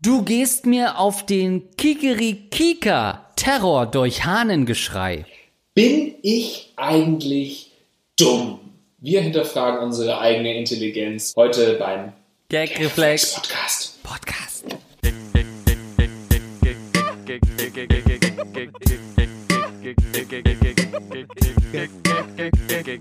Du 0.00 0.22
gehst 0.22 0.64
mir 0.64 1.00
auf 1.00 1.26
den 1.26 1.74
Kikerikika, 1.76 3.26
Terror 3.34 3.84
durch 3.84 4.24
Hahnengeschrei. 4.24 5.26
Bin 5.74 6.14
ich 6.22 6.72
eigentlich 6.76 7.72
dumm? 8.16 8.60
Wir 8.98 9.22
hinterfragen 9.22 9.80
unsere 9.80 10.20
eigene 10.20 10.56
Intelligenz 10.56 11.34
heute 11.34 11.74
beim 11.80 12.12
Gagreflex 12.48 13.34
Podcast. 13.34 14.02
Podcast. 14.04 14.64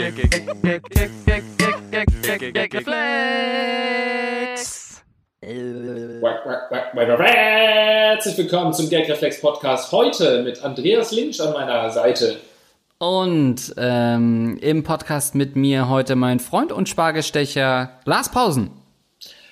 Gagreflex. 0.01 0.96
Herzlich 7.29 8.37
willkommen 8.37 8.73
zum 8.73 8.89
Gagreflex 8.89 9.39
Podcast. 9.41 9.91
Heute 9.91 10.41
mit 10.41 10.63
Andreas 10.63 11.11
Lynch 11.11 11.39
an 11.41 11.53
meiner 11.53 11.89
Seite. 11.91 12.37
Und 12.97 13.75
ähm, 13.77 14.57
im 14.61 14.83
Podcast 14.83 15.35
mit 15.35 15.55
mir 15.55 15.89
heute 15.89 16.15
mein 16.15 16.39
Freund 16.39 16.71
und 16.71 16.89
Spargelstecher 16.89 17.91
Lars 18.05 18.31
Pausen. 18.31 18.71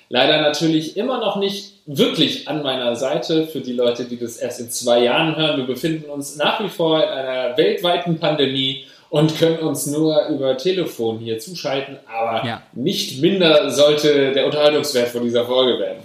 Leider 0.08 0.40
natürlich 0.40 0.96
immer 0.96 1.18
noch 1.18 1.36
nicht 1.36 1.74
wirklich 1.86 2.48
an 2.48 2.62
meiner 2.64 2.96
Seite 2.96 3.46
für 3.46 3.60
die 3.60 3.72
Leute, 3.72 4.04
die 4.04 4.18
das 4.18 4.36
erst 4.36 4.58
in 4.60 4.70
zwei 4.70 5.04
Jahren 5.04 5.36
hören. 5.36 5.58
Wir 5.58 5.66
befinden 5.66 6.10
uns 6.10 6.36
nach 6.36 6.58
wie 6.60 6.68
vor 6.68 7.00
in 7.02 7.08
einer 7.08 7.56
weltweiten 7.56 8.18
Pandemie 8.18 8.86
und 9.10 9.38
können 9.38 9.58
uns 9.58 9.86
nur 9.86 10.26
über 10.26 10.56
Telefon 10.56 11.18
hier 11.20 11.38
zuschalten, 11.38 11.98
aber 12.12 12.44
Ja. 12.44 12.62
nicht 12.72 13.22
minder 13.22 13.70
sollte 13.70 14.32
der 14.32 14.46
Unterhaltungswert 14.46 15.08
von 15.08 15.22
dieser 15.22 15.44
Folge 15.44 15.78
werden. 15.78 15.98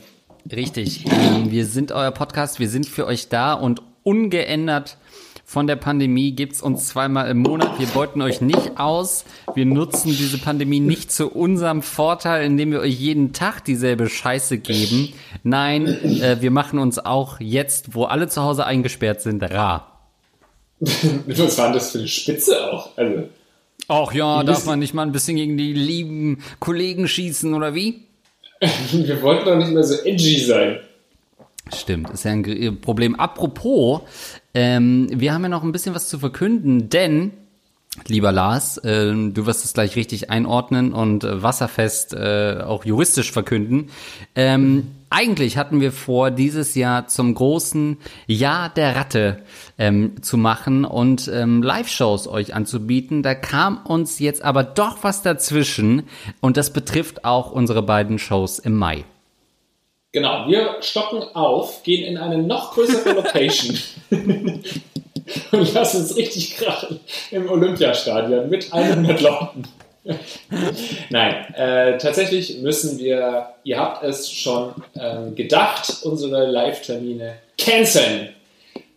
Richtig. 0.49 1.05
Ähm, 1.05 1.51
wir 1.51 1.65
sind 1.65 1.91
euer 1.91 2.11
Podcast, 2.11 2.59
wir 2.59 2.69
sind 2.69 2.85
für 2.85 3.05
euch 3.05 3.29
da 3.29 3.53
und 3.53 3.81
ungeändert 4.03 4.97
von 5.51 5.67
der 5.67 5.75
Pandemie 5.75 6.31
gibt's 6.31 6.61
uns 6.61 6.87
zweimal 6.87 7.29
im 7.29 7.39
Monat. 7.39 7.77
Wir 7.77 7.87
beuten 7.87 8.21
euch 8.21 8.39
nicht 8.39 8.79
aus. 8.79 9.25
Wir 9.53 9.65
nutzen 9.65 10.07
diese 10.07 10.37
Pandemie 10.37 10.79
nicht 10.79 11.11
zu 11.11 11.27
unserem 11.29 11.81
Vorteil, 11.81 12.45
indem 12.45 12.71
wir 12.71 12.79
euch 12.79 12.97
jeden 12.97 13.33
Tag 13.33 13.65
dieselbe 13.65 14.07
Scheiße 14.07 14.59
geben. 14.59 15.11
Nein, 15.43 15.87
äh, 15.87 16.37
wir 16.39 16.51
machen 16.51 16.79
uns 16.79 16.99
auch 16.99 17.41
jetzt, 17.41 17.93
wo 17.95 18.05
alle 18.05 18.29
zu 18.29 18.41
Hause 18.43 18.65
eingesperrt 18.65 19.19
sind, 19.19 19.43
rar. 19.43 20.07
Was 20.79 21.57
war 21.57 21.65
denn 21.65 21.73
das 21.73 21.91
für 21.91 21.99
eine 21.99 22.07
Spitze 22.07 22.71
auch? 22.71 22.97
Also, 22.97 23.27
Ach 23.89 24.13
ja, 24.13 24.39
Die 24.39 24.47
darf 24.47 24.65
man 24.65 24.79
nicht 24.79 24.93
mal 24.93 25.01
ein 25.01 25.11
bisschen 25.11 25.35
gegen 25.35 25.57
die 25.57 25.73
lieben 25.73 26.41
Kollegen 26.59 27.09
schießen 27.09 27.53
oder 27.53 27.75
wie? 27.75 28.05
wir 28.91 29.21
wollten 29.21 29.45
doch 29.45 29.57
nicht 29.57 29.71
mehr 29.71 29.83
so 29.83 29.95
edgy 30.05 30.39
sein. 30.39 30.79
Stimmt, 31.73 32.09
ist 32.11 32.25
ja 32.25 32.31
ein 32.31 32.79
Problem. 32.81 33.15
Apropos, 33.15 34.01
ähm, 34.53 35.07
wir 35.11 35.33
haben 35.33 35.43
ja 35.43 35.49
noch 35.49 35.63
ein 35.63 35.71
bisschen 35.71 35.95
was 35.95 36.09
zu 36.09 36.19
verkünden, 36.19 36.89
denn, 36.89 37.31
lieber 38.07 38.31
Lars, 38.31 38.79
ähm, 38.83 39.33
du 39.33 39.45
wirst 39.45 39.65
es 39.65 39.73
gleich 39.73 39.95
richtig 39.95 40.29
einordnen 40.29 40.93
und 40.93 41.23
äh, 41.23 41.41
wasserfest 41.41 42.13
äh, 42.13 42.61
auch 42.63 42.85
juristisch 42.85 43.31
verkünden. 43.31 43.89
Ähm, 44.35 44.87
eigentlich 45.11 45.57
hatten 45.57 45.81
wir 45.81 45.91
vor, 45.91 46.31
dieses 46.31 46.73
Jahr 46.73 47.07
zum 47.07 47.35
großen 47.35 47.97
Jahr 48.27 48.69
der 48.69 48.95
Ratte 48.95 49.43
ähm, 49.77 50.21
zu 50.23 50.37
machen 50.37 50.85
und 50.85 51.29
ähm, 51.31 51.61
Live-Shows 51.61 52.27
euch 52.27 52.55
anzubieten. 52.55 53.21
Da 53.21 53.35
kam 53.35 53.85
uns 53.85 54.19
jetzt 54.19 54.41
aber 54.41 54.63
doch 54.63 54.99
was 55.01 55.21
dazwischen 55.21 56.03
und 56.39 56.55
das 56.55 56.71
betrifft 56.71 57.25
auch 57.25 57.51
unsere 57.51 57.83
beiden 57.83 58.19
Shows 58.19 58.57
im 58.57 58.75
Mai. 58.75 59.03
Genau, 60.13 60.47
wir 60.47 60.77
stocken 60.81 61.23
auf, 61.35 61.83
gehen 61.83 62.03
in 62.05 62.17
eine 62.17 62.37
noch 62.37 62.73
größere 62.73 63.13
Location 63.13 63.77
und 65.51 65.73
lassen 65.73 66.01
es 66.03 66.15
richtig 66.15 66.55
krachen 66.55 66.99
im 67.31 67.49
Olympiastadion 67.49 68.49
mit 68.49 68.71
100 68.73 69.21
Leuten. 69.21 69.63
Nein, 71.09 71.53
äh, 71.55 71.97
tatsächlich 71.97 72.59
müssen 72.59 72.97
wir, 72.99 73.49
ihr 73.63 73.79
habt 73.79 74.03
es 74.03 74.31
schon 74.31 74.73
ähm, 74.99 75.35
gedacht, 75.35 75.97
unsere 76.03 76.47
Live-Termine 76.49 77.35
canceln. 77.57 78.29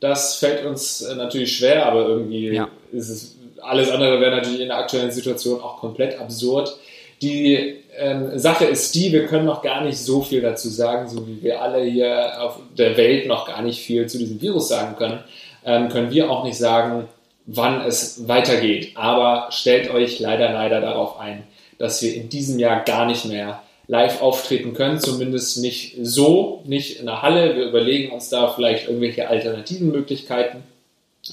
Das 0.01 0.37
fällt 0.37 0.65
uns 0.65 1.03
äh, 1.03 1.15
natürlich 1.15 1.57
schwer, 1.57 1.87
aber 1.87 2.07
irgendwie 2.07 2.55
Ja. 2.55 2.69
ist 2.93 3.09
es, 3.09 3.37
alles 3.61 3.91
andere 3.91 4.21
wäre 4.21 4.37
natürlich 4.37 4.61
in 4.61 4.69
der 4.69 4.79
aktuellen 4.79 5.11
Situation 5.11 5.61
auch 5.61 5.79
komplett 5.79 6.19
absurd. 6.19 6.75
Die 7.23 7.77
ähm, 7.97 8.39
Sache 8.39 8.65
ist 8.65 8.95
die, 8.95 9.13
wir 9.13 9.27
können 9.27 9.47
noch 9.47 9.63
gar 9.63 9.83
nicht 9.85 9.99
so 9.99 10.21
viel 10.23 10.41
dazu 10.41 10.69
sagen, 10.69 11.09
so 11.09 11.27
wie 11.27 11.43
wir 11.43 11.63
alle 11.63 11.83
hier 11.85 12.43
auf 12.43 12.59
der 12.77 12.97
Welt 12.97 13.27
noch 13.27 13.47
gar 13.47 13.63
nicht 13.63 13.81
viel 13.81 14.07
zu 14.07 14.19
diesem 14.19 14.41
Virus 14.41 14.69
sagen 14.69 14.97
können, 14.97 15.21
ähm, 15.65 15.89
können 15.89 16.11
wir 16.11 16.31
auch 16.31 16.45
nicht 16.45 16.59
sagen, 16.59 17.09
wann 17.47 17.83
es 17.83 18.27
weitergeht. 18.29 18.93
Aber 18.97 19.49
stellt 19.51 19.91
euch 19.91 20.19
leider, 20.21 20.53
leider 20.53 20.81
darauf 20.81 21.19
ein, 21.19 21.45
dass 21.79 22.03
wir 22.03 22.15
in 22.15 22.29
diesem 22.29 22.59
Jahr 22.59 22.85
gar 22.85 23.07
nicht 23.07 23.25
mehr 23.25 23.63
live 23.87 24.23
auftreten 24.23 24.73
können, 24.73 24.99
zumindest 24.99 25.59
nicht 25.59 25.97
so, 26.01 26.63
nicht 26.65 27.01
in 27.01 27.07
der 27.07 27.23
Halle. 27.23 27.55
Wir 27.57 27.67
überlegen 27.67 28.13
uns 28.13 28.31
da 28.31 28.49
vielleicht 28.49 28.89
irgendwelche 28.89 29.29
alternativen 29.29 29.91
Möglichkeiten, 29.91 30.63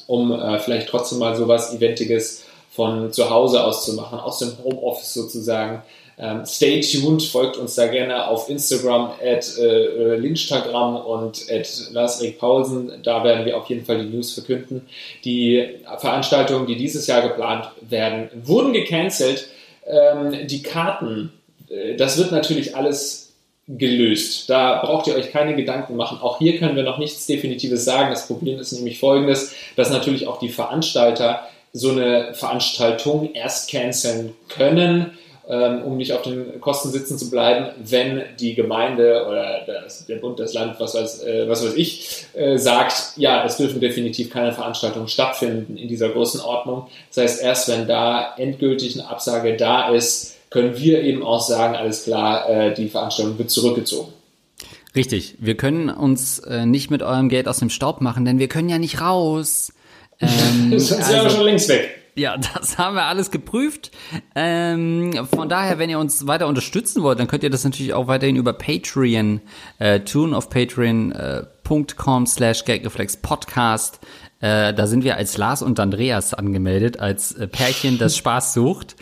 um 0.07 0.33
äh, 0.33 0.59
vielleicht 0.59 0.89
trotzdem 0.89 1.19
mal 1.19 1.35
sowas 1.35 1.73
Eventiges 1.73 2.44
von 2.71 3.11
zu 3.11 3.29
Hause 3.29 3.63
aus 3.63 3.85
zu 3.85 3.94
machen, 3.94 4.19
aus 4.19 4.39
dem 4.39 4.53
Homeoffice 4.63 5.13
sozusagen. 5.13 5.83
Ähm, 6.21 6.45
stay 6.45 6.81
tuned, 6.81 7.23
folgt 7.23 7.57
uns 7.57 7.73
da 7.73 7.87
gerne 7.87 8.27
auf 8.27 8.47
Instagram 8.47 9.13
at 9.23 9.57
äh, 9.57 10.15
Linstagram 10.17 10.97
und 10.97 11.49
at 11.49 11.67
Lars 11.91 12.21
Erik 12.21 12.37
Paulsen. 12.37 12.91
Da 13.01 13.23
werden 13.23 13.43
wir 13.45 13.57
auf 13.57 13.67
jeden 13.69 13.83
Fall 13.83 14.03
die 14.03 14.15
News 14.15 14.33
verkünden. 14.33 14.87
Die 15.25 15.67
Veranstaltungen, 15.97 16.67
die 16.67 16.75
dieses 16.75 17.07
Jahr 17.07 17.27
geplant 17.27 17.71
werden, 17.81 18.29
wurden 18.43 18.71
gecancelt. 18.71 19.47
Ähm, 19.87 20.47
die 20.47 20.61
Karten, 20.61 21.33
äh, 21.69 21.95
das 21.95 22.19
wird 22.19 22.31
natürlich 22.31 22.75
alles 22.75 23.33
gelöst. 23.67 24.47
Da 24.47 24.81
braucht 24.83 25.07
ihr 25.07 25.15
euch 25.15 25.31
keine 25.31 25.55
Gedanken 25.55 25.95
machen. 25.95 26.19
Auch 26.21 26.38
hier 26.38 26.59
können 26.59 26.75
wir 26.75 26.83
noch 26.83 26.99
nichts 26.99 27.25
Definitives 27.25 27.83
sagen. 27.83 28.11
Das 28.11 28.27
Problem 28.27 28.59
ist 28.59 28.73
nämlich 28.73 28.99
folgendes, 28.99 29.55
dass 29.75 29.89
natürlich 29.89 30.27
auch 30.27 30.38
die 30.38 30.49
Veranstalter 30.49 31.47
so 31.73 31.91
eine 31.91 32.33
Veranstaltung 32.33 33.33
erst 33.33 33.71
canceln 33.71 34.33
können, 34.49 35.17
um 35.44 35.97
nicht 35.97 36.13
auf 36.13 36.22
den 36.22 36.62
Kosten 36.62 36.90
sitzen 36.91 37.18
zu 37.18 37.29
bleiben, 37.29 37.69
wenn 37.84 38.22
die 38.40 38.53
Gemeinde 38.56 39.25
oder 39.28 39.62
das, 39.66 40.06
der 40.06 40.18
Bund, 40.18 40.40
das 40.40 40.53
Land, 40.53 40.79
was 40.79 40.94
weiß, 40.96 41.24
äh, 41.24 41.50
was 41.50 41.66
weiß 41.66 41.74
ich, 41.75 42.25
äh, 42.34 42.57
sagt, 42.57 43.13
ja, 43.18 43.44
es 43.46 43.57
dürfen 43.57 43.80
definitiv 43.81 44.30
keine 44.30 44.53
Veranstaltungen 44.53 45.07
stattfinden 45.07 45.78
in 45.78 45.88
dieser 45.88 46.09
Größenordnung. 46.09 46.88
Das 47.13 47.24
heißt, 47.24 47.41
erst 47.44 47.68
wenn 47.69 47.88
da 47.88 48.34
endgültig 48.38 49.00
eine 49.00 49.09
Absage 49.09 49.56
da 49.57 49.90
ist, 49.94 50.35
können 50.50 50.78
wir 50.78 51.01
eben 51.01 51.24
auch 51.24 51.41
sagen, 51.41 51.75
alles 51.75 52.03
klar, 52.03 52.50
äh, 52.50 52.74
die 52.74 52.90
Veranstaltung 52.90 53.38
wird 53.38 53.50
zurückgezogen. 53.50 54.12
Richtig, 54.96 55.35
wir 55.40 55.56
können 55.56 55.90
uns 55.90 56.40
äh, 56.40 56.66
nicht 56.66 56.91
mit 56.91 57.01
eurem 57.01 57.30
Geld 57.30 57.47
aus 57.47 57.59
dem 57.59 57.69
Staub 57.69 58.01
machen, 58.01 58.25
denn 58.25 58.40
wir 58.40 58.47
können 58.50 58.69
ja 58.69 58.78
nicht 58.78 59.01
raus. 59.01 59.74
Ähm, 60.24 60.69
Das 60.69 60.91
ist 60.91 61.12
ja 61.12 61.24
also- 61.24 61.38
schon 61.38 61.46
längst 61.46 61.68
weg. 61.68 62.00
Ja, 62.16 62.38
das 62.55 62.77
haben 62.77 62.95
wir 62.95 63.03
alles 63.03 63.31
geprüft. 63.31 63.91
Ähm, 64.35 65.27
von 65.33 65.49
daher, 65.49 65.79
wenn 65.79 65.89
ihr 65.89 65.99
uns 65.99 66.27
weiter 66.27 66.47
unterstützen 66.47 67.03
wollt, 67.03 67.19
dann 67.19 67.27
könnt 67.27 67.44
ihr 67.44 67.49
das 67.49 67.63
natürlich 67.63 67.94
auch 67.94 68.07
weiterhin 68.07 68.35
über 68.35 68.53
Patreon 68.53 69.41
äh, 69.79 70.01
tun, 70.01 70.33
auf 70.33 70.50
patreon.com 71.71 72.25
slash 72.27 72.65
gagreflexpodcast. 72.65 73.99
Äh, 74.41 74.73
da 74.73 74.87
sind 74.87 75.03
wir 75.03 75.17
als 75.17 75.37
Lars 75.37 75.61
und 75.61 75.79
Andreas 75.79 76.33
angemeldet, 76.33 76.99
als 76.99 77.31
äh, 77.33 77.47
Pärchen, 77.47 77.99
das 77.99 78.17
Spaß 78.17 78.55
sucht. 78.55 78.95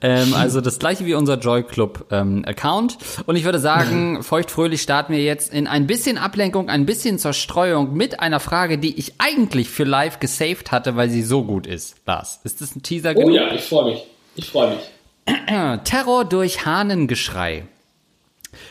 Ähm, 0.00 0.32
also 0.32 0.62
das 0.62 0.78
gleiche 0.78 1.04
wie 1.04 1.12
unser 1.14 1.38
Joy 1.38 1.64
Club 1.64 2.06
ähm, 2.10 2.44
Account. 2.46 2.96
Und 3.26 3.36
ich 3.36 3.44
würde 3.44 3.58
sagen, 3.58 4.22
feuchtfröhlich 4.22 4.80
starten 4.80 5.12
wir 5.12 5.22
jetzt 5.22 5.52
in 5.52 5.66
ein 5.66 5.86
bisschen 5.86 6.16
Ablenkung, 6.16 6.70
ein 6.70 6.86
bisschen 6.86 7.18
Zerstreuung 7.18 7.94
mit 7.94 8.20
einer 8.20 8.40
Frage, 8.40 8.78
die 8.78 8.98
ich 8.98 9.14
eigentlich 9.18 9.68
für 9.68 9.84
live 9.84 10.18
gesaved 10.18 10.72
hatte, 10.72 10.96
weil 10.96 11.10
sie 11.10 11.22
so 11.22 11.44
gut 11.44 11.66
ist. 11.66 11.96
Lars, 12.06 12.40
ist 12.44 12.62
das 12.62 12.74
ein 12.74 12.82
Teaser 12.82 13.12
Oh 13.14 13.20
genug? 13.20 13.34
ja, 13.34 13.52
ich 13.52 13.62
freue 13.64 13.92
mich. 13.92 14.06
Ich 14.34 14.50
freue 14.50 14.70
mich. 14.76 15.84
Terror 15.84 16.24
durch 16.24 16.64
Hahnengeschrei. 16.64 17.64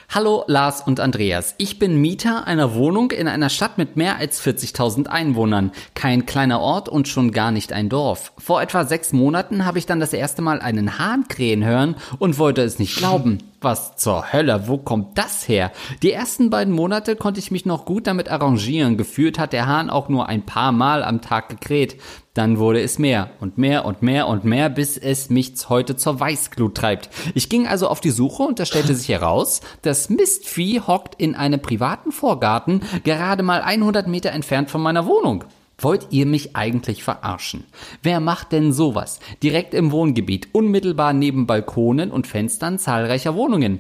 Hallo 0.10 0.46
Lars 0.48 0.82
und 0.82 1.00
Andreas. 1.00 1.56
Ich 1.58 1.80
bin 1.80 2.00
Mieter 2.00 2.48
einer 2.48 2.76
Wohnung 2.76 3.12
in 3.12 3.28
einer 3.28 3.50
Stadt 3.50 3.78
mit 3.78 3.98
mehr 3.98 4.18
als 4.18 4.42
40.000 4.42 5.08
Einwohnern. 5.08 5.72
Kein 5.94 6.26
kleiner 6.26 6.62
Ort 6.62 6.88
und 6.88 7.08
schon 7.08 7.32
gar 7.32 7.52
nicht 7.52 7.74
ein 7.74 7.90
Dorf. 7.90 8.32
Vor 8.38 8.62
etwa 8.62 8.86
sechs 8.86 9.12
Monaten 9.12 9.66
habe 9.66 9.80
ich 9.80 9.86
dann 9.88 10.00
das 10.00 10.14
erste 10.14 10.42
Mal 10.42 10.62
einen 10.62 11.00
Hahn 11.00 11.28
krähen 11.28 11.66
hören 11.66 11.96
und 12.20 12.38
wollte 12.38 12.62
es 12.62 12.80
nicht 12.80 12.96
glauben. 12.98 13.40
was 13.62 13.96
zur 13.96 14.32
Hölle, 14.32 14.68
wo 14.68 14.78
kommt 14.78 15.18
das 15.18 15.48
her? 15.48 15.72
Die 16.04 16.12
ersten 16.12 16.52
beiden 16.52 16.72
Monate 16.72 17.16
konnte 17.16 17.40
ich 17.40 17.50
mich 17.50 17.66
noch 17.66 17.86
gut 17.86 18.06
damit 18.06 18.30
arrangieren. 18.30 18.96
Gefühlt 18.96 19.40
hat 19.40 19.54
der 19.54 19.66
Hahn 19.66 19.90
auch 19.90 20.08
nur 20.08 20.30
ein 20.30 20.46
paar 20.46 20.72
Mal 20.72 21.04
am 21.04 21.22
Tag 21.22 21.50
gekräht. 21.50 22.00
Dann 22.36 22.60
wurde 22.60 22.82
es 22.82 23.00
mehr 23.00 23.32
und 23.40 23.58
mehr 23.58 23.86
und 23.86 24.02
mehr 24.02 24.28
und 24.28 24.44
mehr, 24.44 24.70
bis 24.70 24.98
es 24.98 25.30
mich 25.30 25.54
heute 25.70 25.96
zur 25.96 26.20
Weißglut 26.20 26.76
treibt. 26.76 27.10
Ich 27.34 27.48
ging 27.48 27.66
also 27.66 27.88
auf 27.88 28.02
die 28.02 28.12
Suche 28.12 28.44
und 28.44 28.60
da 28.60 28.66
stellte 28.66 28.94
sich 28.94 29.08
heraus, 29.08 29.62
das 29.84 30.10
Mistvieh 30.10 30.82
hockt 30.82 31.16
in 31.16 31.34
einem 31.34 31.62
privaten 31.62 32.12
Vorgarten, 32.12 32.82
gerade 33.06 33.42
mal 33.42 33.62
100 33.62 34.08
Meter 34.08 34.32
entfernt 34.32 34.70
von 34.70 34.82
meiner 34.82 35.06
Wohnung. 35.06 35.46
Wollt 35.78 36.08
ihr 36.10 36.26
mich 36.26 36.58
eigentlich 36.58 37.06
verarschen? 37.06 37.64
Wer 38.04 38.20
macht 38.20 38.52
denn 38.52 38.74
sowas? 38.74 39.20
Direkt 39.42 39.74
im 39.74 39.94
Wohngebiet, 39.94 40.50
unmittelbar 40.52 41.14
neben 41.14 41.48
Balkonen 41.48 42.12
und 42.12 42.28
Fenstern 42.28 42.80
zahlreicher 42.80 43.36
Wohnungen 43.36 43.80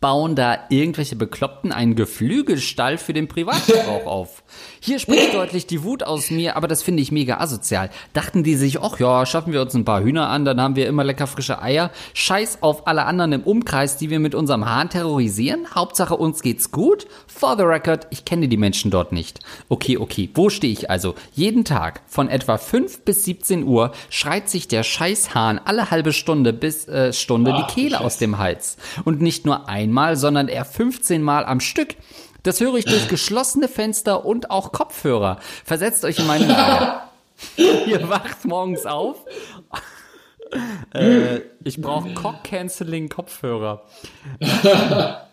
bauen 0.00 0.36
da 0.36 0.58
irgendwelche 0.68 1.16
Bekloppten 1.16 1.72
einen 1.72 1.96
Geflügelstall 1.96 2.98
für 2.98 3.12
den 3.12 3.28
Privatgebrauch 3.28 4.06
auf. 4.06 4.44
Hier 4.80 4.98
spricht 4.98 5.34
deutlich 5.34 5.66
die 5.66 5.82
Wut 5.82 6.02
aus 6.02 6.30
mir, 6.30 6.56
aber 6.56 6.68
das 6.68 6.82
finde 6.82 7.02
ich 7.02 7.10
mega 7.10 7.38
asozial. 7.38 7.90
Dachten 8.12 8.42
die 8.42 8.54
sich, 8.54 8.80
ach 8.80 9.00
ja, 9.00 9.26
schaffen 9.26 9.52
wir 9.52 9.62
uns 9.62 9.74
ein 9.74 9.84
paar 9.84 10.02
Hühner 10.02 10.28
an, 10.28 10.44
dann 10.44 10.60
haben 10.60 10.76
wir 10.76 10.86
immer 10.86 11.02
lecker 11.02 11.26
frische 11.26 11.60
Eier. 11.60 11.90
Scheiß 12.14 12.62
auf 12.62 12.86
alle 12.86 13.04
anderen 13.06 13.32
im 13.32 13.42
Umkreis, 13.42 13.96
die 13.96 14.10
wir 14.10 14.20
mit 14.20 14.34
unserem 14.34 14.68
Hahn 14.68 14.90
terrorisieren. 14.90 15.74
Hauptsache 15.74 16.16
uns 16.16 16.42
geht's 16.42 16.70
gut. 16.70 17.06
For 17.26 17.56
the 17.56 17.64
record, 17.64 18.06
ich 18.10 18.24
kenne 18.24 18.48
die 18.48 18.56
Menschen 18.56 18.90
dort 18.90 19.12
nicht. 19.12 19.40
Okay, 19.68 19.96
okay, 19.96 20.30
wo 20.34 20.50
stehe 20.50 20.72
ich 20.72 20.90
also? 20.90 21.14
Jeden 21.32 21.64
Tag 21.64 22.02
von 22.06 22.28
etwa 22.28 22.58
5 22.58 23.00
bis 23.00 23.24
17 23.24 23.64
Uhr 23.64 23.92
schreit 24.10 24.48
sich 24.48 24.68
der 24.68 24.82
Scheißhahn 24.84 25.58
alle 25.64 25.90
halbe 25.90 26.12
Stunde 26.12 26.52
bis 26.52 26.86
äh, 26.86 27.12
Stunde 27.12 27.52
ach, 27.54 27.66
die 27.66 27.74
Kehle 27.74 28.00
aus 28.00 28.18
dem 28.18 28.38
Hals. 28.38 28.76
Und 29.04 29.20
nicht 29.20 29.44
nur 29.44 29.68
ein 29.68 29.88
einmal, 29.88 30.16
sondern 30.16 30.48
eher 30.48 30.64
15 30.64 31.22
Mal 31.22 31.44
am 31.44 31.60
Stück. 31.60 31.96
Das 32.42 32.60
höre 32.60 32.74
ich 32.76 32.84
durch 32.84 33.08
geschlossene 33.08 33.68
Fenster 33.68 34.24
und 34.24 34.50
auch 34.50 34.72
Kopfhörer. 34.72 35.38
Versetzt 35.64 36.04
euch 36.04 36.18
in 36.18 36.26
meine 36.26 36.46
Lage. 36.46 37.00
Ihr 37.56 38.08
wacht 38.08 38.44
morgens 38.44 38.86
auf. 38.86 39.24
äh, 40.94 41.40
ich 41.64 41.80
brauche 41.80 42.14
Cock-Canceling-Kopfhörer. 42.14 43.82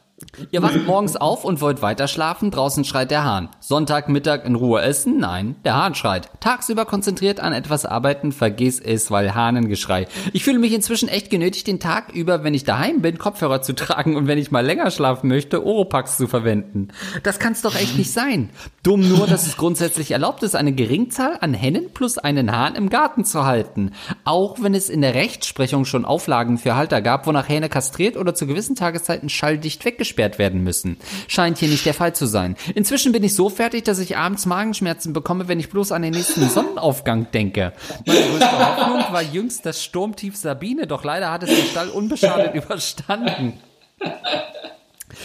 Ihr 0.52 0.62
wacht 0.62 0.86
morgens 0.86 1.18
auf 1.18 1.44
und 1.44 1.60
wollt 1.60 1.82
weiter 1.82 2.08
schlafen, 2.08 2.50
draußen 2.50 2.86
schreit 2.86 3.12
der 3.12 3.26
Hahn. 3.26 3.50
Sonntagmittag 3.60 4.46
in 4.46 4.56
Ruhe 4.56 4.82
essen? 4.82 5.20
Nein, 5.20 5.58
der 5.66 5.76
Hahn 5.76 5.94
schreit. 5.94 6.30
Tagsüber 6.40 6.86
konzentriert 6.86 7.42
an 7.42 7.52
etwas 7.52 7.86
arbeiten, 7.86 8.32
vergiss 8.32 8.80
es, 8.80 9.12
weil 9.12 9.36
Hahnengeschrei. 9.36 10.08
Ich 10.32 10.46
fühle 10.46 10.60
mich 10.60 10.74
inzwischen 10.74 11.10
echt 11.10 11.30
genötigt, 11.30 11.68
den 11.68 11.82
Tag 11.82 12.14
über, 12.14 12.46
wenn 12.46 12.54
ich 12.54 12.64
daheim 12.64 13.02
bin, 13.02 13.18
Kopfhörer 13.18 13.62
zu 13.62 13.74
tragen 13.76 14.16
und 14.16 14.28
wenn 14.28 14.38
ich 14.38 14.52
mal 14.52 14.66
länger 14.66 14.90
schlafen 14.90 15.28
möchte, 15.28 15.66
Oropax 15.66 16.16
zu 16.16 16.28
verwenden. 16.28 16.90
Das 17.24 17.38
kann's 17.38 17.62
doch 17.62 17.76
echt 17.76 17.98
nicht 17.98 18.12
sein. 18.12 18.52
Dumm 18.84 19.10
nur, 19.10 19.28
dass 19.28 19.46
es 19.46 19.58
grundsätzlich 19.58 20.12
erlaubt 20.12 20.44
ist, 20.44 20.56
eine 20.56 20.72
Geringzahl 20.72 21.38
an 21.42 21.54
Hennen 21.54 21.92
plus 21.94 22.18
einen 22.18 22.54
Hahn 22.54 22.76
im 22.76 22.90
Garten 22.90 23.26
zu 23.26 23.46
halten. 23.46 23.92
Auch 24.24 24.62
wenn 24.62 24.76
es 24.76 24.90
in 24.90 25.02
der 25.02 25.14
Rechtsprechung 25.14 25.84
schon 25.84 26.06
Auflagen 26.06 26.58
für 26.58 26.76
Halter 26.76 27.02
gab, 27.02 27.28
wonach 27.28 27.50
Hähne 27.50 27.68
kastriert 27.68 28.16
oder 28.16 28.34
zu 28.34 28.48
gewissen 28.48 28.78
Tageszeiten 28.78 29.28
schalldicht 29.28 29.84
weggeschickt 29.84 30.05
weggesperrt 30.06 30.40
werden 30.40 30.64
müssen. 30.64 30.98
Scheint 31.28 31.58
hier 31.58 31.68
nicht 31.68 31.86
der 31.86 31.94
Fall 31.94 32.14
zu 32.14 32.26
sein. 32.26 32.56
Inzwischen 32.76 33.12
bin 33.12 33.24
ich 33.24 33.36
so 33.36 33.50
fertig, 33.50 33.84
dass 33.84 34.00
ich 34.00 34.18
abends 34.18 34.46
Magenschmerzen 34.46 35.14
bekomme, 35.14 35.48
wenn 35.48 35.60
ich 35.60 35.70
bloß 35.70 35.92
an 35.92 36.04
den 36.04 36.14
nächsten 36.14 36.48
Sonnenaufgang 36.50 37.32
denke. 37.32 37.74
Meine 38.06 38.22
größte 38.22 38.60
Hoffnung 38.60 39.14
war 39.14 39.22
jüngst 39.22 39.66
das 39.66 39.84
Sturmtief 39.84 40.36
Sabine, 40.36 40.88
doch 40.88 41.04
leider 41.04 41.32
hat 41.32 41.44
es 41.44 41.50
den 41.50 41.66
Stall 41.66 41.90
unbeschadet 41.90 42.54
überstanden. 42.64 43.54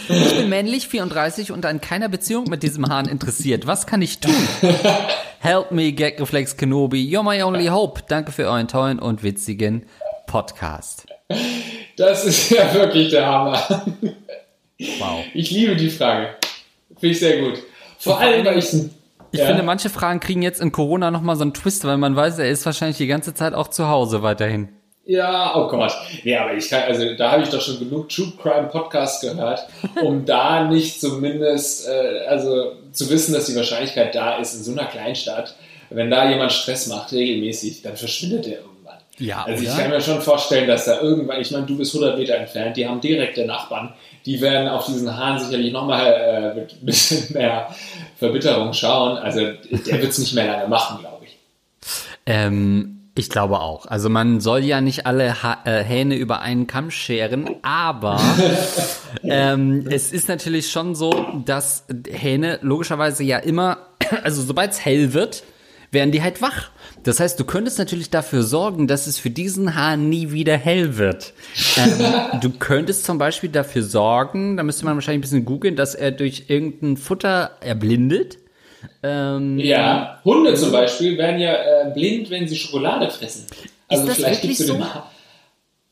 Ich 0.08 0.36
bin 0.36 0.48
männlich, 0.48 0.88
34 0.88 1.52
und 1.52 1.66
an 1.66 1.80
keiner 1.80 2.08
Beziehung 2.08 2.44
mit 2.48 2.62
diesem 2.62 2.88
Hahn 2.88 3.06
interessiert. 3.06 3.66
Was 3.66 3.86
kann 3.86 4.02
ich 4.02 4.20
tun? 4.20 4.34
Help 5.40 5.72
me, 5.72 5.92
Gagreflex 5.92 6.56
Kenobi. 6.56 7.02
You're 7.02 7.22
my 7.22 7.42
only 7.42 7.66
hope. 7.66 8.02
Danke 8.08 8.32
für 8.32 8.44
euren 8.44 8.68
tollen 8.68 8.98
und 8.98 9.22
witzigen 9.22 9.84
Podcast. 10.26 11.06
Das 11.96 12.24
ist 12.24 12.50
ja 12.50 12.72
wirklich 12.72 13.10
der 13.10 13.26
Hammer. 13.26 13.84
Wow. 14.98 15.24
Ich 15.34 15.50
liebe 15.50 15.76
die 15.76 15.90
Frage. 15.90 16.34
Finde 16.98 17.12
ich 17.14 17.20
sehr 17.20 17.40
gut. 17.40 17.62
Vor 17.98 18.18
allem, 18.18 18.44
weil 18.44 18.58
ich 18.58 18.72
ich 19.32 19.38
ja. 19.38 19.46
finde, 19.46 19.62
manche 19.62 19.90
Fragen 19.90 20.18
kriegen 20.18 20.42
jetzt 20.42 20.60
in 20.60 20.72
Corona 20.72 21.10
nochmal 21.10 21.36
so 21.36 21.42
einen 21.42 21.54
Twist, 21.54 21.84
weil 21.84 21.98
man 21.98 22.16
weiß, 22.16 22.38
er 22.38 22.50
ist 22.50 22.66
wahrscheinlich 22.66 22.96
die 22.96 23.06
ganze 23.06 23.32
Zeit 23.32 23.54
auch 23.54 23.68
zu 23.68 23.88
Hause 23.88 24.22
weiterhin. 24.22 24.70
Ja, 25.06 25.56
oh 25.56 25.68
Gott. 25.68 25.92
Ja, 26.24 26.44
aber 26.44 26.54
ich 26.54 26.68
kann, 26.68 26.82
also 26.82 27.14
da 27.14 27.32
habe 27.32 27.42
ich 27.42 27.48
doch 27.48 27.60
schon 27.60 27.78
genug 27.78 28.08
True 28.08 28.32
Crime 28.40 28.68
Podcasts 28.68 29.20
gehört, 29.20 29.66
um 30.02 30.24
da 30.26 30.64
nicht 30.68 31.00
zumindest, 31.00 31.88
äh, 31.88 32.26
also 32.28 32.72
zu 32.92 33.08
wissen, 33.10 33.32
dass 33.32 33.46
die 33.46 33.56
Wahrscheinlichkeit 33.56 34.14
da 34.14 34.36
ist 34.36 34.54
in 34.54 34.62
so 34.62 34.72
einer 34.72 34.86
Kleinstadt, 34.86 35.54
wenn 35.90 36.10
da 36.10 36.28
jemand 36.28 36.52
Stress 36.52 36.86
macht, 36.86 37.12
regelmäßig, 37.12 37.82
dann 37.82 37.96
verschwindet 37.96 38.46
der 38.46 38.58
irgendwann. 38.58 38.98
Ja, 39.18 39.44
also 39.44 39.62
oder? 39.62 39.72
ich 39.72 39.78
kann 39.78 39.90
mir 39.90 40.00
schon 40.00 40.20
vorstellen, 40.20 40.68
dass 40.68 40.84
da 40.84 41.00
irgendwann, 41.00 41.40
ich 41.40 41.50
meine, 41.50 41.66
du 41.66 41.76
bist 41.76 41.94
100 41.94 42.18
Meter 42.18 42.36
entfernt, 42.36 42.76
die 42.76 42.86
haben 42.86 43.00
direkte 43.00 43.44
Nachbarn, 43.44 43.94
die 44.26 44.40
werden 44.40 44.68
auf 44.68 44.86
diesen 44.86 45.16
Hahn 45.16 45.38
sicherlich 45.38 45.72
nochmal 45.72 46.06
äh, 46.06 46.60
mit 46.60 46.72
ein 46.82 46.86
bisschen 46.86 47.32
mehr 47.34 47.74
Verbitterung 48.16 48.72
schauen. 48.72 49.18
Also 49.18 49.40
der 49.40 50.00
wird 50.00 50.10
es 50.10 50.18
nicht 50.18 50.34
mehr 50.34 50.46
lange 50.46 50.68
machen, 50.68 50.98
glaube 51.00 51.24
ich. 51.24 51.36
Ähm, 52.26 53.00
ich 53.16 53.28
glaube 53.28 53.60
auch. 53.60 53.86
Also 53.86 54.08
man 54.08 54.40
soll 54.40 54.60
ja 54.60 54.80
nicht 54.80 55.06
alle 55.06 55.42
ha 55.42 55.58
äh, 55.64 55.82
Hähne 55.82 56.14
über 56.14 56.40
einen 56.40 56.66
Kamm 56.66 56.90
scheren, 56.90 57.56
aber 57.62 58.20
ähm, 59.24 59.86
es 59.90 60.12
ist 60.12 60.28
natürlich 60.28 60.70
schon 60.70 60.94
so, 60.94 61.26
dass 61.44 61.86
Hähne 62.08 62.58
logischerweise 62.62 63.24
ja 63.24 63.38
immer, 63.38 63.78
also 64.22 64.42
sobald 64.42 64.72
es 64.72 64.84
hell 64.84 65.12
wird, 65.12 65.42
werden 65.90 66.12
die 66.12 66.22
halt 66.22 66.40
wach. 66.40 66.70
Das 67.02 67.18
heißt, 67.18 67.40
du 67.40 67.44
könntest 67.44 67.78
natürlich 67.78 68.10
dafür 68.10 68.42
sorgen, 68.42 68.86
dass 68.86 69.06
es 69.06 69.18
für 69.18 69.30
diesen 69.30 69.74
Hahn 69.74 70.08
nie 70.10 70.32
wieder 70.32 70.56
hell 70.56 70.98
wird. 70.98 71.32
Ähm, 71.76 72.40
du 72.40 72.50
könntest 72.50 73.04
zum 73.04 73.18
Beispiel 73.18 73.48
dafür 73.48 73.82
sorgen, 73.82 74.56
da 74.56 74.62
müsste 74.62 74.84
man 74.84 74.94
wahrscheinlich 74.94 75.18
ein 75.18 75.22
bisschen 75.22 75.44
googeln, 75.44 75.76
dass 75.76 75.94
er 75.94 76.10
durch 76.10 76.44
irgendein 76.48 76.96
Futter 76.96 77.52
erblindet. 77.60 78.38
Ähm, 79.02 79.58
ja, 79.58 80.20
Hunde 80.24 80.54
zum 80.54 80.72
Beispiel 80.72 81.16
werden 81.16 81.40
ja 81.40 81.54
äh, 81.54 81.90
blind, 81.92 82.30
wenn 82.30 82.46
sie 82.46 82.56
Schokolade 82.56 83.10
fressen. 83.10 83.46
Also 83.88 84.04
ist 84.04 84.08
das 84.08 84.16
vielleicht 84.16 84.42
wirklich 84.42 84.58
so? 84.58 84.78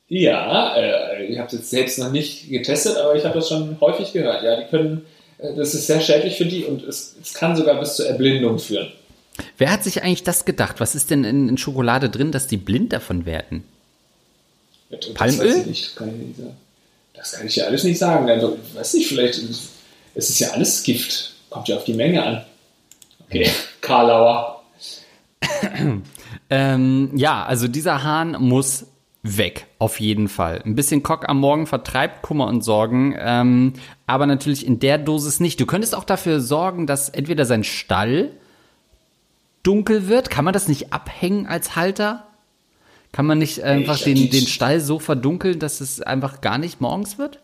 Ja, 0.08 0.75
äh, 0.76 1.25
ich 1.25 1.38
habe 1.38 1.49
es 1.49 1.52
jetzt 1.52 1.70
selbst 1.70 1.99
noch 1.99 2.10
nicht 2.10 2.49
getestet, 2.49 2.96
aber 2.96 3.14
ich 3.14 3.25
habe 3.25 3.34
das 3.34 3.49
schon 3.49 3.78
häufig 3.81 4.12
gehört. 4.12 4.43
Ja, 4.43 4.56
die 4.60 4.66
können, 4.69 5.05
äh, 5.38 5.55
das 5.55 5.75
ist 5.75 5.87
sehr 5.87 6.00
schädlich 6.00 6.37
für 6.37 6.46
die 6.46 6.64
und 6.64 6.82
es, 6.82 7.16
es 7.22 7.34
kann 7.34 7.56
sogar 7.56 7.78
bis 7.78 7.96
zur 7.96 8.06
Erblindung 8.06 8.58
führen. 8.58 8.88
Wer 9.56 9.70
hat 9.70 9.85
sich 9.85 10.02
eigentlich 10.02 10.23
das 10.23 10.44
gedacht? 10.44 10.81
Was 10.81 10.94
ist 10.94 11.11
denn 11.11 11.25
in, 11.25 11.49
in 11.49 11.58
Schokolade 11.58 12.11
drin, 12.11 12.32
dass 12.32 12.46
die 12.46 12.56
blind 12.56 12.93
davon 12.93 13.26
werden? 13.26 13.64
Ja, 14.90 14.99
Palmöl? 15.14 15.46
Das, 15.46 15.62
kann 15.62 15.70
ich, 15.70 15.94
das 17.14 17.32
kann 17.32 17.46
ich 17.46 17.56
ja 17.56 17.64
alles 17.67 17.85
nicht 17.85 17.99
sagen. 17.99 18.29
Also, 18.29 18.58
ich 18.69 18.75
weiß 18.75 18.94
nicht, 18.94 19.08
vielleicht 19.08 19.38
ist 19.38 19.70
es 20.14 20.38
ja 20.38 20.50
alles 20.50 20.82
Gift. 20.82 21.35
Kommt 21.50 21.69
ja 21.69 21.76
auf 21.76 21.85
die 21.85 21.94
Menge 21.94 22.23
an. 22.23 22.44
Okay, 23.27 23.51
Karlauer. 23.81 24.63
ähm, 26.51 27.10
ja, 27.15 27.44
also 27.44 27.69
dieser 27.69 28.03
Hahn 28.03 28.36
muss 28.39 28.86
weg, 29.22 29.67
auf 29.79 30.01
jeden 30.01 30.29
Fall. 30.29 30.63
Ein 30.65 30.74
bisschen 30.74 31.03
Kock 31.03 31.29
am 31.29 31.39
Morgen 31.39 31.67
vertreibt 31.67 32.22
Kummer 32.22 32.46
und 32.46 32.63
Sorgen, 32.63 33.15
ähm, 33.19 33.74
aber 34.06 34.27
natürlich 34.27 34.67
in 34.67 34.79
der 34.79 34.98
Dosis 34.98 35.41
nicht. 35.41 35.60
Du 35.60 35.67
könntest 35.67 35.94
auch 35.94 36.05
dafür 36.05 36.41
sorgen, 36.41 36.86
dass 36.86 37.08
entweder 37.08 37.44
sein 37.44 37.65
Stall 37.65 38.31
dunkel 39.69 40.08
wird? 40.08 40.31
Kann 40.31 40.46
man 40.46 40.55
das 40.55 40.67
nicht 40.67 40.94
abhängen 40.94 41.46
als 41.46 41.77
Halter? 41.77 42.25
Kann 43.13 43.27
man 43.27 43.39
nicht 43.39 43.63
einfach 43.63 43.98
den, 43.98 44.31
den 44.31 44.46
Stall 44.46 44.81
so 44.81 44.98
verdunkeln, 44.98 45.58
dass 45.58 45.82
es 45.82 46.01
einfach 46.01 46.41
gar 46.41 46.56
nicht 46.56 46.81
morgens 46.81 47.19
wird? 47.19 47.39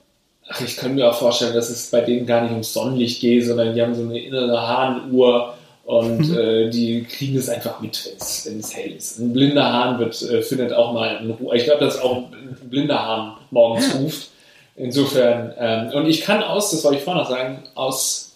Ach, 0.49 0.61
ich 0.61 0.77
kann 0.77 0.95
mir 0.95 1.11
auch 1.11 1.19
vorstellen, 1.19 1.55
dass 1.55 1.69
es 1.69 1.91
bei 1.91 2.01
denen 2.01 2.27
gar 2.27 2.43
nicht 2.43 2.53
ums 2.53 2.73
Sonnenlicht 2.73 3.21
geht, 3.21 3.47
sondern 3.47 3.75
die 3.75 3.83
haben 3.83 3.95
so 3.95 4.03
eine 4.03 4.19
innere 4.19 4.67
Hahnuhr 4.67 5.55
und 5.85 6.31
mhm. 6.31 6.39
äh, 6.39 6.71
die 6.71 7.05
kriegen 7.05 7.37
es 7.37 7.49
einfach 7.51 7.81
mit, 7.81 8.15
wenn 8.45 8.59
es 8.59 8.75
hell 8.75 8.93
ist. 8.93 9.19
Ein 9.19 9.33
blinder 9.33 9.71
Hahn 9.71 9.99
wird, 9.99 10.21
äh, 10.23 10.43
findet 10.43 10.73
auch 10.73 10.93
mal 10.93 11.19
eine 11.19 11.33
Ruhe. 11.33 11.57
Ich 11.57 11.65
glaube, 11.65 11.85
dass 11.85 12.01
auch 12.01 12.31
ein 12.33 12.57
blinder 12.71 12.99
Hahn 13.07 13.37
morgens 13.51 13.95
ruft. 13.99 14.31
Insofern, 14.77 15.53
ähm, 15.59 15.91
und 15.93 16.07
ich 16.07 16.23
kann 16.23 16.43
aus, 16.43 16.71
das 16.71 16.85
wollte 16.85 16.99
ich 16.99 17.05
vorhin 17.05 17.23
noch 17.23 17.31
sagen, 17.31 17.63
aus 17.75 18.33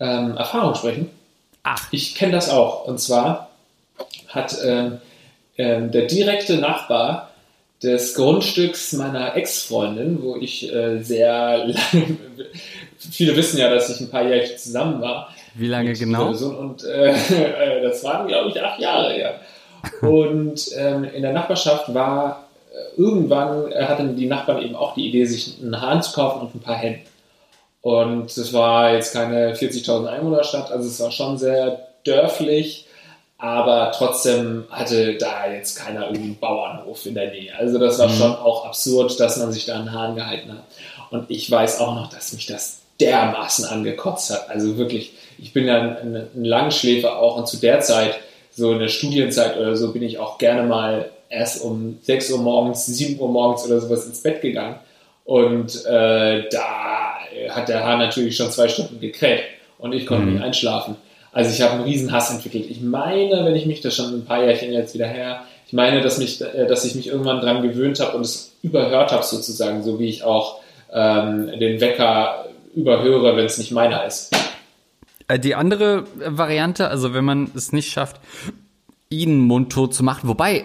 ähm, 0.00 0.36
Erfahrung 0.36 0.74
sprechen. 0.74 1.10
Ach. 1.64 1.88
Ich 1.90 2.14
kenne 2.14 2.32
das 2.32 2.50
auch. 2.50 2.84
Und 2.84 3.00
zwar 3.00 3.50
hat 4.28 4.56
ähm, 4.64 5.00
ähm, 5.56 5.90
der 5.90 6.06
direkte 6.06 6.58
Nachbar 6.58 7.30
des 7.82 8.14
Grundstücks 8.14 8.92
meiner 8.92 9.36
Ex-Freundin, 9.36 10.22
wo 10.22 10.36
ich 10.36 10.72
äh, 10.72 11.02
sehr 11.02 11.58
lange, 11.66 12.16
viele 12.98 13.36
wissen 13.36 13.58
ja, 13.58 13.72
dass 13.72 13.90
ich 13.90 14.00
ein 14.00 14.10
paar 14.10 14.22
Jahre 14.22 14.56
zusammen 14.56 15.00
war. 15.00 15.30
Wie 15.54 15.68
lange 15.68 15.92
genau? 15.94 16.28
Und 16.28 16.84
äh, 16.84 17.10
äh, 17.12 17.82
das 17.82 18.04
waren, 18.04 18.28
glaube 18.28 18.50
ich, 18.50 18.62
acht 18.62 18.80
Jahre, 18.80 19.18
ja. 19.18 19.40
Und 20.00 20.70
ähm, 20.76 21.04
in 21.04 21.22
der 21.22 21.32
Nachbarschaft 21.32 21.92
war 21.92 22.48
irgendwann 22.96 23.72
hatten 23.72 24.16
die 24.16 24.26
Nachbarn 24.26 24.62
eben 24.62 24.74
auch 24.74 24.94
die 24.94 25.08
Idee, 25.08 25.24
sich 25.24 25.58
einen 25.62 25.80
Hahn 25.80 26.02
zu 26.02 26.12
kaufen 26.12 26.40
und 26.40 26.54
ein 26.54 26.60
paar 26.60 26.76
Hennen. 26.76 27.00
Und 27.84 28.34
es 28.34 28.54
war 28.54 28.94
jetzt 28.94 29.12
keine 29.12 29.54
40.000 29.54 30.06
Einwohnerstadt, 30.06 30.72
also 30.72 30.88
es 30.88 31.00
war 31.00 31.10
schon 31.10 31.36
sehr 31.36 31.86
dörflich, 32.04 32.86
aber 33.36 33.92
trotzdem 33.94 34.64
hatte 34.70 35.18
da 35.18 35.52
jetzt 35.52 35.76
keiner 35.76 36.06
irgendwie 36.06 36.28
einen 36.28 36.38
Bauernhof 36.38 37.04
in 37.04 37.12
der 37.12 37.30
Nähe. 37.30 37.54
Also 37.54 37.78
das 37.78 37.98
war 37.98 38.08
mhm. 38.08 38.14
schon 38.14 38.36
auch 38.36 38.64
absurd, 38.64 39.20
dass 39.20 39.36
man 39.36 39.52
sich 39.52 39.66
da 39.66 39.74
einen 39.74 39.92
Hahn 39.92 40.16
gehalten 40.16 40.52
hat. 40.52 40.64
Und 41.10 41.30
ich 41.30 41.50
weiß 41.50 41.80
auch 41.80 41.94
noch, 41.94 42.08
dass 42.08 42.32
mich 42.32 42.46
das 42.46 42.78
dermaßen 43.00 43.66
angekotzt 43.66 44.30
hat. 44.30 44.48
Also 44.48 44.78
wirklich, 44.78 45.12
ich 45.36 45.52
bin 45.52 45.66
ja 45.66 45.78
ein, 45.78 46.26
ein 46.34 46.44
Langschläfer 46.44 47.18
auch 47.18 47.36
und 47.36 47.46
zu 47.46 47.58
der 47.58 47.80
Zeit, 47.80 48.14
so 48.50 48.72
in 48.72 48.78
der 48.78 48.88
Studienzeit 48.88 49.58
oder 49.58 49.76
so, 49.76 49.92
bin 49.92 50.02
ich 50.02 50.18
auch 50.18 50.38
gerne 50.38 50.62
mal 50.62 51.10
erst 51.28 51.62
um 51.62 51.98
6 52.00 52.30
Uhr 52.30 52.38
morgens, 52.38 52.86
7 52.86 53.20
Uhr 53.20 53.28
morgens 53.28 53.66
oder 53.66 53.78
sowas 53.78 54.06
ins 54.06 54.22
Bett 54.22 54.40
gegangen. 54.40 54.76
Und 55.26 55.84
äh, 55.84 56.48
da 56.50 56.93
hat 57.50 57.68
der 57.68 57.84
Hahn 57.84 57.98
natürlich 57.98 58.36
schon 58.36 58.50
zwei 58.50 58.68
Stunden 58.68 59.00
gekräht 59.00 59.40
und 59.78 59.92
ich 59.92 60.06
konnte 60.06 60.26
mhm. 60.26 60.34
nicht 60.34 60.42
einschlafen. 60.42 60.96
Also 61.32 61.50
ich 61.50 61.62
habe 61.62 61.74
einen 61.74 61.84
riesen 61.84 62.12
Hass 62.12 62.30
entwickelt. 62.30 62.66
Ich 62.70 62.80
meine, 62.80 63.44
wenn 63.44 63.56
ich 63.56 63.66
mich 63.66 63.80
das 63.80 63.96
schon 63.96 64.14
ein 64.14 64.24
paar 64.24 64.44
Jährchen 64.44 64.72
jetzt 64.72 64.94
wieder 64.94 65.08
her, 65.08 65.42
ich 65.66 65.72
meine, 65.72 66.00
dass, 66.00 66.18
mich, 66.18 66.40
äh, 66.40 66.66
dass 66.66 66.84
ich 66.84 66.94
mich 66.94 67.08
irgendwann 67.08 67.40
dran 67.40 67.62
gewöhnt 67.62 67.98
habe 68.00 68.16
und 68.16 68.22
es 68.22 68.52
überhört 68.62 69.12
habe 69.12 69.24
sozusagen, 69.24 69.82
so 69.82 69.98
wie 69.98 70.08
ich 70.08 70.22
auch 70.22 70.60
ähm, 70.92 71.58
den 71.58 71.80
Wecker 71.80 72.46
überhöre, 72.74 73.36
wenn 73.36 73.46
es 73.46 73.58
nicht 73.58 73.72
meiner 73.72 74.04
ist. 74.06 74.34
Äh, 75.28 75.38
die 75.38 75.54
andere 75.54 76.04
Variante, 76.14 76.88
also 76.88 77.14
wenn 77.14 77.24
man 77.24 77.50
es 77.54 77.72
nicht 77.72 77.90
schafft, 77.90 78.20
ihn 79.10 79.40
mundtot 79.40 79.94
zu 79.94 80.02
machen, 80.02 80.28
wobei, 80.28 80.64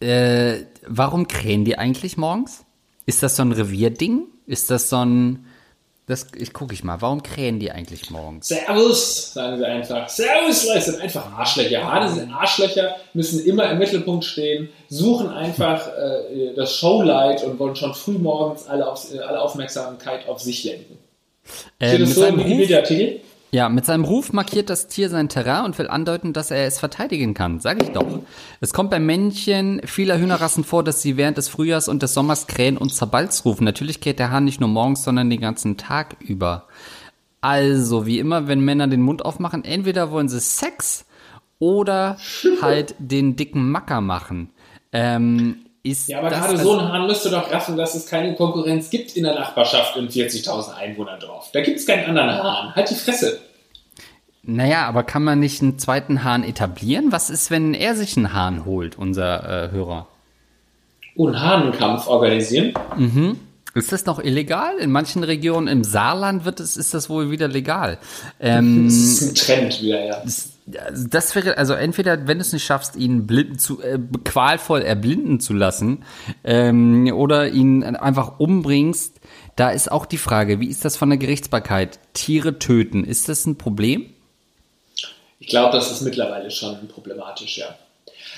äh, 0.00 0.58
warum 0.86 1.26
krähen 1.28 1.64
die 1.64 1.78
eigentlich 1.78 2.16
morgens? 2.16 2.64
Ist 3.06 3.22
das 3.22 3.36
so 3.36 3.42
ein 3.42 3.52
Revierding? 3.52 4.26
Ist 4.46 4.70
das 4.70 4.88
so 4.90 5.04
ein, 5.04 5.46
das, 6.06 6.28
ich 6.36 6.52
gucke 6.52 6.72
ich 6.72 6.84
mal, 6.84 7.00
warum 7.02 7.22
krähen 7.22 7.58
die 7.58 7.72
eigentlich 7.72 8.10
morgens? 8.10 8.46
Servus, 8.46 9.32
sagen 9.32 9.58
sie 9.58 9.66
einfach. 9.66 10.08
Servus, 10.08 10.64
Leute, 10.66 10.82
sind 10.82 11.00
einfach 11.00 11.32
Arschlöcher. 11.32 11.84
Hade 11.84 12.12
sind 12.12 12.32
Arschlöcher, 12.32 12.96
müssen 13.12 13.44
immer 13.44 13.68
im 13.70 13.78
Mittelpunkt 13.78 14.24
stehen, 14.24 14.68
suchen 14.88 15.28
einfach 15.28 15.88
äh, 15.88 16.54
das 16.54 16.76
Showlight 16.76 17.42
und 17.42 17.58
wollen 17.58 17.74
schon 17.74 17.92
früh 17.94 18.18
morgens 18.18 18.68
alle, 18.68 18.88
auf, 18.88 19.04
alle 19.12 19.40
Aufmerksamkeit 19.40 20.28
auf 20.28 20.40
sich 20.40 20.62
lenken. 20.62 20.96
Äh, 21.80 21.88
Steht 21.88 22.02
das 22.02 22.14
so 22.14 22.24
im 22.24 22.38
Wikipedia-Artikel? 22.38 23.20
Ja, 23.52 23.68
mit 23.68 23.86
seinem 23.86 24.04
Ruf 24.04 24.32
markiert 24.32 24.70
das 24.70 24.88
Tier 24.88 25.08
sein 25.08 25.28
Terrain 25.28 25.64
und 25.64 25.78
will 25.78 25.88
andeuten, 25.88 26.32
dass 26.32 26.50
er 26.50 26.66
es 26.66 26.78
verteidigen 26.78 27.32
kann, 27.32 27.60
sage 27.60 27.84
ich 27.84 27.90
doch. 27.90 28.20
Es 28.60 28.72
kommt 28.72 28.90
bei 28.90 28.98
Männchen 28.98 29.80
vieler 29.84 30.18
Hühnerrassen 30.18 30.64
vor, 30.64 30.82
dass 30.82 31.00
sie 31.00 31.16
während 31.16 31.38
des 31.38 31.48
Frühjahrs 31.48 31.88
und 31.88 32.02
des 32.02 32.12
Sommers 32.12 32.48
krähen 32.48 32.76
und 32.76 32.92
Zabalz 32.92 33.44
rufen. 33.44 33.64
Natürlich 33.64 34.00
kräht 34.00 34.18
der 34.18 34.30
Hahn 34.30 34.44
nicht 34.44 34.60
nur 34.60 34.68
morgens, 34.68 35.04
sondern 35.04 35.30
den 35.30 35.40
ganzen 35.40 35.76
Tag 35.76 36.16
über. 36.20 36.66
Also, 37.40 38.04
wie 38.06 38.18
immer, 38.18 38.48
wenn 38.48 38.60
Männer 38.60 38.88
den 38.88 39.02
Mund 39.02 39.24
aufmachen, 39.24 39.64
entweder 39.64 40.10
wollen 40.10 40.28
sie 40.28 40.40
Sex 40.40 41.06
oder 41.58 42.18
halt 42.60 42.94
den 42.98 43.36
dicken 43.36 43.70
Macker 43.70 44.00
machen. 44.00 44.50
Ähm, 44.92 45.65
ist 45.86 46.08
ja, 46.08 46.18
aber 46.18 46.30
gerade 46.30 46.56
so 46.56 46.76
ein 46.76 46.92
Hahn 46.92 47.06
müsste 47.06 47.30
doch 47.30 47.50
raffen, 47.50 47.76
dass 47.76 47.94
es 47.94 48.06
keine 48.06 48.34
Konkurrenz 48.34 48.90
gibt 48.90 49.16
in 49.16 49.24
der 49.24 49.34
Nachbarschaft 49.34 49.96
in 49.96 50.08
40.000 50.08 50.74
Einwohnerdorf. 50.74 51.50
Da 51.52 51.62
gibt 51.62 51.78
es 51.78 51.86
keinen 51.86 52.06
anderen 52.06 52.30
Hahn. 52.42 52.74
Halt 52.74 52.90
die 52.90 52.94
Fresse. 52.94 53.40
Naja, 54.42 54.86
aber 54.86 55.02
kann 55.02 55.24
man 55.24 55.40
nicht 55.40 55.60
einen 55.62 55.78
zweiten 55.78 56.22
Hahn 56.22 56.44
etablieren? 56.44 57.10
Was 57.10 57.30
ist, 57.30 57.50
wenn 57.50 57.74
er 57.74 57.96
sich 57.96 58.16
einen 58.16 58.32
Hahn 58.32 58.64
holt, 58.64 58.96
unser 58.96 59.64
äh, 59.64 59.70
Hörer? 59.72 60.06
Oh, 61.16 61.26
einen 61.26 61.40
Hahnenkampf 61.40 62.06
organisieren? 62.06 62.74
Mhm. 62.96 63.40
Ist 63.76 63.92
das 63.92 64.06
noch 64.06 64.18
illegal? 64.24 64.78
In 64.78 64.90
manchen 64.90 65.22
Regionen 65.22 65.68
im 65.68 65.84
Saarland 65.84 66.46
wird 66.46 66.60
es, 66.60 66.78
ist 66.78 66.94
das 66.94 67.10
wohl 67.10 67.30
wieder 67.30 67.46
legal. 67.46 67.98
Ähm, 68.40 68.86
das 68.86 68.94
ist 68.94 69.22
ein 69.22 69.34
Trend 69.34 69.82
wieder, 69.82 70.02
ja. 70.02 70.22
Das, 70.24 70.52
das 71.10 71.34
wäre, 71.34 71.58
also 71.58 71.74
entweder, 71.74 72.26
wenn 72.26 72.38
du 72.38 72.42
es 72.42 72.54
nicht 72.54 72.64
schaffst, 72.64 72.96
ihn 72.96 73.26
blind 73.26 73.60
zu, 73.60 73.82
äh, 73.82 73.98
qualvoll 74.24 74.80
erblinden 74.80 75.40
zu 75.40 75.52
lassen, 75.52 76.04
ähm, 76.42 77.12
oder 77.14 77.50
ihn 77.50 77.84
einfach 77.84 78.40
umbringst, 78.40 79.20
da 79.56 79.68
ist 79.68 79.92
auch 79.92 80.06
die 80.06 80.16
Frage, 80.16 80.58
wie 80.58 80.68
ist 80.68 80.86
das 80.86 80.96
von 80.96 81.10
der 81.10 81.18
Gerichtsbarkeit? 81.18 81.98
Tiere 82.14 82.58
töten, 82.58 83.04
ist 83.04 83.28
das 83.28 83.44
ein 83.44 83.58
Problem? 83.58 84.06
Ich 85.38 85.48
glaube, 85.48 85.76
das 85.76 85.92
ist 85.92 86.00
mittlerweile 86.00 86.50
schon 86.50 86.88
problematisch, 86.88 87.58
ja. 87.58 87.76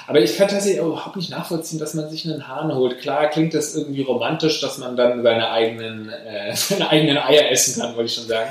Aber 0.09 0.23
ich 0.23 0.39
kann 0.39 0.49
tatsächlich 0.49 0.83
überhaupt 0.83 1.17
nicht 1.17 1.29
nachvollziehen, 1.29 1.79
dass 1.79 1.93
man 1.93 2.09
sich 2.09 2.25
einen 2.25 2.49
Hahn 2.49 2.75
holt. 2.75 2.99
Klar 2.99 3.29
klingt 3.29 3.53
das 3.53 3.75
irgendwie 3.75 4.01
romantisch, 4.01 4.59
dass 4.63 4.79
man 4.79 4.97
dann 4.97 5.23
seine 5.23 5.51
eigenen, 5.51 6.09
äh, 6.09 6.51
seine 6.57 6.89
eigenen 6.89 7.19
Eier 7.19 7.51
essen 7.51 7.79
kann, 7.79 7.95
wollte 7.95 8.07
ich 8.07 8.15
schon 8.15 8.27
sagen. 8.27 8.51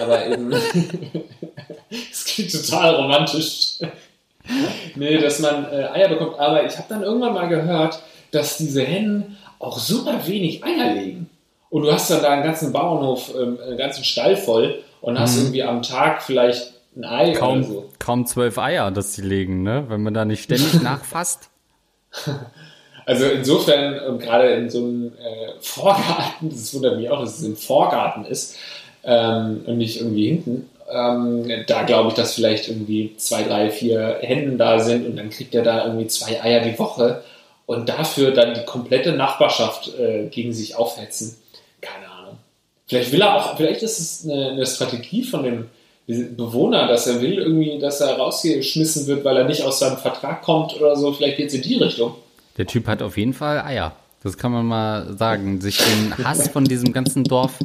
Aber 0.00 0.26
eben, 0.26 0.52
es 2.10 2.24
klingt 2.24 2.50
total 2.50 2.96
romantisch. 2.96 3.78
nee, 4.96 5.18
dass 5.18 5.38
man 5.38 5.66
äh, 5.66 5.84
Eier 5.94 6.08
bekommt. 6.08 6.40
Aber 6.40 6.66
ich 6.66 6.76
habe 6.76 6.88
dann 6.88 7.04
irgendwann 7.04 7.34
mal 7.34 7.48
gehört, 7.48 8.00
dass 8.32 8.58
diese 8.58 8.82
Hennen 8.82 9.36
auch 9.60 9.78
super 9.78 10.26
wenig 10.26 10.64
Eier 10.64 10.92
legen. 10.92 11.30
Und 11.70 11.82
du 11.82 11.92
hast 11.92 12.10
dann 12.10 12.22
da 12.22 12.30
einen 12.30 12.42
ganzen 12.42 12.72
Bauernhof, 12.72 13.32
ähm, 13.32 13.60
einen 13.64 13.76
ganzen 13.76 14.02
Stall 14.02 14.36
voll 14.36 14.82
und 15.00 15.20
hast 15.20 15.36
mhm. 15.36 15.42
irgendwie 15.42 15.62
am 15.62 15.82
Tag 15.82 16.24
vielleicht 16.24 16.72
ein 16.96 17.04
Ei 17.04 17.32
kaum, 17.32 17.58
oder 17.58 17.66
so. 17.66 17.88
Kaum 17.98 18.26
zwölf 18.26 18.58
Eier, 18.58 18.90
dass 18.90 19.14
sie 19.14 19.22
legen, 19.22 19.62
ne? 19.62 19.84
Wenn 19.88 20.02
man 20.02 20.14
da 20.14 20.24
nicht 20.24 20.42
ständig 20.42 20.74
nachfasst. 20.82 21.50
Also 23.04 23.26
insofern, 23.26 23.98
und 24.00 24.20
gerade 24.20 24.48
in 24.48 24.70
so 24.70 24.78
einem 24.78 25.12
äh, 25.18 25.52
Vorgarten, 25.60 26.50
das 26.50 26.74
wundert 26.74 26.98
mich 26.98 27.10
auch, 27.10 27.20
dass 27.20 27.38
es 27.38 27.44
im 27.44 27.56
Vorgarten 27.56 28.24
ist 28.24 28.56
ähm, 29.04 29.62
und 29.66 29.78
nicht 29.78 30.00
irgendwie 30.00 30.28
hinten, 30.28 30.68
ähm, 30.90 31.64
da 31.66 31.82
glaube 31.82 32.08
ich, 32.08 32.14
dass 32.14 32.34
vielleicht 32.34 32.68
irgendwie 32.68 33.14
zwei, 33.16 33.42
drei, 33.42 33.70
vier 33.70 34.18
Hennen 34.20 34.58
da 34.58 34.78
sind 34.78 35.06
und 35.06 35.16
dann 35.16 35.30
kriegt 35.30 35.54
er 35.54 35.62
da 35.62 35.84
irgendwie 35.84 36.06
zwei 36.06 36.42
Eier 36.42 36.60
die 36.60 36.78
Woche 36.78 37.22
und 37.66 37.88
dafür 37.88 38.30
dann 38.30 38.54
die 38.54 38.64
komplette 38.64 39.12
Nachbarschaft 39.12 39.92
äh, 39.98 40.28
gegen 40.28 40.52
sich 40.52 40.76
aufhetzen. 40.76 41.36
Keine 41.80 42.08
Ahnung. 42.08 42.38
Vielleicht 42.86 43.12
will 43.12 43.20
er 43.20 43.36
auch, 43.36 43.56
vielleicht 43.56 43.82
ist 43.82 43.98
es 43.98 44.24
eine, 44.24 44.50
eine 44.50 44.66
Strategie 44.66 45.24
von 45.24 45.42
dem 45.42 45.68
Bewohner, 46.06 46.86
dass 46.86 47.06
er 47.06 47.20
will 47.20 47.34
irgendwie, 47.34 47.78
dass 47.80 48.00
er 48.00 48.16
rausgeschmissen 48.16 49.06
wird, 49.08 49.24
weil 49.24 49.36
er 49.36 49.44
nicht 49.44 49.62
aus 49.64 49.80
seinem 49.80 49.96
Vertrag 49.96 50.42
kommt 50.42 50.74
oder 50.80 50.94
so. 50.96 51.12
Vielleicht 51.12 51.36
geht 51.36 51.48
es 51.48 51.54
in 51.54 51.62
die 51.62 51.76
Richtung. 51.76 52.14
Der 52.56 52.66
Typ 52.66 52.86
hat 52.86 53.02
auf 53.02 53.16
jeden 53.16 53.34
Fall 53.34 53.60
Eier. 53.60 53.92
Das 54.22 54.38
kann 54.38 54.52
man 54.52 54.66
mal 54.66 55.16
sagen. 55.16 55.60
Sich 55.60 55.78
den 55.78 56.16
Hass 56.24 56.48
von 56.48 56.64
diesem 56.64 56.92
ganzen 56.92 57.24
Dorf 57.24 57.58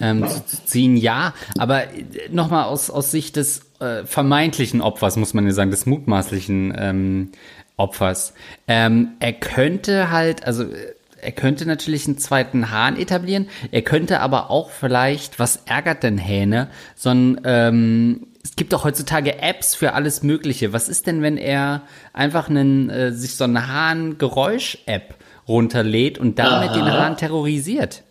ähm, 0.00 0.26
zu 0.26 0.64
ziehen, 0.64 0.96
ja. 0.96 1.34
Aber 1.58 1.84
äh, 1.84 2.04
nochmal 2.30 2.64
aus, 2.64 2.90
aus 2.90 3.10
Sicht 3.10 3.36
des 3.36 3.62
äh, 3.80 4.04
vermeintlichen 4.04 4.80
Opfers, 4.80 5.16
muss 5.16 5.34
man 5.34 5.46
ja 5.46 5.52
sagen, 5.52 5.70
des 5.70 5.86
mutmaßlichen 5.86 6.74
ähm, 6.76 7.32
Opfers. 7.76 8.34
Ähm, 8.68 9.12
er 9.20 9.32
könnte 9.32 10.10
halt, 10.10 10.44
also 10.44 10.64
äh, 10.64 10.94
er 11.22 11.32
könnte 11.32 11.66
natürlich 11.66 12.06
einen 12.06 12.18
zweiten 12.18 12.70
Hahn 12.70 12.98
etablieren. 12.98 13.48
Er 13.70 13.82
könnte 13.82 14.20
aber 14.20 14.50
auch 14.50 14.70
vielleicht, 14.70 15.38
was 15.38 15.62
ärgert 15.66 16.02
denn 16.02 16.18
Hähne, 16.18 16.68
so 16.96 17.10
ein, 17.10 17.40
ähm, 17.44 18.26
es 18.42 18.56
gibt 18.56 18.72
doch 18.72 18.84
heutzutage 18.84 19.40
Apps 19.40 19.74
für 19.74 19.94
alles 19.94 20.22
Mögliche. 20.24 20.72
Was 20.72 20.88
ist 20.88 21.06
denn, 21.06 21.22
wenn 21.22 21.36
er 21.36 21.82
einfach 22.12 22.50
einen, 22.50 22.90
äh, 22.90 23.12
sich 23.12 23.36
so 23.36 23.44
eine 23.44 23.68
Hahn-Geräusch-App 23.68 25.14
runterlädt 25.46 26.18
und 26.18 26.38
damit 26.38 26.70
Aha. 26.70 26.74
den 26.74 26.92
Hahn 26.92 27.16
terrorisiert? 27.16 28.02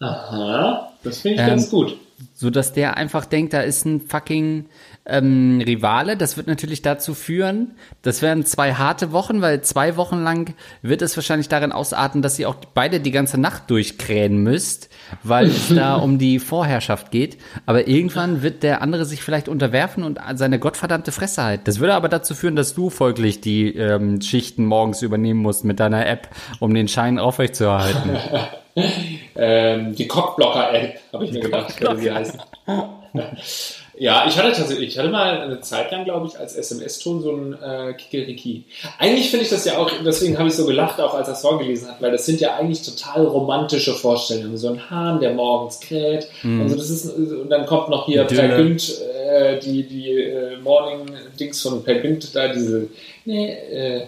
Aha, 0.00 0.92
das 1.04 1.20
finde 1.20 1.36
ich 1.36 1.40
ähm, 1.42 1.48
ganz 1.48 1.70
gut. 1.70 1.96
So 2.34 2.50
dass 2.50 2.72
der 2.72 2.96
einfach 2.96 3.26
denkt, 3.26 3.52
da 3.52 3.60
ist 3.60 3.84
ein 3.84 4.00
fucking 4.00 4.66
ähm, 5.06 5.62
Rivale. 5.64 6.16
Das 6.16 6.36
wird 6.36 6.46
natürlich 6.46 6.82
dazu 6.82 7.14
führen, 7.14 7.72
das 8.02 8.22
werden 8.22 8.44
zwei 8.44 8.74
harte 8.74 9.12
Wochen, 9.12 9.40
weil 9.40 9.62
zwei 9.62 9.96
Wochen 9.96 10.22
lang 10.22 10.54
wird 10.82 11.02
es 11.02 11.16
wahrscheinlich 11.16 11.48
darin 11.48 11.72
ausarten, 11.72 12.22
dass 12.22 12.38
ihr 12.38 12.48
auch 12.48 12.56
beide 12.74 13.00
die 13.00 13.10
ganze 13.10 13.38
Nacht 13.38 13.70
durchkrähen 13.70 14.42
müsst, 14.42 14.88
weil 15.22 15.46
es 15.46 15.68
da 15.68 15.96
um 15.96 16.18
die 16.18 16.38
Vorherrschaft 16.38 17.10
geht. 17.10 17.38
Aber 17.66 17.86
irgendwann 17.86 18.42
wird 18.42 18.62
der 18.62 18.82
andere 18.82 19.04
sich 19.04 19.22
vielleicht 19.22 19.48
unterwerfen 19.48 20.02
und 20.02 20.18
seine 20.34 20.58
gottverdammte 20.58 21.12
Fresse 21.12 21.42
halten. 21.42 21.64
Das 21.64 21.80
würde 21.80 21.94
aber 21.94 22.08
dazu 22.08 22.34
führen, 22.34 22.56
dass 22.56 22.74
du 22.74 22.90
folglich 22.90 23.40
die 23.40 23.74
ähm, 23.74 24.20
Schichten 24.20 24.66
morgens 24.66 25.02
übernehmen 25.02 25.40
musst 25.40 25.64
mit 25.64 25.80
deiner 25.80 26.06
App, 26.06 26.28
um 26.58 26.74
den 26.74 26.88
Schein 26.88 27.18
aufrechtzuerhalten. 27.18 28.16
ähm, 29.36 29.94
die 29.94 30.06
Cockblocker-App, 30.06 31.00
habe 31.12 31.24
ich 31.24 31.32
mir 31.32 31.40
gedacht, 31.40 31.80
würde 31.80 31.98
sie 31.98 32.12
heißen. 32.12 32.40
Ja, 33.98 34.26
ich 34.28 34.36
hatte 34.36 34.52
tatsächlich, 34.52 34.88
ich 34.88 34.98
hatte 34.98 35.08
mal 35.08 35.40
eine 35.40 35.60
Zeit 35.60 35.90
lang, 35.90 36.04
glaube 36.04 36.26
ich, 36.26 36.38
als 36.38 36.54
SMS-Ton 36.54 37.22
so 37.22 37.32
ein 37.32 37.54
äh, 37.54 37.94
Kikeriki. 37.94 38.64
Eigentlich 38.98 39.30
finde 39.30 39.44
ich 39.44 39.50
das 39.50 39.64
ja 39.64 39.78
auch, 39.78 39.90
deswegen 40.04 40.38
habe 40.38 40.48
ich 40.48 40.54
so 40.54 40.66
gelacht, 40.66 41.00
auch 41.00 41.14
als 41.14 41.28
er 41.28 41.34
es 41.34 41.40
vorgelesen 41.40 41.88
hat, 41.88 42.02
weil 42.02 42.12
das 42.12 42.26
sind 42.26 42.40
ja 42.40 42.56
eigentlich 42.56 42.82
total 42.82 43.24
romantische 43.24 43.94
Vorstellungen. 43.94 44.58
So 44.58 44.68
ein 44.68 44.90
Hahn, 44.90 45.20
der 45.20 45.32
morgens 45.32 45.80
kräht 45.80 46.28
mm. 46.42 46.60
und 46.60 46.68
so, 46.68 46.76
das 46.76 46.90
ist, 46.90 47.06
und 47.10 47.48
dann 47.48 47.64
kommt 47.64 47.88
noch 47.88 48.04
hier 48.04 48.24
Per 48.24 48.48
Günd, 48.56 49.00
äh, 49.00 49.58
die, 49.60 49.84
die 49.84 50.10
äh, 50.10 50.58
Morning-Dings 50.58 51.62
von 51.62 51.82
Per 51.82 51.94
Günd 52.00 52.36
da, 52.36 52.48
diese, 52.48 52.88
nee, 53.24 53.50
äh, 53.50 54.06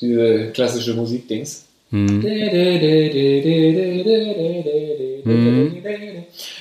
Diese 0.00 0.50
klassische 0.52 0.94
Musikdings. 0.94 1.65
Hm. 1.96 2.22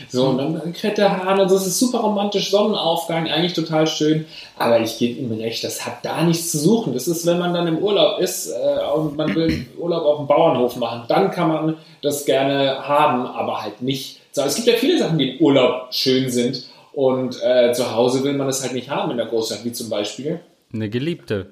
So, 0.08 0.28
und 0.28 0.38
dann 0.38 0.74
kräht 0.74 0.98
der 0.98 1.18
Hahn 1.18 1.40
und 1.40 1.50
so, 1.50 1.56
es 1.58 1.68
ist 1.68 1.78
super 1.78 2.00
romantisch, 2.00 2.50
Sonnenaufgang, 2.50 3.28
eigentlich 3.30 3.54
total 3.54 3.86
schön. 3.86 4.26
Aber 4.58 4.80
ich 4.80 4.98
gebe 4.98 5.20
ihm 5.20 5.32
recht, 5.34 5.64
das 5.64 5.86
hat 5.86 6.06
da 6.06 6.24
nichts 6.24 6.52
zu 6.52 6.58
suchen. 6.58 6.94
Das 6.94 7.08
ist, 7.08 7.26
wenn 7.26 7.38
man 7.38 7.54
dann 7.54 7.68
im 7.68 7.80
Urlaub 7.80 8.20
ist 8.20 8.48
äh, 8.48 8.80
und 8.96 9.18
man 9.18 9.36
will 9.36 9.66
Urlaub 9.78 10.06
auf 10.06 10.18
dem 10.20 10.28
Bauernhof 10.28 10.78
machen, 10.78 11.04
dann 11.10 11.32
kann 11.32 11.50
man 11.50 11.78
das 12.02 12.26
gerne 12.26 12.88
haben, 12.88 13.26
aber 13.26 13.62
halt 13.62 13.82
nicht. 13.82 14.22
So, 14.32 14.42
es 14.44 14.56
gibt 14.56 14.68
ja 14.68 14.76
viele 14.76 14.98
Sachen, 14.98 15.18
die 15.18 15.32
im 15.32 15.42
Urlaub 15.42 15.94
schön 15.94 16.30
sind 16.30 16.66
und 16.94 17.38
äh, 17.44 17.74
zu 17.74 17.94
Hause 17.94 18.24
will 18.24 18.34
man 18.34 18.48
das 18.48 18.64
halt 18.64 18.74
nicht 18.74 18.90
haben 18.90 19.12
in 19.12 19.18
der 19.18 19.26
Großstadt, 19.26 19.66
wie 19.66 19.74
zum 19.74 19.90
Beispiel. 19.90 20.40
Eine 20.74 20.90
Geliebte. 20.90 21.48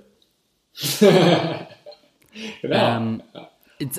Genau. 2.61 2.97
Ähm, 2.97 3.21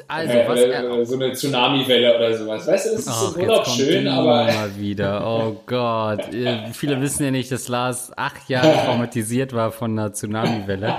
also, 0.09 0.33
äh, 0.33 0.49
was 0.49 0.61
äh, 0.61 1.05
so 1.05 1.15
eine 1.15 1.33
Tsunami-Welle 1.33 2.17
oder 2.17 2.37
sowas. 2.37 2.67
Weißt 2.67 2.87
du, 2.87 2.91
es 2.91 3.01
ist 3.01 3.09
Ach, 3.09 3.35
im 3.35 3.41
jetzt 3.41 3.49
Urlaub 3.49 3.65
kommt 3.65 3.77
schön, 3.77 4.09
aber. 4.09 4.45
Nummer 4.47 4.77
wieder. 4.77 5.27
Oh 5.27 5.61
Gott. 5.67 6.33
Äh, 6.35 6.73
Viele 6.73 7.01
wissen 7.01 7.25
ja 7.25 7.31
nicht, 7.31 7.51
dass 7.53 7.69
Lars 7.69 8.13
acht 8.17 8.49
Jahre 8.49 8.73
traumatisiert 8.85 9.53
war 9.53 9.73
von 9.73 9.99
einer 9.99 10.13
Tsunami-Welle. 10.13 10.95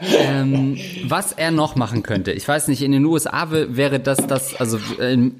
ähm, 0.00 0.76
was 1.04 1.32
er 1.32 1.50
noch 1.50 1.76
machen 1.76 2.02
könnte, 2.02 2.32
ich 2.32 2.46
weiß 2.46 2.68
nicht, 2.68 2.82
in 2.82 2.92
den 2.92 3.04
USA 3.04 3.48
wäre 3.50 4.00
das 4.00 4.26
das, 4.26 4.54
also 4.60 4.78
in, 5.00 5.28
äh, 5.28 5.32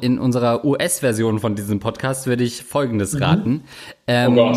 in 0.00 0.18
unserer 0.18 0.64
US-Version 0.64 1.38
von 1.38 1.54
diesem 1.54 1.80
Podcast 1.80 2.26
würde 2.26 2.44
ich 2.44 2.62
Folgendes 2.62 3.20
raten. 3.20 3.64
Ähm, 4.06 4.38
Oh 4.38 4.54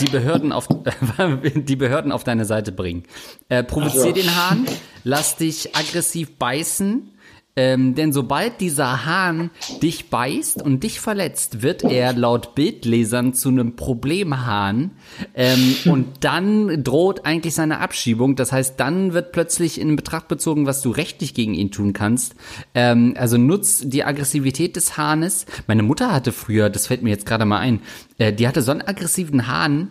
die 0.00 0.06
Behörden 0.06 0.52
auf 0.52 0.68
die 1.54 1.76
Behörden 1.76 2.12
auf 2.12 2.24
deine 2.24 2.44
Seite 2.44 2.72
bringen. 2.72 3.04
Äh, 3.48 3.62
provozier 3.62 4.00
Ach 4.02 4.06
so. 4.06 4.12
den 4.12 4.36
Hahn, 4.36 4.66
lass 5.04 5.36
dich 5.36 5.76
aggressiv 5.76 6.36
beißen, 6.38 7.10
ähm, 7.54 7.94
denn 7.94 8.12
sobald 8.14 8.60
dieser 8.62 9.04
Hahn 9.04 9.50
dich 9.82 10.08
beißt 10.08 10.62
und 10.62 10.82
dich 10.82 11.00
verletzt, 11.00 11.62
wird 11.62 11.82
er 11.84 12.14
laut 12.14 12.54
Bildlesern 12.54 13.34
zu 13.34 13.50
einem 13.50 13.76
Problemhahn 13.76 14.92
ähm, 15.34 15.74
und 15.84 16.24
dann 16.24 16.82
droht 16.82 17.26
eigentlich 17.26 17.54
seine 17.54 17.80
Abschiebung. 17.80 18.36
Das 18.36 18.52
heißt, 18.52 18.80
dann 18.80 19.12
wird 19.12 19.32
plötzlich 19.32 19.78
in 19.78 19.96
Betracht 19.96 20.28
bezogen, 20.28 20.66
was 20.66 20.80
du 20.80 20.90
rechtlich 20.90 21.34
gegen 21.34 21.52
ihn 21.52 21.70
tun 21.70 21.92
kannst. 21.92 22.34
Ähm, 22.74 23.14
also 23.18 23.36
nutz 23.36 23.82
die 23.84 24.04
Aggressivität 24.04 24.74
des 24.76 24.96
Hahnes. 24.96 25.44
Meine 25.66 25.82
Mutter 25.82 26.10
hatte 26.10 26.32
früher, 26.32 26.70
das 26.70 26.86
fällt 26.86 27.02
mir 27.02 27.10
jetzt 27.10 27.26
gerade 27.26 27.44
mal 27.44 27.58
ein, 27.58 27.80
äh, 28.16 28.32
die 28.32 28.48
hatte 28.48 28.62
so 28.62 28.70
einen 28.70 28.82
aggressiven 28.82 29.46
Hahn 29.46 29.90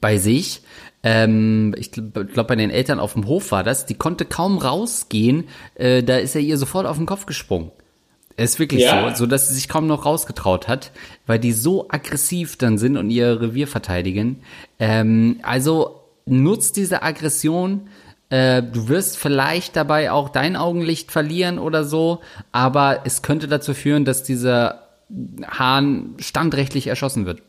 bei 0.00 0.18
sich. 0.18 0.62
Ähm, 1.08 1.72
ich 1.78 1.92
glaube, 1.92 2.44
bei 2.44 2.56
den 2.56 2.70
Eltern 2.70 2.98
auf 2.98 3.12
dem 3.12 3.28
Hof 3.28 3.52
war 3.52 3.62
das. 3.62 3.86
Die 3.86 3.94
konnte 3.94 4.24
kaum 4.24 4.58
rausgehen. 4.58 5.44
Äh, 5.76 6.02
da 6.02 6.16
ist 6.16 6.34
er 6.34 6.40
ihr 6.40 6.58
sofort 6.58 6.84
auf 6.84 6.96
den 6.96 7.06
Kopf 7.06 7.26
gesprungen. 7.26 7.70
Es 8.36 8.54
ist 8.54 8.58
wirklich 8.58 8.82
Ja. 8.82 9.10
so, 9.10 9.24
so 9.24 9.26
dass 9.26 9.46
sie 9.46 9.54
sich 9.54 9.68
kaum 9.68 9.86
noch 9.86 10.04
rausgetraut 10.04 10.66
hat, 10.66 10.90
weil 11.28 11.38
die 11.38 11.52
so 11.52 11.86
aggressiv 11.88 12.56
dann 12.56 12.76
sind 12.76 12.96
und 12.96 13.10
ihr 13.10 13.40
Revier 13.40 13.68
verteidigen. 13.68 14.40
Ähm, 14.80 15.38
also 15.42 16.00
nutzt 16.26 16.76
diese 16.76 17.04
Aggression. 17.04 17.82
Äh, 18.28 18.64
du 18.64 18.88
wirst 18.88 19.16
vielleicht 19.16 19.76
dabei 19.76 20.10
auch 20.10 20.28
dein 20.28 20.56
Augenlicht 20.56 21.12
verlieren 21.12 21.60
oder 21.60 21.84
so, 21.84 22.18
aber 22.50 23.02
es 23.04 23.22
könnte 23.22 23.46
dazu 23.46 23.74
führen, 23.74 24.04
dass 24.04 24.24
dieser 24.24 24.88
Hahn 25.46 26.14
standrechtlich 26.18 26.88
erschossen 26.88 27.26
wird. 27.26 27.42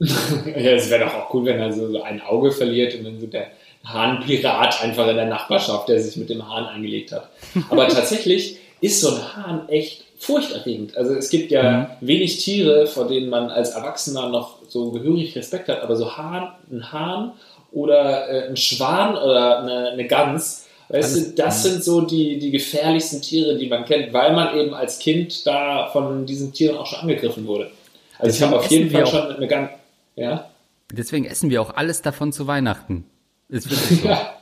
Ja, 0.46 0.72
es 0.72 0.90
wäre 0.90 1.04
doch 1.04 1.14
auch 1.14 1.34
cool, 1.34 1.44
wenn 1.46 1.58
er 1.58 1.72
so, 1.72 1.90
so 1.90 2.02
ein 2.02 2.20
Auge 2.20 2.52
verliert 2.52 2.94
und 2.94 3.04
dann 3.04 3.20
so 3.20 3.26
der 3.26 3.48
Hahnpirat 3.84 4.82
einfach 4.82 5.08
in 5.08 5.16
der 5.16 5.26
Nachbarschaft, 5.26 5.88
der 5.88 6.00
sich 6.00 6.16
mit 6.16 6.30
dem 6.30 6.48
Hahn 6.48 6.66
eingelegt 6.66 7.12
hat. 7.12 7.28
Aber 7.70 7.88
tatsächlich 7.88 8.58
ist 8.80 9.00
so 9.00 9.08
ein 9.08 9.36
Hahn 9.36 9.68
echt 9.68 10.04
furchterregend. 10.18 10.96
Also 10.96 11.14
es 11.14 11.30
gibt 11.30 11.50
ja 11.50 11.96
wenig 12.00 12.38
Tiere, 12.38 12.86
vor 12.86 13.06
denen 13.06 13.30
man 13.30 13.50
als 13.50 13.70
Erwachsener 13.70 14.28
noch 14.28 14.56
so 14.68 14.90
gehörig 14.90 15.34
Respekt 15.36 15.68
hat, 15.68 15.82
aber 15.82 15.96
so 15.96 16.16
Hahn, 16.16 16.52
ein 16.70 16.92
Hahn 16.92 17.32
oder 17.72 18.28
äh, 18.28 18.48
ein 18.48 18.56
Schwan 18.56 19.16
oder 19.16 19.60
eine, 19.60 19.90
eine 19.90 20.06
Gans, 20.06 20.66
weißt 20.88 21.16
du, 21.16 21.32
das 21.34 21.62
sind 21.62 21.84
so 21.84 22.00
die, 22.00 22.38
die 22.38 22.50
gefährlichsten 22.50 23.22
Tiere, 23.22 23.56
die 23.56 23.68
man 23.68 23.84
kennt, 23.84 24.12
weil 24.12 24.32
man 24.32 24.56
eben 24.56 24.74
als 24.74 24.98
Kind 24.98 25.46
da 25.46 25.88
von 25.92 26.26
diesen 26.26 26.52
Tieren 26.52 26.76
auch 26.76 26.86
schon 26.86 27.00
angegriffen 27.00 27.46
wurde. 27.46 27.70
Also 28.18 28.30
ich 28.30 28.38
Deswegen 28.38 28.50
habe 28.50 28.58
auf 28.58 28.70
jeden 28.70 28.90
Fall 28.90 29.06
schon 29.06 29.36
eine 29.36 29.46
Gans, 29.46 29.70
ja. 30.18 30.50
Deswegen 30.92 31.26
essen 31.26 31.50
wir 31.50 31.60
auch 31.60 31.74
alles 31.76 32.00
davon 32.02 32.32
zu 32.32 32.46
Weihnachten. 32.46 33.04
Ist 33.48 33.70
wirklich 33.70 34.00
so. 34.02 34.08
Ja, 34.08 34.32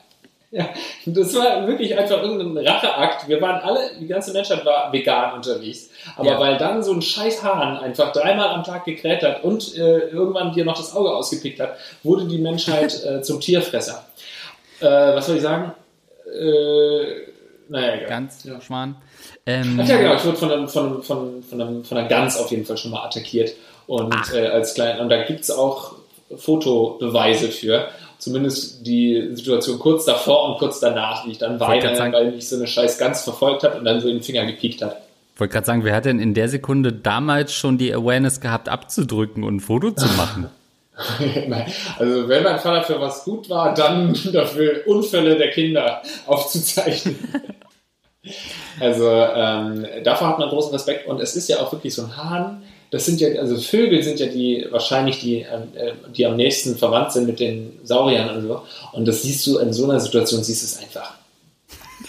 ja, 0.53 0.69
das 1.07 1.35
war 1.35 1.67
wirklich 1.67 1.99
einfach 1.99 2.23
irgendein 2.23 2.65
Racheakt. 2.67 3.29
Wir 3.29 3.41
waren 3.43 3.61
alle, 3.63 3.91
die 4.01 4.07
ganze 4.07 4.33
Menschheit 4.33 4.65
war 4.65 4.93
vegan 4.93 5.35
unterwegs. 5.35 5.91
Aber 6.17 6.31
Ja. 6.31 6.39
weil 6.41 6.57
dann 6.57 6.85
so 6.85 6.93
ein 6.93 7.03
scheiß 7.03 7.43
Hahn 7.43 7.79
einfach 7.79 8.13
dreimal 8.13 8.51
am 8.51 8.63
Tag 8.63 8.85
gekräht 8.85 9.25
hat 9.25 9.43
und 9.43 9.77
äh, 9.77 9.99
irgendwann 10.09 10.53
dir 10.53 10.65
noch 10.65 10.77
das 10.77 10.95
Auge 10.95 11.11
ausgepickt 11.11 11.59
hat, 11.59 11.77
wurde 12.05 12.27
die 12.29 12.39
Menschheit 12.39 13.05
äh, 13.05 13.23
zum 13.23 13.41
Tierfresser. 13.41 14.07
Äh, 14.81 14.85
was 14.87 15.27
soll 15.27 15.37
ich 15.37 15.43
sagen? 15.43 15.73
Äh, 16.27 17.05
naja, 17.69 17.95
egal. 17.97 18.09
Ganz 18.09 18.45
Ja. 18.45 18.61
Schwan. 18.61 18.97
Ähm, 19.45 19.81
Ach 19.83 19.89
ja, 19.89 19.97
genau, 19.97 20.15
ich 20.15 20.25
wurde 20.25 20.37
von, 20.37 20.53
einem, 20.53 20.69
von, 20.69 20.87
einem, 20.87 21.03
von, 21.03 21.43
von, 21.43 21.61
einem, 21.61 21.85
von 21.85 21.99
einer 21.99 22.09
Gans 22.09 22.39
auf 22.39 22.51
jeden 22.53 22.65
Fall 22.65 22.77
schon 22.79 22.93
mal 22.93 23.05
attackiert. 23.05 23.53
Und 23.87 24.15
äh, 24.35 24.47
als 24.49 24.75
klein, 24.75 25.01
und 25.01 25.09
da 25.09 25.23
gibt 25.25 25.41
es 25.41 25.51
auch 25.51 25.95
Fotobeweise 26.37 27.49
für. 27.49 27.89
Zumindest 28.19 28.87
die 28.87 29.29
Situation 29.35 29.79
kurz 29.79 30.07
davor 30.07 30.49
und 30.51 30.59
kurz 30.59 30.81
danach, 30.81 31.27
wie 31.27 31.33
ich 31.33 31.39
dann 31.39 31.61
weine, 31.61 31.95
sagen- 31.97 32.13
weil 32.15 32.33
mich 32.33 32.49
so 32.49 32.57
eine 32.57 32.67
scheiß 32.67 32.99
Gans 32.99 33.23
verfolgt 33.23 33.63
hat 33.63 33.79
und 33.79 33.85
dann 33.85 34.01
so 34.01 34.09
den 34.09 34.23
Finger 34.23 34.47
gepiekt 34.47 34.83
hat. 34.83 34.97
wollte 35.37 35.53
gerade 35.53 35.67
sagen, 35.67 35.85
wer 35.85 35.95
hat 35.95 36.07
denn 36.07 36.19
in 36.19 36.33
der 36.33 36.49
Sekunde 36.49 36.93
damals 36.93 37.53
schon 37.53 37.77
die 37.77 37.93
Awareness 37.95 38.41
gehabt, 38.41 38.69
abzudrücken 38.71 39.45
und 39.45 39.57
ein 39.57 39.61
Foto 39.61 39.91
zu 39.91 40.07
machen? 40.17 40.49
Nein, 41.47 41.67
also 41.99 42.27
wenn 42.27 42.43
mein 42.43 42.59
Vater 42.59 42.83
für 42.85 42.99
was 42.99 43.23
gut 43.25 43.51
war, 43.51 43.75
dann 43.75 44.17
dafür 44.33 44.81
Unfälle 44.87 45.37
der 45.37 45.51
Kinder 45.51 46.03
aufzuzeichnen. 46.27 47.17
Also 48.81 49.09
ähm, 49.09 49.87
davor 50.03 50.29
hat 50.29 50.39
man 50.41 50.49
großen 50.49 50.73
Respekt 50.73 51.07
und 51.07 51.21
es 51.21 51.37
ist 51.37 51.49
ja 51.49 51.59
auch 51.61 51.71
wirklich 51.71 51.95
so 51.95 52.03
ein 52.03 52.17
Hahn. 52.17 52.63
Das 52.91 53.05
sind 53.05 53.21
ja, 53.21 53.29
also 53.41 53.57
Vögel 53.57 54.03
sind 54.03 54.21
ja 54.21 54.27
die 54.27 54.67
wahrscheinlich 54.71 55.21
die, 55.21 55.39
ähm, 55.41 55.69
äh, 55.75 55.93
die 56.17 56.25
am 56.25 56.37
nächsten 56.37 56.77
verwandt 56.77 57.13
sind 57.13 57.27
mit 57.27 57.41
den 57.41 57.79
Sauriern 57.83 58.37
und 58.37 58.47
so. 58.47 58.63
Und 58.93 59.07
das 59.07 59.23
siehst 59.23 59.47
du 59.47 59.59
in 59.59 59.73
so 59.73 59.85
einer 59.85 60.01
Situation, 60.01 60.43
siehst 60.45 60.63
du 60.63 60.67
es 60.67 60.79
einfach. 60.83 61.15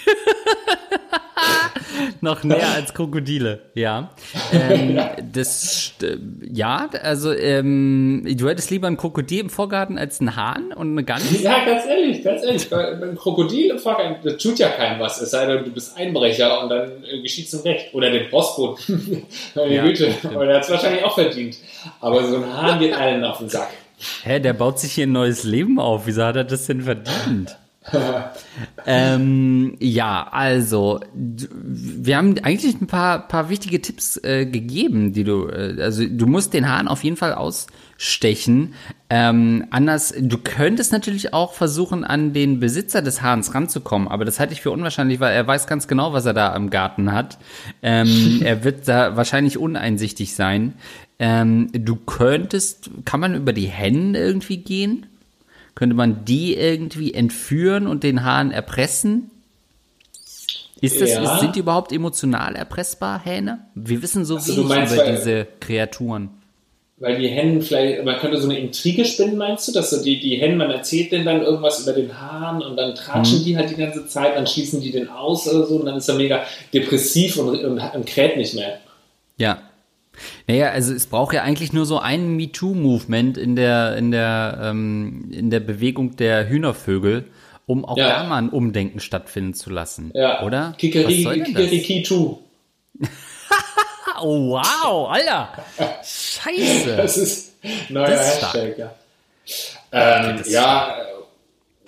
Noch 2.21 2.43
näher 2.43 2.73
als 2.75 2.93
Krokodile, 2.93 3.59
ja. 3.73 4.11
Ähm, 4.51 4.99
das, 5.33 5.93
ja, 6.51 6.89
also 7.03 7.31
ähm, 7.33 8.23
du 8.37 8.47
hättest 8.49 8.69
lieber 8.71 8.87
ein 8.87 8.97
Krokodil 8.97 9.41
im 9.41 9.49
Vorgarten 9.49 9.97
als 9.97 10.19
einen 10.19 10.35
Hahn 10.35 10.73
und 10.73 10.91
eine 10.91 11.03
Gans? 11.03 11.41
Ja, 11.41 11.63
ganz 11.65 11.85
ehrlich, 11.85 12.23
ganz 12.23 12.43
ehrlich. 12.43 12.69
Beim 12.69 13.15
Krokodil 13.15 13.71
im 13.71 13.79
Vorgang, 13.79 14.17
das 14.23 14.37
tut 14.37 14.59
ja 14.59 14.69
keinem 14.69 14.99
was. 14.99 15.21
Es 15.21 15.31
sei 15.31 15.45
denn, 15.45 15.63
du 15.63 15.71
bist 15.71 15.97
Einbrecher 15.97 16.61
und 16.63 16.69
dann 16.69 17.03
äh, 17.03 17.21
geschieht 17.21 17.49
zum 17.49 17.61
Recht. 17.61 17.93
Oder 17.93 18.09
den 18.11 18.29
Postboten. 18.29 19.23
Meine 19.55 19.73
Ja, 19.75 19.83
Güte. 19.83 20.13
der 20.23 20.55
hat 20.55 20.63
es 20.63 20.69
wahrscheinlich 20.69 21.03
auch 21.03 21.15
verdient. 21.15 21.57
Aber 22.01 22.23
so 22.25 22.37
ein 22.37 22.53
Hahn 22.53 22.79
geht 22.79 22.93
allen 22.93 23.23
auf 23.23 23.39
den 23.39 23.49
Sack. 23.49 23.69
Hä, 24.23 24.39
der 24.39 24.53
baut 24.53 24.79
sich 24.79 24.91
hier 24.93 25.07
ein 25.07 25.11
neues 25.11 25.43
Leben 25.43 25.79
auf. 25.79 26.05
Wieso 26.05 26.23
hat 26.23 26.35
er 26.35 26.43
das 26.43 26.67
denn 26.67 26.81
verdient? 26.81 27.57
ähm, 28.85 29.75
ja, 29.79 30.27
also 30.31 30.99
wir 31.13 32.17
haben 32.17 32.35
eigentlich 32.43 32.79
ein 32.81 32.87
paar, 32.87 33.27
paar 33.27 33.49
wichtige 33.49 33.81
Tipps 33.81 34.17
äh, 34.23 34.45
gegeben, 34.45 35.13
die 35.13 35.23
du, 35.23 35.47
äh, 35.47 35.81
also 35.81 36.03
du 36.05 36.25
musst 36.25 36.53
den 36.53 36.69
Hahn 36.69 36.87
auf 36.87 37.03
jeden 37.03 37.17
Fall 37.17 37.33
ausstechen. 37.33 38.73
Ähm, 39.09 39.67
anders, 39.71 40.13
du 40.19 40.37
könntest 40.37 40.91
natürlich 40.91 41.33
auch 41.33 41.53
versuchen, 41.53 42.03
an 42.03 42.33
den 42.33 42.59
Besitzer 42.59 43.01
des 43.01 43.21
Hahns 43.21 43.53
ranzukommen, 43.53 44.07
aber 44.07 44.25
das 44.25 44.39
halte 44.39 44.53
ich 44.53 44.61
für 44.61 44.71
unwahrscheinlich, 44.71 45.19
weil 45.19 45.33
er 45.33 45.47
weiß 45.47 45.67
ganz 45.67 45.87
genau, 45.87 46.11
was 46.13 46.25
er 46.25 46.33
da 46.33 46.55
im 46.55 46.69
Garten 46.69 47.13
hat. 47.13 47.37
Ähm, 47.81 48.41
er 48.43 48.63
wird 48.63 48.87
da 48.87 49.15
wahrscheinlich 49.15 49.57
uneinsichtig 49.57 50.35
sein. 50.35 50.73
Ähm, 51.19 51.69
du 51.71 51.95
könntest, 51.95 52.91
kann 53.05 53.19
man 53.19 53.33
über 53.33 53.53
die 53.53 53.67
Hennen 53.67 54.13
irgendwie 54.13 54.57
gehen? 54.57 55.05
Könnte 55.77 55.95
man 55.95 56.25
die 56.25 56.55
irgendwie 56.55 57.13
entführen 57.13 57.85
und 57.85 58.01
den 58.01 58.23
Hahn 58.23 58.49
erpressen? 58.49 59.29
Ist 60.81 60.99
das, 60.99 61.11
Ja. 61.11 61.35
ist, 61.35 61.39
sind 61.41 61.55
die 61.55 61.59
überhaupt 61.59 61.91
emotional 61.91 62.55
erpressbar, 62.55 63.21
Hähne? 63.23 63.59
Wir 63.75 64.01
wissen 64.01 64.25
so 64.25 64.37
Ach 64.37 64.41
so, 64.41 64.53
du 64.53 64.57
wenig 64.61 64.69
meinst, 64.75 64.93
über 64.95 65.05
weil- 65.05 65.15
diese 65.17 65.47
Kreaturen. 65.59 66.29
Weil 66.99 67.19
die 67.19 67.27
Hennen 67.27 67.61
vielleicht, 67.61 68.03
man 68.03 68.17
könnte 68.17 68.41
so 68.41 68.49
eine 68.49 68.57
Intrige 68.57 69.05
spinnen, 69.05 69.37
meinst 69.37 69.67
du? 69.67 69.71
Dass 69.71 69.91
so 69.91 70.03
die, 70.03 70.19
die 70.19 70.37
Hennen, 70.37 70.57
man 70.57 70.71
erzählt 70.71 71.11
denen 71.11 71.25
dann 71.25 71.43
irgendwas 71.43 71.83
über 71.83 71.93
den 71.93 72.19
Hahn 72.19 72.63
und 72.63 72.75
dann 72.75 72.95
tratschen 72.95 73.43
die 73.45 73.55
halt 73.55 73.69
die 73.69 73.75
ganze 73.75 74.07
Zeit, 74.07 74.35
dann 74.35 74.47
schließen 74.47 74.81
die 74.81 74.89
den 74.89 75.07
aus 75.09 75.47
oder 75.47 75.67
so 75.67 75.75
und 75.75 75.85
dann 75.85 75.97
ist 75.97 76.09
er 76.09 76.15
mega 76.15 76.41
depressiv 76.73 77.37
und, 77.37 77.49
und, 77.63 77.79
und 77.79 78.05
kräht 78.07 78.35
nicht 78.35 78.55
mehr. 78.55 78.79
Ja. 79.37 79.61
Naja, 80.47 80.69
also 80.71 80.93
es 80.93 81.07
braucht 81.07 81.33
ja 81.33 81.43
eigentlich 81.43 81.73
nur 81.73 81.85
so 81.85 81.99
ein 81.99 82.35
MeToo-Movement 82.35 83.37
in 83.37 83.55
der, 83.55 83.95
in 83.97 84.11
der, 84.11 84.59
ähm, 84.63 85.29
in 85.31 85.49
der 85.49 85.59
Bewegung 85.59 86.15
der 86.15 86.47
Hühnervögel 86.49 87.25
um 87.69 87.83
auch 87.83 87.97
Ja. 87.97 88.07
da 88.07 88.23
mal 88.23 88.37
ein 88.37 88.47
Umdenken 88.49 89.01
stattfinden 89.01 89.53
zu 89.53 89.69
lassen. 89.69 90.11
Ja. 90.15 90.41
Oder? 90.43 90.69
Was 90.71 90.77
Kikeri, 90.77 91.21
soll 91.23 91.33
denn 91.35 91.53
das? 91.53 91.63
Kikeriki 91.63 92.03
2. 92.03 92.37
Oh, 94.19 94.49
wow, 94.49 95.11
Alter. 95.11 95.49
Scheiße. 96.03 96.97
Das 96.97 97.17
ist 97.17 97.53
neuer 97.89 98.07
Das 98.07 98.35
ist. 98.35 98.53
Hashtag, 98.53 98.77
ja. 98.79 98.91
Ähm, 99.91 100.41
ja, 100.47 100.95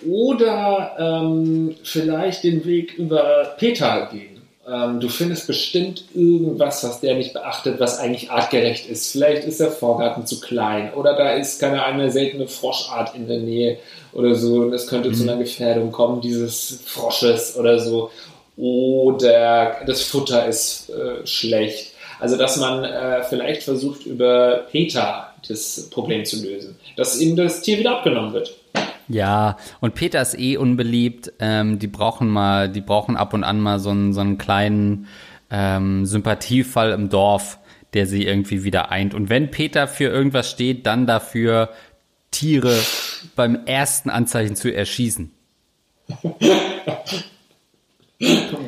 oder 0.06 0.96
ähm, 0.98 1.74
vielleicht 1.82 2.44
den 2.44 2.64
Weg 2.64 2.94
über 2.94 3.56
Peter 3.58 4.08
gehen. 4.12 4.39
Ähm, 4.68 5.00
du 5.00 5.08
findest 5.08 5.46
bestimmt 5.46 6.04
irgendwas, 6.14 6.84
was 6.84 7.00
der 7.00 7.14
nicht 7.14 7.32
beachtet, 7.32 7.80
was 7.80 7.98
eigentlich 7.98 8.30
artgerecht 8.30 8.88
ist. 8.88 9.12
Vielleicht 9.12 9.44
ist 9.44 9.60
der 9.60 9.70
Vorgarten 9.70 10.26
zu 10.26 10.40
klein 10.40 10.92
oder 10.94 11.16
da 11.16 11.32
ist 11.32 11.58
keine 11.58 11.82
eine 11.82 12.10
seltene 12.10 12.46
Froschart 12.46 13.14
in 13.14 13.26
der 13.26 13.38
Nähe 13.38 13.78
oder 14.12 14.34
so 14.34 14.56
und 14.56 14.72
es 14.72 14.86
könnte 14.86 15.12
zu 15.12 15.22
einer 15.22 15.36
Gefährdung 15.36 15.92
kommen 15.92 16.20
dieses 16.20 16.80
Frosches 16.84 17.56
oder 17.56 17.78
so. 17.78 18.10
Oder 18.56 19.78
das 19.86 20.02
Futter 20.02 20.46
ist 20.46 20.90
äh, 20.90 21.26
schlecht. 21.26 21.94
Also, 22.18 22.36
dass 22.36 22.58
man 22.58 22.84
äh, 22.84 23.22
vielleicht 23.22 23.62
versucht, 23.62 24.04
über 24.04 24.66
Peter 24.70 25.32
das 25.48 25.88
Problem 25.88 26.26
zu 26.26 26.44
lösen. 26.44 26.76
Dass 26.96 27.18
ihm 27.18 27.34
das 27.36 27.62
Tier 27.62 27.78
wieder 27.78 27.96
abgenommen 27.96 28.34
wird. 28.34 28.54
Ja, 29.10 29.56
und 29.80 29.96
Peter 29.96 30.22
ist 30.22 30.38
eh 30.38 30.56
unbeliebt. 30.56 31.32
Ähm, 31.40 31.80
die 31.80 31.88
brauchen 31.88 32.28
mal, 32.28 32.68
die 32.68 32.80
brauchen 32.80 33.16
ab 33.16 33.34
und 33.34 33.42
an 33.42 33.58
mal 33.58 33.80
so 33.80 33.90
einen, 33.90 34.12
so 34.12 34.20
einen 34.20 34.38
kleinen 34.38 35.08
ähm, 35.50 36.06
Sympathiefall 36.06 36.92
im 36.92 37.08
Dorf, 37.08 37.58
der 37.92 38.06
sie 38.06 38.24
irgendwie 38.24 38.62
wieder 38.62 38.92
eint. 38.92 39.12
Und 39.12 39.28
wenn 39.28 39.50
Peter 39.50 39.88
für 39.88 40.04
irgendwas 40.04 40.48
steht, 40.48 40.86
dann 40.86 41.08
dafür, 41.08 41.70
Tiere 42.30 42.78
beim 43.34 43.66
ersten 43.66 44.10
Anzeichen 44.10 44.54
zu 44.54 44.72
erschießen. 44.72 45.32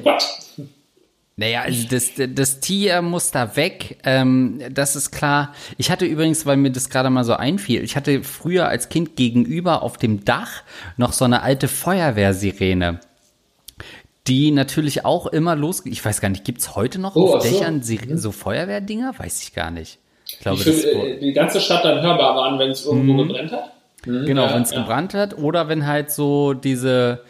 What? 0.02 0.40
Naja, 1.42 1.62
also 1.62 1.88
das, 1.88 2.12
das 2.36 2.60
Tier 2.60 3.02
muss 3.02 3.32
da 3.32 3.56
weg, 3.56 3.98
ähm, 4.04 4.60
das 4.70 4.94
ist 4.94 5.10
klar. 5.10 5.52
Ich 5.76 5.90
hatte 5.90 6.04
übrigens, 6.06 6.46
weil 6.46 6.56
mir 6.56 6.70
das 6.70 6.88
gerade 6.88 7.10
mal 7.10 7.24
so 7.24 7.32
einfiel, 7.34 7.82
ich 7.82 7.96
hatte 7.96 8.22
früher 8.22 8.68
als 8.68 8.88
Kind 8.90 9.16
gegenüber 9.16 9.82
auf 9.82 9.96
dem 9.96 10.24
Dach 10.24 10.62
noch 10.96 11.12
so 11.12 11.24
eine 11.24 11.42
alte 11.42 11.66
Feuerwehrsirene, 11.66 13.00
die 14.28 14.52
natürlich 14.52 15.04
auch 15.04 15.26
immer 15.26 15.56
los. 15.56 15.82
Ich 15.84 16.04
weiß 16.04 16.20
gar 16.20 16.28
nicht, 16.28 16.44
gibt's 16.44 16.76
heute 16.76 17.00
noch 17.00 17.16
Oh, 17.16 17.34
auf 17.34 17.42
so. 17.42 17.48
Dächern 17.50 17.82
Sire- 17.82 18.16
so 18.18 18.30
Feuerwehrdinger? 18.30 19.14
Weiß 19.18 19.42
ich 19.42 19.52
gar 19.52 19.72
nicht. 19.72 19.98
Ich 20.28 20.38
glaube, 20.38 20.58
Ich 20.58 20.64
das 20.64 20.76
finde, 20.84 21.08
äh, 21.08 21.18
die 21.18 21.32
ganze 21.32 21.60
Stadt 21.60 21.84
dann 21.84 22.00
hörbar 22.02 22.36
waren, 22.36 22.58
wenn 22.60 22.70
es 22.70 22.86
irgendwo 22.86 23.16
gebrennt 23.16 23.50
hat. 23.50 23.72
Genau, 24.04 24.46
Ja, 24.46 24.54
wenn 24.54 24.62
es 24.62 24.70
ja. 24.70 24.78
gebrannt 24.80 25.14
hat 25.14 25.36
oder 25.38 25.68
wenn 25.68 25.86
halt 25.88 26.12
so 26.12 26.54
diese 26.54 27.22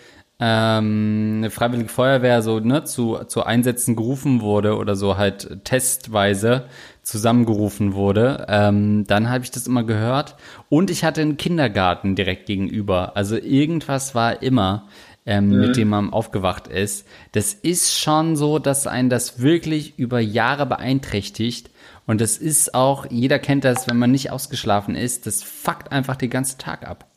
ähm, 0.45 1.35
eine 1.37 1.51
freiwillige 1.51 1.89
Feuerwehr 1.89 2.43
so 2.43 2.59
ne, 2.59 2.83
zu, 2.83 3.19
zu 3.29 3.45
Einsätzen 3.45 3.95
gerufen 3.95 4.41
wurde 4.41 4.77
oder 4.77 4.97
so 4.97 5.17
halt 5.17 5.63
testweise 5.63 6.65
zusammengerufen 7.03 7.95
wurde, 7.95 8.47
ähm, 8.49 9.05
dann 9.07 9.31
habe 9.31 9.45
ich 9.45 9.53
das 9.53 9.69
immer 9.69 9.85
gehört. 9.85 10.35
Und 10.69 10.91
ich 10.91 11.05
hatte 11.05 11.21
einen 11.21 11.37
Kindergarten 11.37 12.17
direkt 12.17 12.47
gegenüber. 12.47 13.17
Also 13.17 13.37
irgendwas 13.37 14.17
war 14.17 14.43
immer, 14.43 14.89
ähm, 15.27 15.49
mit 15.61 15.77
dem 15.77 15.89
man 15.89 16.13
aufgewacht 16.13 16.67
ist. 16.67 17.07
Das 17.31 17.55
ist 17.55 17.97
schon 17.97 18.35
so, 18.35 18.59
dass 18.59 18.89
einen 18.89 19.11
das 19.11 19.41
wirklich 19.41 19.97
über 19.97 20.19
Jahre 20.19 20.67
beeinträchtigt. 20.67 21.71
Und 22.05 22.21
das 22.21 22.37
ist 22.37 22.75
auch, 22.75 23.07
jeder 23.09 23.39
kennt 23.39 23.63
das, 23.63 23.89
wenn 23.89 23.99
man 23.99 24.11
nicht 24.11 24.33
ausgeschlafen 24.33 24.97
ist, 24.97 25.27
das 25.29 25.45
fuckt 25.45 25.93
einfach 25.93 26.17
den 26.17 26.31
ganzen 26.31 26.59
Tag 26.59 26.85
ab. 26.85 27.12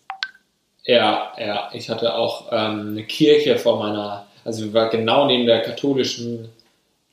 Ja, 0.86 1.34
ja, 1.40 1.70
ich 1.74 1.90
hatte 1.90 2.16
auch 2.16 2.46
ähm, 2.52 2.90
eine 2.92 3.04
Kirche 3.04 3.58
vor 3.58 3.80
meiner, 3.80 4.28
also 4.44 4.66
wir 4.66 4.74
waren 4.74 4.92
genau 4.92 5.26
neben 5.26 5.48
der 5.48 5.62
katholischen 5.62 6.50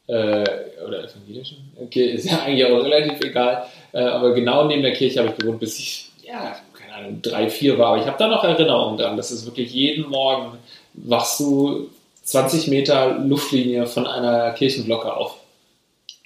äh, 0.08 0.44
oder 0.86 1.04
evangelischen 1.04 1.72
Kirche, 1.90 2.10
ist 2.16 2.30
ja 2.30 2.42
eigentlich 2.42 2.66
auch 2.66 2.84
relativ 2.84 3.20
egal, 3.22 3.66
äh, 3.92 4.00
aber 4.00 4.34
genau 4.34 4.66
neben 4.66 4.82
der 4.82 4.92
Kirche 4.92 5.20
habe 5.20 5.30
ich 5.30 5.36
gewohnt, 5.36 5.58
bis 5.58 5.78
ich, 5.78 6.10
ja, 6.22 6.56
keine 6.78 6.94
Ahnung, 6.94 7.22
drei, 7.22 7.48
vier 7.48 7.78
war, 7.78 7.92
aber 7.92 8.02
ich 8.02 8.06
habe 8.06 8.18
da 8.18 8.28
noch 8.28 8.44
Erinnerungen 8.44 8.98
dran, 8.98 9.16
das 9.16 9.30
ist 9.30 9.46
wirklich 9.46 9.72
jeden 9.72 10.10
Morgen 10.10 10.58
wachst 10.92 11.40
du 11.40 11.88
20 12.24 12.68
Meter 12.68 13.18
Luftlinie 13.20 13.86
von 13.86 14.06
einer 14.06 14.52
Kirchenglocke 14.52 15.14
auf. 15.14 15.36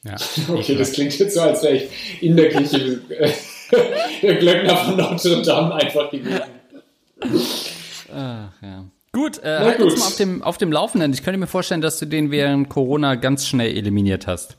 Ja. 0.03 0.17
Okay, 0.53 0.75
das 0.75 0.93
klingt 0.93 1.17
jetzt 1.19 1.35
so, 1.35 1.41
als 1.41 1.63
wäre 1.63 1.77
ich 1.77 2.23
in 2.23 2.37
der 2.37 2.49
Kirche 2.49 3.01
der 4.23 4.35
Glöckner 4.35 4.77
von 4.77 4.97
Notre 4.97 5.43
Dame 5.43 5.75
einfach 5.75 6.11
gewesen. 6.11 6.56
Ach, 7.23 8.51
ja. 8.63 8.85
Gut, 9.13 9.43
äh, 9.43 9.59
halt 9.59 9.81
uns 9.81 9.95
gut. 9.95 10.01
mal 10.01 10.07
auf 10.09 10.17
dem, 10.17 10.43
auf 10.43 10.59
dem 10.59 10.73
Laufenden. 10.73 11.13
Ich 11.13 11.25
könnte 11.25 11.39
mir 11.39 11.47
vorstellen, 11.47 11.81
dass 11.81 11.99
du 11.99 12.07
den 12.07 12.31
während 12.31 12.69
Corona 12.69 13.15
ganz 13.15 13.47
schnell 13.47 13.75
eliminiert 13.77 14.27
hast. 14.27 14.59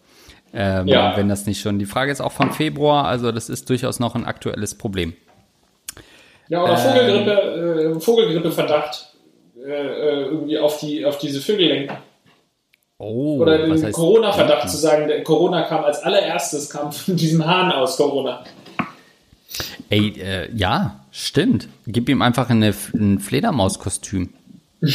Ähm, 0.53 0.87
Ja. 0.87 1.15
Wenn 1.15 1.29
das 1.29 1.45
nicht 1.45 1.61
schon. 1.61 1.77
Die 1.77 1.85
Frage 1.85 2.11
ist 2.11 2.21
auch 2.21 2.31
von 2.31 2.51
Februar, 2.51 3.05
also 3.05 3.31
das 3.31 3.49
ist 3.49 3.69
durchaus 3.69 3.99
noch 3.99 4.15
ein 4.15 4.25
aktuelles 4.25 4.75
Problem. 4.75 5.13
Ja, 6.47 6.63
oder 6.63 6.73
Ähm. 6.73 6.79
Vogelgrippe, 6.79 7.95
äh, 7.95 7.99
Vogelgrippeverdacht 7.99 9.13
äh, 9.63 9.69
äh, 9.69 10.21
irgendwie 10.25 10.57
auf, 10.57 10.79
die, 10.79 11.05
auf 11.05 11.17
diese 11.19 11.41
Vögel 11.41 11.67
lenken. 11.67 11.97
Oh, 12.99 13.37
Oder 13.37 13.59
den 13.67 13.91
Corona-Verdacht 13.91 14.71
zu 14.71 14.77
sagen, 14.77 15.07
der 15.07 15.23
Corona 15.23 15.63
kam 15.63 15.83
als 15.83 15.99
allererstes, 16.01 16.67
kam 16.69 16.91
von 16.91 17.15
diesem 17.15 17.45
Hahn 17.45 17.71
aus 17.71 17.95
Corona. 17.97 18.43
Ey, 19.89 20.09
äh, 20.19 20.49
ja, 20.55 20.99
stimmt. 21.11 21.67
Gib 21.85 22.09
ihm 22.09 22.21
einfach 22.21 22.49
eine, 22.49 22.73
ein 22.93 23.19
Fledermauskostüm. 23.19 24.29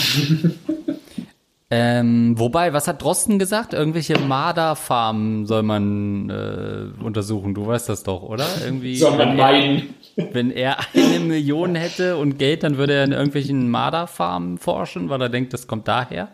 ähm, 1.70 2.38
wobei, 2.38 2.72
was 2.74 2.86
hat 2.88 3.00
Drosten 3.02 3.38
gesagt? 3.38 3.72
Irgendwelche 3.72 4.18
Marderfarmen 4.18 5.46
soll 5.46 5.62
man 5.62 6.28
äh, 6.28 7.02
untersuchen. 7.02 7.54
Du 7.54 7.66
weißt 7.66 7.88
das 7.88 8.02
doch, 8.02 8.22
oder? 8.22 8.46
Irgendwie. 8.62 8.96
Soll 8.96 9.12
man 9.16 9.18
wenn 9.20 9.28
er- 9.30 9.34
meiden. 9.36 9.94
Wenn 10.32 10.50
er 10.50 10.76
eine 10.94 11.20
Million 11.20 11.74
hätte 11.74 12.18
und 12.18 12.38
Geld, 12.38 12.64
dann 12.64 12.76
würde 12.76 12.92
er 12.92 13.04
in 13.04 13.12
irgendwelchen 13.12 13.70
Marderfarmen 13.70 14.58
forschen, 14.58 15.08
weil 15.08 15.22
er 15.22 15.30
denkt, 15.30 15.54
das 15.54 15.66
kommt 15.66 15.88
daher. 15.88 16.28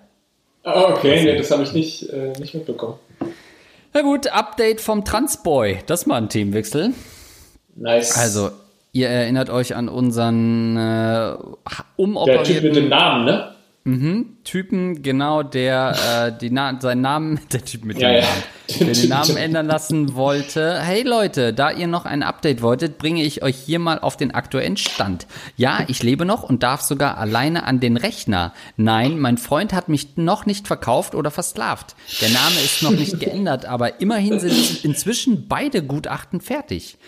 Ah, 0.64 0.92
Okay, 0.94 1.22
nee, 1.24 1.38
das 1.38 1.52
habe 1.52 1.62
ich 1.62 1.72
nicht, 1.72 2.08
äh, 2.10 2.32
nicht 2.40 2.54
mitbekommen. 2.54 2.96
Na 3.94 4.02
gut, 4.02 4.26
Update 4.26 4.80
vom 4.80 5.04
Transboy. 5.04 5.78
Das 5.86 6.06
mal 6.06 6.16
ein 6.16 6.28
Themenwechsel. 6.28 6.92
Nice. 7.80 8.16
Also, 8.16 8.50
ihr 8.92 9.08
erinnert 9.08 9.50
euch 9.50 9.74
an 9.76 9.88
unseren 9.88 10.76
äh, 10.76 10.80
der 10.80 11.36
Typ 11.38 11.84
mit 11.86 11.96
umoperierten 11.96 12.74
dem 12.74 12.88
Namen, 12.88 13.24
ne? 13.24 13.54
Typen, 14.44 15.02
genau, 15.02 15.42
der 15.42 15.94
äh, 16.26 16.38
die 16.38 16.50
Na 16.50 16.78
seinen 16.78 17.00
Namen, 17.00 17.40
der 17.52 17.64
Typ 17.64 17.86
mit 17.86 17.98
Ja, 17.98 18.08
dem 18.10 18.16
ja. 18.16 18.26
Namen, 18.26 18.42
Der 18.80 18.92
den 18.92 19.08
Namen 19.08 19.36
ändern 19.38 19.66
lassen 19.66 20.14
wollte. 20.14 20.78
Hey 20.82 21.04
Leute, 21.04 21.54
da 21.54 21.70
ihr 21.70 21.86
noch 21.86 22.04
ein 22.04 22.22
Update 22.22 22.60
wolltet, 22.60 22.98
bringe 22.98 23.22
ich 23.22 23.42
euch 23.42 23.56
hier 23.56 23.78
mal 23.78 23.98
auf 23.98 24.18
den 24.18 24.30
aktuellen 24.32 24.76
Stand. 24.76 25.26
Ja, 25.56 25.84
ich 25.88 26.02
lebe 26.02 26.26
noch 26.26 26.42
und 26.42 26.62
darf 26.62 26.82
sogar 26.82 27.16
alleine 27.16 27.64
an 27.64 27.80
den 27.80 27.96
Rechner. 27.96 28.52
Nein, 28.76 29.18
mein 29.18 29.38
Freund 29.38 29.72
hat 29.72 29.88
mich 29.88 30.18
noch 30.18 30.44
nicht 30.44 30.66
verkauft 30.66 31.14
oder 31.14 31.30
versklavt. 31.30 31.96
Der 32.20 32.28
Name 32.28 32.56
ist 32.62 32.82
noch 32.82 32.90
nicht 32.90 33.18
geändert, 33.20 33.64
aber 33.64 34.02
immerhin 34.02 34.38
sind 34.38 34.84
inzwischen 34.84 35.48
beide 35.48 35.82
Gutachten 35.82 36.42
fertig. 36.42 36.98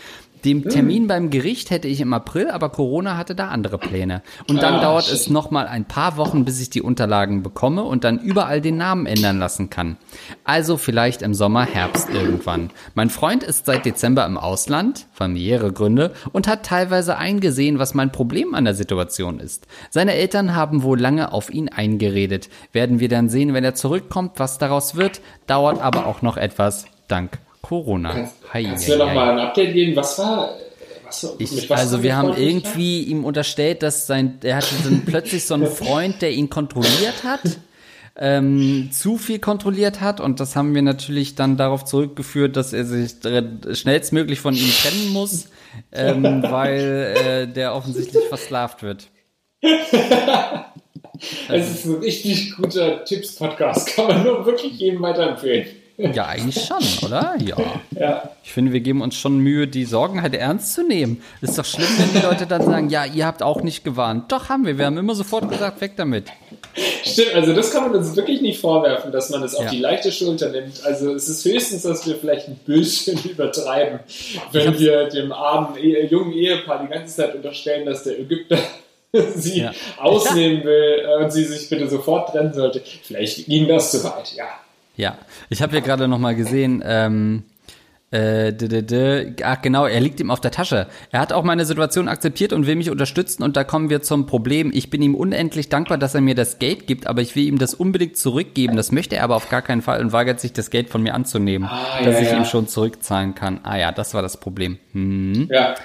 Dem 0.44 0.68
Termin 0.68 1.07
beim 1.07 1.31
Gericht 1.31 1.70
hätte 1.70 1.88
ich 1.88 2.00
im 2.00 2.12
April, 2.14 2.50
aber 2.50 2.70
Corona 2.70 3.16
hatte 3.16 3.35
da 3.35 3.48
andere 3.48 3.79
Pläne. 3.79 4.22
Und 4.48 4.62
dann 4.62 4.74
Ah, 4.76 4.83
dauert 4.83 5.05
shit. 5.05 5.14
es 5.14 5.31
noch 5.31 5.50
mal 5.50 5.66
ein 5.66 5.85
paar 5.85 6.16
Wochen, 6.16 6.44
bis 6.44 6.61
ich 6.61 6.70
die 6.70 6.83
Unterlagen 6.83 7.42
bekomme 7.42 7.83
und 7.83 8.05
dann 8.05 8.18
überall 8.18 8.61
den 8.61 8.76
Namen 8.76 9.07
ändern 9.07 9.38
lassen 9.38 9.68
kann. 9.70 9.96
Also 10.44 10.76
vielleicht 10.76 11.22
im 11.22 11.35
Sommer, 11.35 11.64
Herbst 11.64 12.09
irgendwann. 12.11 12.70
Mein 12.94 13.11
Freund 13.11 13.42
ist 13.42 13.66
seit 13.66 13.85
Dezember 13.85 14.24
im 14.26 14.38
Ausland, 14.38 15.07
familiäre 15.12 15.72
Gründe, 15.72 16.12
und 16.33 16.48
hat 16.48 16.64
teilweise 16.64 17.18
eingesehen, 17.18 17.79
was 17.79 17.94
mein 17.94 18.12
Problem 18.12 18.55
an 18.55 18.64
der 18.64 18.74
Situation 18.74 19.40
ist. 19.40 19.66
Seine 19.90 20.14
Eltern 20.14 20.55
haben 20.55 20.83
wohl 20.83 20.98
lange 20.98 21.33
auf 21.33 21.50
ihn 21.53 21.68
eingeredet. 21.68 22.48
Werden 22.72 23.00
wir 23.00 23.09
dann 23.09 23.29
sehen, 23.29 23.53
wenn 23.55 23.64
er 23.64 23.74
zurückkommt, 23.74 24.38
was 24.38 24.59
daraus 24.59 24.94
wird, 24.96 25.20
dauert 25.46 25.81
aber 25.83 26.07
auch 26.07 26.22
noch 26.22 26.37
etwas, 26.37 26.87
dank 27.09 27.38
Corona. 27.62 28.12
Kannst, 28.12 28.35
Hei, 28.53 28.64
kannst 28.64 28.88
du 28.88 28.92
mir 28.92 28.99
noch 28.99 29.09
hei. 29.09 29.14
mal 29.14 29.31
ein 29.33 29.38
Update 29.38 29.73
geben? 29.75 29.96
Was 29.96 30.18
war. 30.18 30.57
Was, 31.05 31.37
Ich, 31.38 31.70
also 31.70 32.03
wir 32.03 32.16
haben 32.16 32.37
irgendwie 32.37 33.03
ihm 33.03 33.25
unterstellt, 33.25 33.83
dass 33.83 34.07
sein, 34.07 34.38
er 34.42 34.57
hatte 34.57 34.75
dann 34.85 35.03
plötzlich 35.07 35.44
so 35.44 35.55
einen 35.55 35.66
Freund, 35.66 36.23
der 36.23 36.33
ihn 36.33 36.49
kontrolliert 36.51 37.25
hat, 37.25 37.40
ähm, 38.16 38.90
zu 38.92 39.16
viel 39.18 39.38
kontrolliert 39.38 40.01
hat 40.01 40.20
und 40.20 40.40
das 40.40 40.55
haben 40.57 40.75
wir 40.75 40.83
natürlich 40.83 41.35
dann 41.35 41.57
darauf 41.57 41.85
zurückgeführt, 41.85 42.57
dass 42.57 42.73
er 42.73 42.85
sich 42.85 43.16
schnellstmöglich 43.73 44.40
von 44.40 44.55
ihm 44.55 44.70
trennen 44.70 45.12
muss, 45.12 45.49
ähm, 45.92 46.42
weil 46.49 47.14
äh, 47.16 47.46
der 47.53 47.75
offensichtlich 47.75 48.25
versklavt 48.29 48.83
wird. 48.83 49.09
Es 51.49 51.70
ist 51.70 51.85
ein 51.85 51.96
richtig 51.96 52.57
guter 52.57 53.05
Tipps-Podcast. 53.05 53.94
Kann 53.94 54.07
man 54.07 54.25
nur 54.25 54.46
wirklich 54.46 54.73
jedem 54.79 55.03
weiterempfehlen. 55.03 55.66
Ja, 56.15 56.27
eigentlich 56.27 56.65
schon, 56.65 57.07
oder? 57.09 57.35
Ja. 57.45 57.57
Ja. 57.99 58.31
Ich 58.43 58.53
finde, 58.53 58.73
wir 58.73 58.81
geben 58.81 59.03
uns 59.03 59.17
schon 59.17 59.39
Mühe, 59.39 59.67
die 59.67 59.85
Sorgen 59.85 60.23
halt 60.23 60.35
ernst 60.35 60.73
zu 60.75 60.83
nehmen. 60.87 61.23
Ist 61.41 61.59
doch 61.59 61.65
schlimm, 61.65 61.87
wenn 61.99 62.21
die 62.21 62.27
Leute 62.27 62.47
dann 62.47 62.63
sagen, 62.65 62.89
ja, 62.91 63.05
ihr 63.05 63.27
habt 63.27 63.43
auch 63.43 63.63
nicht 63.63 63.85
gewarnt. 63.85 64.31
Doch, 64.33 64.49
haben 64.49 64.65
wir. 64.67 64.79
Wir 64.79 64.87
haben 64.87 64.99
immer 64.99 65.15
sofort 65.15 65.49
gesagt, 65.51 65.81
weg 65.81 65.93
damit. 65.97 66.25
Stimmt, 67.05 67.35
also 67.35 67.53
das 67.53 67.71
kann 67.73 67.83
man 67.91 67.95
uns 67.99 68.15
wirklich 68.17 68.41
nicht 68.41 68.61
vorwerfen, 68.61 69.13
dass 69.13 69.31
man 69.31 69.43
es 69.43 69.55
auf 69.55 69.65
Ja. 69.65 69.71
die 69.71 69.79
leichte 69.81 70.11
Schulter 70.13 70.51
nimmt. 70.51 70.85
Also 70.85 71.13
es 71.15 71.29
ist 71.29 71.45
höchstens, 71.45 71.83
dass 71.83 72.07
wir 72.07 72.17
vielleicht 72.17 72.49
ein 72.49 72.59
bisschen 72.65 73.19
übertreiben, 73.31 74.01
wenn 74.53 74.79
wir 74.79 75.09
dem 75.09 75.33
armen 75.33 75.77
Ehe, 75.77 76.07
jungen 76.07 76.33
Ehepaar 76.33 76.83
die 76.87 76.93
ganze 76.93 77.17
Zeit 77.17 77.35
unterstellen, 77.35 77.87
dass 77.87 78.05
der 78.05 78.19
Ägypter 78.21 78.59
sie 79.35 79.61
Ja. 79.63 79.73
ausnehmen 79.99 80.63
will 80.65 81.05
und 81.21 81.31
sie 81.33 81.45
sich 81.45 81.69
bitte 81.69 81.89
sofort 81.89 82.31
trennen 82.31 82.53
sollte. 82.55 82.81
Vielleicht 83.03 83.47
ging 83.47 83.67
das 83.69 83.91
zu 83.91 84.03
weit, 84.05 84.33
ja. 84.37 84.45
Ja, 85.01 85.17
ich 85.49 85.63
habe 85.63 85.73
hier 85.73 85.81
gerade 85.81 86.09
noch 86.09 86.19
mal 86.19 86.35
gesehen, 86.35 86.83
ähm, 86.85 87.45
äh, 88.11 88.53
d 88.53 88.67
-d 88.67 88.83
-d 88.83 89.43
ach 89.43 89.63
genau, 89.63 89.87
er 89.87 90.01
liegt 90.01 90.21
ihm 90.21 90.31
auf 90.31 90.41
der 90.41 90.51
Tasche. 90.51 90.89
Er 91.11 91.21
hat 91.21 91.33
auch 91.33 91.43
meine 91.43 91.65
Situation 91.65 92.07
akzeptiert 92.07 92.53
und 92.53 92.67
will 92.67 92.77
mich 92.77 92.91
unterstützen 92.91 93.43
und 93.43 93.57
da 93.57 93.65
kommen 93.65 93.89
wir 93.89 94.03
zum 94.03 94.27
Problem. 94.27 94.71
Ich 94.75 94.91
bin 94.91 95.01
ihm 95.01 95.15
unendlich 95.15 95.71
dankbar, 95.71 95.97
dass 95.97 96.15
er 96.15 96.21
mir 96.21 96.35
das 96.35 96.59
Geld 96.59 96.87
gibt, 96.87 97.07
aber 97.07 97.23
ich 97.23 97.35
will 97.35 97.45
ihm 97.45 97.57
das 97.57 97.73
unbedingt 97.73 98.19
zurückgeben. 98.19 98.77
Das 98.77 98.93
möchte 98.93 99.17
er 99.17 99.25
aber 99.25 99.37
auf 99.37 99.49
gar 99.49 99.63
keinen 99.63 99.81
Fall 99.81 100.01
und 100.01 100.13
weigert 100.13 100.39
sich, 100.39 100.53
das 100.53 100.69
Geld 100.69 100.91
von 100.91 101.03
mir 101.03 101.15
anzunehmen, 101.15 101.67
Ah, 101.71 102.03
dass 102.05 102.17
ja, 102.17 102.21
ich 102.21 102.31
ja. 102.33 102.37
ihm 102.37 102.45
schon 102.45 102.69
zurückzahlen 102.69 103.35
kann. 103.35 103.61
Ah 103.63 103.79
ja, 103.79 103.91
das 103.91 104.13
war 104.13 104.21
das 104.21 104.39
Problem. 104.39 104.79
Hm. 104.93 105.49
Ja, 105.51 105.77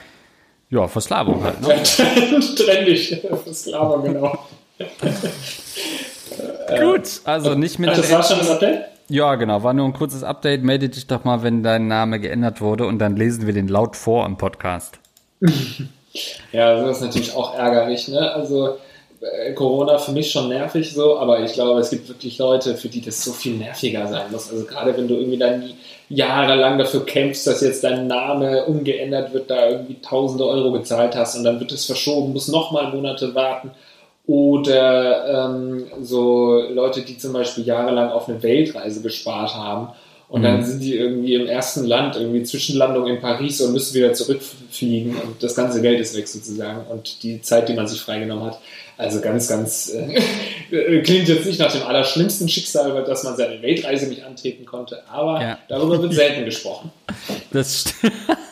Ja, 0.71 0.87
Versklavung 0.89 1.41
halt. 1.41 1.61
Ne? 1.61 1.75
dich. 2.85 3.21
Versklavung, 3.45 4.03
genau. 4.03 4.37
Gut, 6.81 7.21
also 7.23 7.55
nicht 7.55 7.79
mit 7.79 7.91
Ach, 7.91 7.95
das 7.95 8.11
war 8.11 8.23
schon 8.23 8.39
das 8.39 8.49
Update? 8.49 8.94
Ja, 9.07 9.35
genau, 9.35 9.61
war 9.63 9.73
nur 9.73 9.85
ein 9.85 9.93
kurzes 9.93 10.23
Update. 10.23 10.63
Melde 10.63 10.89
dich 10.89 11.07
doch 11.07 11.23
mal, 11.23 11.43
wenn 11.43 11.61
dein 11.61 11.87
Name 11.87 12.19
geändert 12.19 12.61
wurde 12.61 12.87
und 12.87 12.99
dann 12.99 13.15
lesen 13.15 13.45
wir 13.45 13.53
den 13.53 13.67
laut 13.67 13.95
vor 13.95 14.25
im 14.25 14.37
Podcast. 14.37 14.99
Ja, 16.53 16.81
das 16.81 16.97
ist 16.97 17.03
natürlich 17.03 17.35
auch 17.35 17.57
ärgerlich. 17.57 18.07
Ne? 18.07 18.31
Also 18.31 18.77
äh, 19.19 19.53
Corona 19.53 19.97
für 19.97 20.11
mich 20.11 20.31
schon 20.31 20.49
nervig 20.49 20.93
so, 20.93 21.17
aber 21.17 21.41
ich 21.41 21.53
glaube, 21.53 21.79
es 21.79 21.89
gibt 21.89 22.07
wirklich 22.07 22.37
Leute, 22.37 22.75
für 22.75 22.87
die 22.87 23.01
das 23.01 23.23
so 23.23 23.31
viel 23.31 23.55
nerviger 23.57 24.07
sein 24.07 24.31
muss. 24.31 24.49
Also 24.51 24.65
gerade 24.65 24.95
wenn 24.95 25.07
du 25.07 25.15
irgendwie 25.15 25.37
dann 25.37 25.73
jahrelang 26.09 26.77
dafür 26.77 27.05
kämpfst, 27.05 27.47
dass 27.47 27.61
jetzt 27.61 27.83
dein 27.83 28.07
Name 28.07 28.65
umgeändert 28.65 29.33
wird, 29.33 29.49
da 29.49 29.69
irgendwie 29.69 29.99
tausende 30.01 30.45
Euro 30.45 30.71
gezahlt 30.71 31.15
hast 31.15 31.35
und 31.35 31.43
dann 31.43 31.59
wird 31.59 31.71
es 31.71 31.85
verschoben, 31.85 32.33
musst 32.33 32.49
nochmal 32.49 32.93
Monate 32.93 33.33
warten. 33.33 33.71
Oder 34.27 35.49
ähm, 35.49 35.85
so 36.01 36.59
Leute, 36.69 37.01
die 37.01 37.17
zum 37.17 37.33
Beispiel 37.33 37.65
jahrelang 37.65 38.09
auf 38.09 38.27
eine 38.27 38.41
Weltreise 38.41 39.01
gespart 39.01 39.53
haben 39.53 39.89
und 40.27 40.41
dann 40.41 40.65
sind 40.65 40.81
die 40.81 40.95
irgendwie 40.95 41.35
im 41.35 41.45
ersten 41.45 41.85
Land, 41.85 42.15
irgendwie 42.15 42.43
Zwischenlandung 42.43 43.05
in 43.05 43.21
Paris 43.21 43.61
und 43.61 43.73
müssen 43.73 43.93
wieder 43.93 44.13
zurückfliegen 44.13 45.15
und 45.15 45.43
das 45.43 45.55
ganze 45.55 45.81
Geld 45.81 45.99
ist 45.99 46.17
weg 46.17 46.27
sozusagen 46.27 46.87
und 46.89 47.21
die 47.21 47.41
Zeit, 47.41 47.69
die 47.69 47.73
man 47.73 47.87
sich 47.87 48.01
freigenommen 48.01 48.45
hat. 48.45 48.59
Also 48.97 49.19
ganz, 49.21 49.47
ganz, 49.47 49.91
äh, 49.93 51.01
klingt 51.01 51.27
jetzt 51.27 51.45
nicht 51.45 51.59
nach 51.59 51.71
dem 51.71 51.83
allerschlimmsten 51.83 52.47
Schicksal, 52.47 53.03
dass 53.03 53.23
man 53.23 53.35
seine 53.35 53.61
Weltreise 53.61 54.07
nicht 54.07 54.23
antreten 54.23 54.65
konnte, 54.65 55.03
aber 55.09 55.41
Ja. 55.41 55.57
darüber 55.67 56.01
wird 56.01 56.13
selten 56.13 56.45
gesprochen. 56.45 56.91
Das, 57.51 57.81
st 57.81 57.95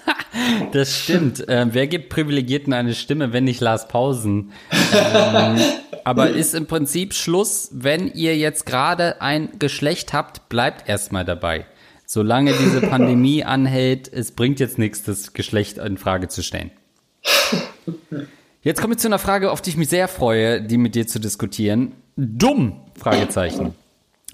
das 0.71 0.97
stimmt. 0.97 1.43
Ähm, 1.47 1.69
wer 1.73 1.87
gibt 1.87 2.09
Privilegierten 2.09 2.71
eine 2.73 2.93
Stimme, 2.93 3.33
wenn 3.33 3.43
nicht 3.43 3.59
Lars 3.59 3.87
Pausen? 3.87 4.51
Ähm, 4.93 5.57
aber 6.05 6.29
ist 6.29 6.53
im 6.53 6.67
Prinzip 6.67 7.13
Schluss, 7.13 7.69
wenn 7.73 8.07
ihr 8.13 8.37
jetzt 8.37 8.65
gerade 8.65 9.21
ein 9.21 9.49
Geschlecht 9.59 10.13
habt, 10.13 10.47
bleibt 10.49 10.87
erstmal 10.87 11.25
dabei. 11.25 11.65
Solange 12.05 12.53
diese 12.53 12.81
Pandemie 12.81 13.43
anhält, 13.43 14.11
es 14.11 14.31
bringt 14.31 14.59
jetzt 14.59 14.77
nichts, 14.77 15.03
das 15.03 15.33
Geschlecht 15.33 15.77
in 15.77 15.97
Frage 15.97 16.27
zu 16.27 16.43
stellen. 16.43 16.71
Jetzt 18.63 18.79
komme 18.79 18.93
ich 18.93 18.99
zu 18.99 19.09
einer 19.09 19.19
Frage, 19.19 19.51
auf 19.51 19.61
die 19.61 19.71
ich 19.71 19.77
mich 19.77 19.89
sehr 19.89 20.07
freue, 20.07 20.61
die 20.61 20.77
mit 20.77 20.95
dir 20.95 21.05
zu 21.05 21.19
diskutieren. 21.19 21.91
Dumm? 22.15 22.79
Fragezeichen. 22.97 23.75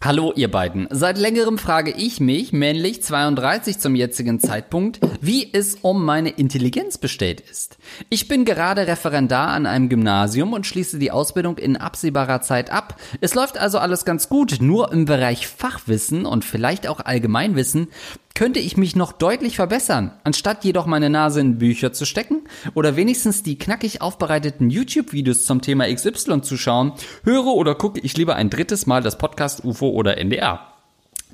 Hallo 0.02 0.32
ihr 0.36 0.52
beiden. 0.52 0.88
Seit 0.92 1.18
längerem 1.18 1.58
frage 1.58 1.92
ich 1.92 2.20
mich, 2.20 2.54
männlich 2.54 3.02
32 3.02 3.80
zum 3.80 3.96
jetzigen 3.96 4.40
Zeitpunkt, 4.40 5.00
wie 5.20 5.52
es 5.52 5.80
um 5.82 6.06
meine 6.06 6.30
Intelligenz 6.30 7.00
bestellt 7.00 7.42
ist. 7.42 7.80
Ich 8.10 8.28
bin 8.28 8.46
gerade 8.46 8.86
Referendar 8.86 9.48
an 9.48 9.66
einem 9.66 9.90
Gymnasium 9.90 10.54
und 10.54 10.68
schließe 10.68 11.00
die 11.00 11.10
Ausbildung 11.10 11.58
in 11.58 11.76
absehbarer 11.76 12.42
Zeit 12.42 12.72
ab. 12.72 12.98
Es 13.22 13.34
läuft 13.34 13.58
also 13.58 13.80
alles 13.80 14.06
ganz 14.06 14.30
gut, 14.30 14.58
nur 14.62 14.92
im 14.94 15.06
Bereich 15.06 15.48
Fachwissen 15.48 16.28
und 16.28 16.46
vielleicht 16.46 16.88
auch 16.88 17.00
Allgemeinwissen 17.00 17.88
könnte 18.36 18.60
ich 18.60 18.78
mich 18.78 18.96
noch 18.96 19.12
deutlich 19.12 19.56
verbessern, 19.58 20.12
anstatt 20.24 20.64
jedoch 20.64 20.86
meine 20.86 21.10
Nase 21.10 21.42
in 21.42 21.58
Bücher 21.58 21.92
zu 21.94 22.06
stecken 22.06 22.44
oder 22.74 22.96
wenigstens 22.96 23.44
die 23.44 23.58
knackig 23.58 24.02
aufbereiteten 24.02 24.70
YouTube-Videos 24.70 25.46
zum 25.46 25.62
Thema 25.62 25.94
XY 25.94 26.42
zu 26.42 26.56
schauen, 26.58 26.94
höre 27.24 27.48
oder 27.48 27.76
gucke 27.76 28.00
ich 28.00 28.16
lieber 28.16 28.36
ein 28.36 28.50
drittes 28.50 28.86
Mal 28.86 29.02
das 29.02 29.18
Podcast 29.18 29.66
UFO 29.66 29.90
oder 29.90 30.18
NDR. 30.18 30.62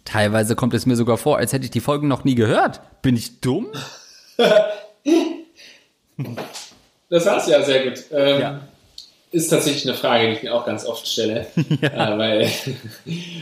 Teilweise 0.03 0.55
kommt 0.55 0.73
es 0.73 0.85
mir 0.85 0.95
sogar 0.95 1.17
vor, 1.17 1.37
als 1.37 1.53
hätte 1.53 1.65
ich 1.65 1.71
die 1.71 1.79
Folgen 1.79 2.07
noch 2.07 2.23
nie 2.23 2.35
gehört. 2.35 2.81
Bin 3.01 3.15
ich 3.15 3.41
dumm? 3.41 3.67
Das 7.09 7.25
war's 7.25 7.47
ja 7.47 7.61
sehr 7.61 7.83
gut. 7.83 8.03
Ähm, 8.11 8.41
Ja. 8.41 8.61
Ist 9.35 9.49
tatsächlich 9.49 9.85
eine 9.85 9.97
Frage, 9.97 10.29
die 10.29 10.33
ich 10.35 10.43
mir 10.43 10.55
auch 10.55 10.65
ganz 10.65 10.85
oft 10.85 11.05
stelle, 11.05 11.45
äh, 11.81 12.17
weil, 12.17 12.49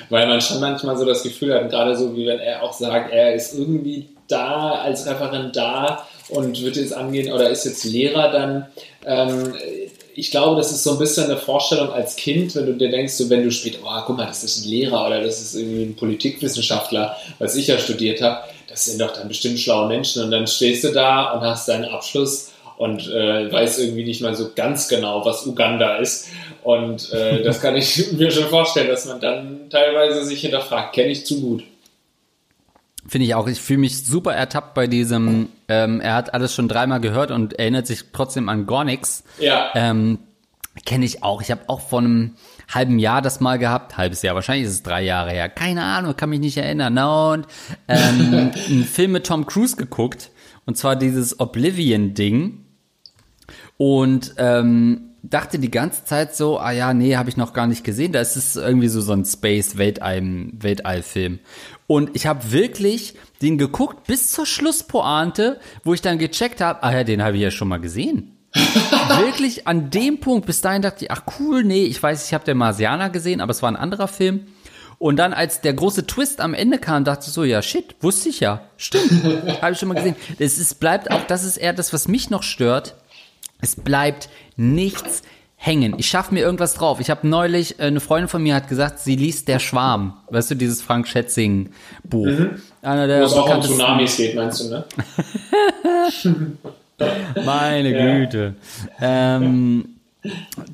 weil 0.09 0.25
man 0.25 0.41
schon 0.41 0.59
manchmal 0.59 0.97
so 0.97 1.05
das 1.05 1.21
Gefühl 1.21 1.53
hat, 1.53 1.69
gerade 1.69 1.95
so 1.95 2.17
wie 2.17 2.25
wenn 2.25 2.39
er 2.39 2.63
auch 2.63 2.73
sagt, 2.73 3.13
er 3.13 3.35
ist 3.35 3.53
irgendwie 3.53 4.07
da 4.27 4.71
als 4.71 5.05
Referendar 5.05 6.07
und 6.29 6.59
wird 6.63 6.77
jetzt 6.77 6.95
angehen 6.95 7.31
oder 7.31 7.47
ist 7.51 7.65
jetzt 7.65 7.83
Lehrer 7.83 8.31
dann. 8.31 8.65
Ähm, 9.05 9.53
ich 10.15 10.31
glaube, 10.31 10.55
das 10.55 10.71
ist 10.71 10.83
so 10.83 10.93
ein 10.93 10.97
bisschen 10.97 11.25
eine 11.25 11.37
Vorstellung 11.37 11.91
als 11.91 12.15
Kind, 12.15 12.55
wenn 12.55 12.65
du 12.65 12.73
dir 12.73 12.89
denkst, 12.89 13.13
so 13.13 13.29
wenn 13.29 13.43
du 13.43 13.51
später, 13.51 13.77
oh, 13.83 14.01
guck 14.07 14.17
mal, 14.17 14.25
das 14.25 14.43
ist 14.43 14.65
ein 14.65 14.69
Lehrer 14.69 15.05
oder 15.05 15.21
das 15.21 15.41
ist 15.41 15.53
irgendwie 15.53 15.83
ein 15.83 15.95
Politikwissenschaftler, 15.95 17.17
was 17.37 17.55
ich 17.55 17.67
ja 17.67 17.77
studiert 17.77 18.19
habe, 18.23 18.39
das 18.67 18.85
sind 18.85 18.99
doch 18.99 19.13
dann 19.13 19.27
bestimmt 19.27 19.59
schlaue 19.59 19.87
Menschen 19.89 20.23
und 20.23 20.31
dann 20.31 20.47
stehst 20.47 20.85
du 20.85 20.91
da 20.91 21.33
und 21.33 21.41
hast 21.41 21.67
deinen 21.67 21.85
Abschluss 21.85 22.49
und 22.83 23.07
äh, 23.09 23.49
weiß 23.49 23.79
irgendwie 23.79 24.03
nicht 24.03 24.21
mal 24.21 24.35
so 24.35 24.51
ganz 24.53 24.89
genau, 24.89 25.25
was 25.25 25.45
Uganda 25.47 25.95
ist. 25.97 26.27
Und 26.63 27.13
äh, 27.13 27.41
das 27.43 27.61
kann 27.61 27.77
ich 27.77 28.11
mir 28.11 28.29
schon 28.29 28.49
vorstellen, 28.49 28.89
dass 28.89 29.05
man 29.05 29.21
dann 29.21 29.69
teilweise 29.69 30.25
sich 30.25 30.41
hinterfragt, 30.41 30.93
kenne 30.93 31.11
ich 31.11 31.25
zu 31.25 31.39
gut. 31.39 31.63
Finde 33.07 33.25
ich 33.25 33.35
auch. 33.35 33.47
Ich 33.47 33.61
fühle 33.61 33.79
mich 33.79 34.05
super 34.05 34.33
ertappt 34.33 34.73
bei 34.73 34.87
diesem, 34.87 35.47
ähm, 35.69 36.01
er 36.01 36.15
hat 36.15 36.33
alles 36.33 36.53
schon 36.53 36.67
dreimal 36.67 36.99
gehört 36.99 37.31
und 37.31 37.53
erinnert 37.53 37.87
sich 37.87 38.03
trotzdem 38.11 38.49
an 38.49 38.65
gar 38.65 38.83
nichts. 38.83 39.23
Ja, 39.39 39.71
Ähm, 39.75 40.19
Kenne 40.85 41.05
ich 41.05 41.21
auch. 41.21 41.41
Ich 41.43 41.51
habe 41.51 41.61
auch 41.67 41.81
vor 41.81 41.99
einem 41.99 42.33
halben 42.73 42.97
Jahr 42.97 43.21
das 43.21 43.39
mal 43.39 43.59
gehabt. 43.59 43.95
Halbes 43.95 44.23
Jahr, 44.23 44.33
wahrscheinlich 44.33 44.65
ist 44.65 44.73
es 44.73 44.83
drei 44.83 45.03
Jahre 45.03 45.29
her. 45.29 45.47
Keine 45.47 45.83
Ahnung, 45.83 46.17
kann 46.17 46.31
mich 46.31 46.39
nicht 46.39 46.57
erinnern. 46.57 46.97
Und 46.97 47.45
ähm, 47.87 48.51
einen 48.69 48.83
Film 48.83 49.11
mit 49.11 49.27
Tom 49.27 49.45
Cruise 49.45 49.75
geguckt. 49.75 50.31
Und 50.65 50.75
zwar 50.75 50.95
dieses 50.95 51.39
Oblivion-Ding. 51.39 52.62
Und 53.77 54.35
ähm, 54.37 55.09
dachte 55.23 55.59
die 55.59 55.71
ganze 55.71 56.05
Zeit 56.05 56.35
so, 56.35 56.59
ah 56.59 56.71
ja, 56.71 56.93
nee, 56.93 57.15
habe 57.15 57.29
ich 57.29 57.37
noch 57.37 57.53
gar 57.53 57.67
nicht 57.67 57.83
gesehen. 57.83 58.11
Da 58.11 58.21
ist 58.21 58.35
es 58.35 58.55
irgendwie 58.55 58.89
so, 58.89 59.01
so 59.01 59.13
ein 59.13 59.25
Space-Weltall-Weltall-Film. 59.25 61.39
Und 61.87 62.11
ich 62.13 62.27
habe 62.27 62.51
wirklich 62.51 63.15
den 63.41 63.57
geguckt 63.57 64.07
bis 64.07 64.31
zur 64.31 64.45
Schlusspointe, 64.45 65.59
wo 65.83 65.93
ich 65.93 66.01
dann 66.01 66.17
gecheckt 66.17 66.61
habe, 66.61 66.83
ah 66.83 66.93
ja, 66.93 67.03
den 67.03 67.23
habe 67.23 67.37
ich 67.37 67.43
ja 67.43 67.51
schon 67.51 67.67
mal 67.67 67.79
gesehen 67.79 68.33
wirklich 69.19 69.67
an 69.67 69.89
dem 69.89 70.19
Punkt, 70.19 70.45
bis 70.45 70.61
dahin 70.61 70.81
dachte 70.81 71.05
ich, 71.05 71.11
ach 71.11 71.23
cool, 71.39 71.63
nee, 71.63 71.85
ich 71.85 72.01
weiß, 72.01 72.27
ich 72.27 72.33
habe 72.33 72.45
den 72.45 72.57
Marsianer 72.57 73.09
gesehen, 73.09 73.41
aber 73.41 73.51
es 73.51 73.61
war 73.61 73.71
ein 73.71 73.75
anderer 73.75 74.07
Film. 74.07 74.47
Und 74.99 75.17
dann, 75.17 75.33
als 75.33 75.61
der 75.61 75.73
große 75.73 76.05
Twist 76.05 76.39
am 76.39 76.53
Ende 76.53 76.77
kam, 76.77 77.03
dachte 77.03 77.25
ich 77.27 77.33
so, 77.33 77.43
ja, 77.43 77.61
shit, 77.61 77.95
wusste 77.99 78.29
ich 78.29 78.39
ja. 78.39 78.61
Stimmt, 78.77 79.11
habe 79.61 79.73
ich 79.73 79.79
schon 79.79 79.89
mal 79.89 79.95
gesehen. 79.95 80.15
Es 80.39 80.59
ist, 80.59 80.79
bleibt 80.79 81.11
auch, 81.11 81.25
das 81.27 81.43
ist 81.43 81.57
eher 81.57 81.73
das, 81.73 81.93
was 81.93 82.07
mich 82.07 82.29
noch 82.29 82.43
stört. 82.43 82.95
Es 83.63 83.75
bleibt 83.77 84.29
nichts 84.57 85.23
hängen. 85.55 85.95
Ich 85.97 86.07
schaffe 86.07 86.33
mir 86.33 86.41
irgendwas 86.41 86.73
drauf. 86.73 86.99
Ich 86.99 87.09
habe 87.09 87.25
neulich, 87.27 87.79
äh, 87.79 87.83
eine 87.83 88.01
Freundin 88.01 88.27
von 88.27 88.43
mir 88.43 88.53
hat 88.55 88.67
gesagt, 88.67 88.99
sie 88.99 89.15
liest 89.15 89.47
Der 89.47 89.59
Schwarm. 89.59 90.17
Weißt 90.29 90.51
du, 90.51 90.55
dieses 90.55 90.81
Frank 90.81 91.07
Schätzing 91.07 91.69
Buch. 92.03 92.27
Einer 92.81 93.03
wo 93.03 93.07
der 93.07 93.23
es 93.23 93.31
auch 93.31 93.37
um 93.37 93.43
bekanntesten- 93.45 93.77
Tsunamis 93.77 94.17
geht, 94.17 94.35
meinst 94.35 94.59
du, 94.59 94.69
ne? 94.69 94.83
Meine 97.45 97.97
Ja. 97.97 98.17
Güte. 98.17 98.55
Ähm, 99.01 99.85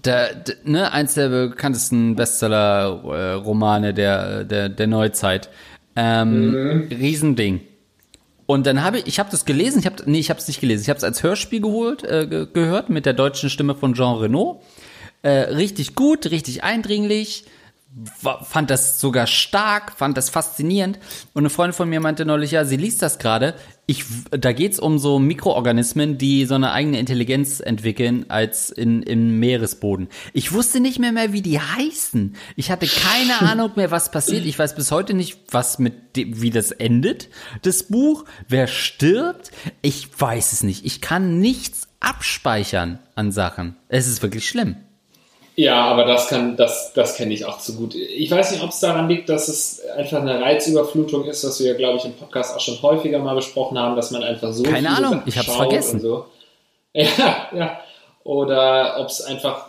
der, 0.06 0.34
der, 0.36 0.56
ne, 0.64 0.92
eins 0.92 1.14
der 1.14 1.30
bekanntesten 1.30 2.16
Bestseller-Romane 2.16 3.94
der, 3.94 4.44
der, 4.44 4.70
der 4.70 4.88
Neuzeit. 4.88 5.50
Ähm, 5.96 6.88
Riesending. 6.92 7.62
Und 8.50 8.66
dann 8.66 8.82
habe 8.82 8.98
ich, 8.98 9.06
ich 9.06 9.20
habe 9.20 9.30
das 9.30 9.46
gelesen, 9.46 9.78
ich 9.78 9.86
habe, 9.86 9.98
nee, 10.08 10.18
ich 10.18 10.32
habe 10.32 10.40
es 10.40 10.48
nicht 10.48 10.60
gelesen, 10.60 10.82
ich 10.82 10.90
habe 10.90 10.98
es 10.98 11.04
als 11.04 11.22
Hörspiel 11.22 11.62
geholt, 11.62 12.04
äh, 12.04 12.26
ge 12.26 12.48
gehört 12.52 12.90
mit 12.90 13.06
der 13.06 13.14
deutschen 13.14 13.48
Stimme 13.48 13.76
von 13.76 13.94
Jean 13.94 14.16
Renault. 14.16 14.64
Äh, 15.22 15.30
richtig 15.54 15.94
gut, 15.94 16.26
richtig 16.32 16.64
eindringlich, 16.64 17.46
fand 18.42 18.72
das 18.72 19.00
sogar 19.00 19.28
stark, 19.28 19.92
fand 19.96 20.18
das 20.18 20.32
faszinierend. 20.32 20.98
Und 21.36 21.44
eine 21.44 21.52
Freundin 21.52 21.74
von 21.76 21.90
mir 21.90 22.00
meinte 22.00 22.26
neulich, 22.26 22.50
ja, 22.50 22.66
sie 22.66 22.78
liest 22.78 23.04
das 23.04 23.20
gerade. 23.20 23.54
Ich, 23.90 24.06
da 24.30 24.54
geht's 24.54 24.80
um 24.80 25.00
so 25.00 25.18
Mikroorganismen, 25.18 26.20
die 26.20 26.46
so 26.46 26.54
eine 26.54 26.74
eigene 26.74 27.00
Intelligenz 27.00 27.60
entwickeln 27.60 28.26
als 28.30 28.70
in, 28.70 29.02
im 29.02 29.40
Meeresboden. 29.40 30.10
Ich 30.32 30.54
wusste 30.54 30.80
nicht 30.80 31.00
mehr 31.00 31.12
mehr, 31.12 31.34
wie 31.34 31.42
die 31.42 31.60
heißen. 31.60 32.36
Ich 32.56 32.70
hatte 32.70 32.86
keine 32.86 33.42
Ahnung 33.50 33.72
mehr, 33.78 33.90
was 33.90 34.12
passiert. 34.12 34.46
Ich 34.46 34.60
weiß 34.60 34.76
bis 34.76 34.92
heute 34.92 35.16
nicht, 35.16 35.40
was 35.50 35.80
mit, 35.80 35.96
wie 36.14 36.52
das 36.52 36.70
endet, 36.70 37.30
das 37.64 37.82
Buch. 37.82 38.26
Wer 38.48 38.68
stirbt? 38.68 39.50
Ich 39.82 40.08
weiß 40.16 40.54
es 40.54 40.62
nicht. 40.62 40.86
Ich 40.86 41.02
kann 41.02 41.40
nichts 41.40 41.88
abspeichern 42.00 43.00
an 43.16 43.32
Sachen. 43.32 43.76
Es 43.88 44.08
ist 44.08 44.22
wirklich 44.22 44.48
schlimm. 44.48 44.76
Ja, 45.60 45.84
aber 45.88 46.06
das 46.06 46.30
kann, 46.30 46.56
das, 46.56 46.94
das 46.94 47.16
kenne 47.16 47.34
ich 47.34 47.44
auch 47.44 47.58
zu 47.58 47.76
gut. 47.76 47.94
Ich 47.94 48.32
weiß 48.32 48.52
nicht, 48.52 48.64
ob 48.64 48.70
es 48.70 48.80
daran 48.80 49.10
liegt, 49.10 49.28
dass 49.28 49.50
es 49.50 49.82
einfach 49.90 50.22
eine 50.22 50.40
Reizüberflutung 50.40 51.26
ist, 51.26 51.46
was 51.46 51.60
wir 51.60 51.72
ja, 51.72 51.78
glaube 51.78 51.98
ich, 51.98 52.06
im 52.06 52.14
Podcast 52.14 52.56
auch 52.56 52.62
schon 52.62 52.82
häufiger 52.82 53.20
mal 53.20 53.36
besprochen 53.36 53.78
haben, 53.78 53.98
dass 53.98 54.12
man 54.12 54.24
einfach 54.24 54.54
so. 54.54 54.64
Keine 54.64 54.88
Ahnung, 54.88 55.16
Sachen 55.16 55.24
ich 55.26 55.38
habe 55.38 55.48
es 55.50 55.56
vergessen. 55.56 56.00
So. 56.00 56.26
Ja, 56.94 57.50
ja. 57.54 57.80
Oder 58.24 59.02
ob 59.02 59.10
es 59.10 59.20
einfach 59.20 59.66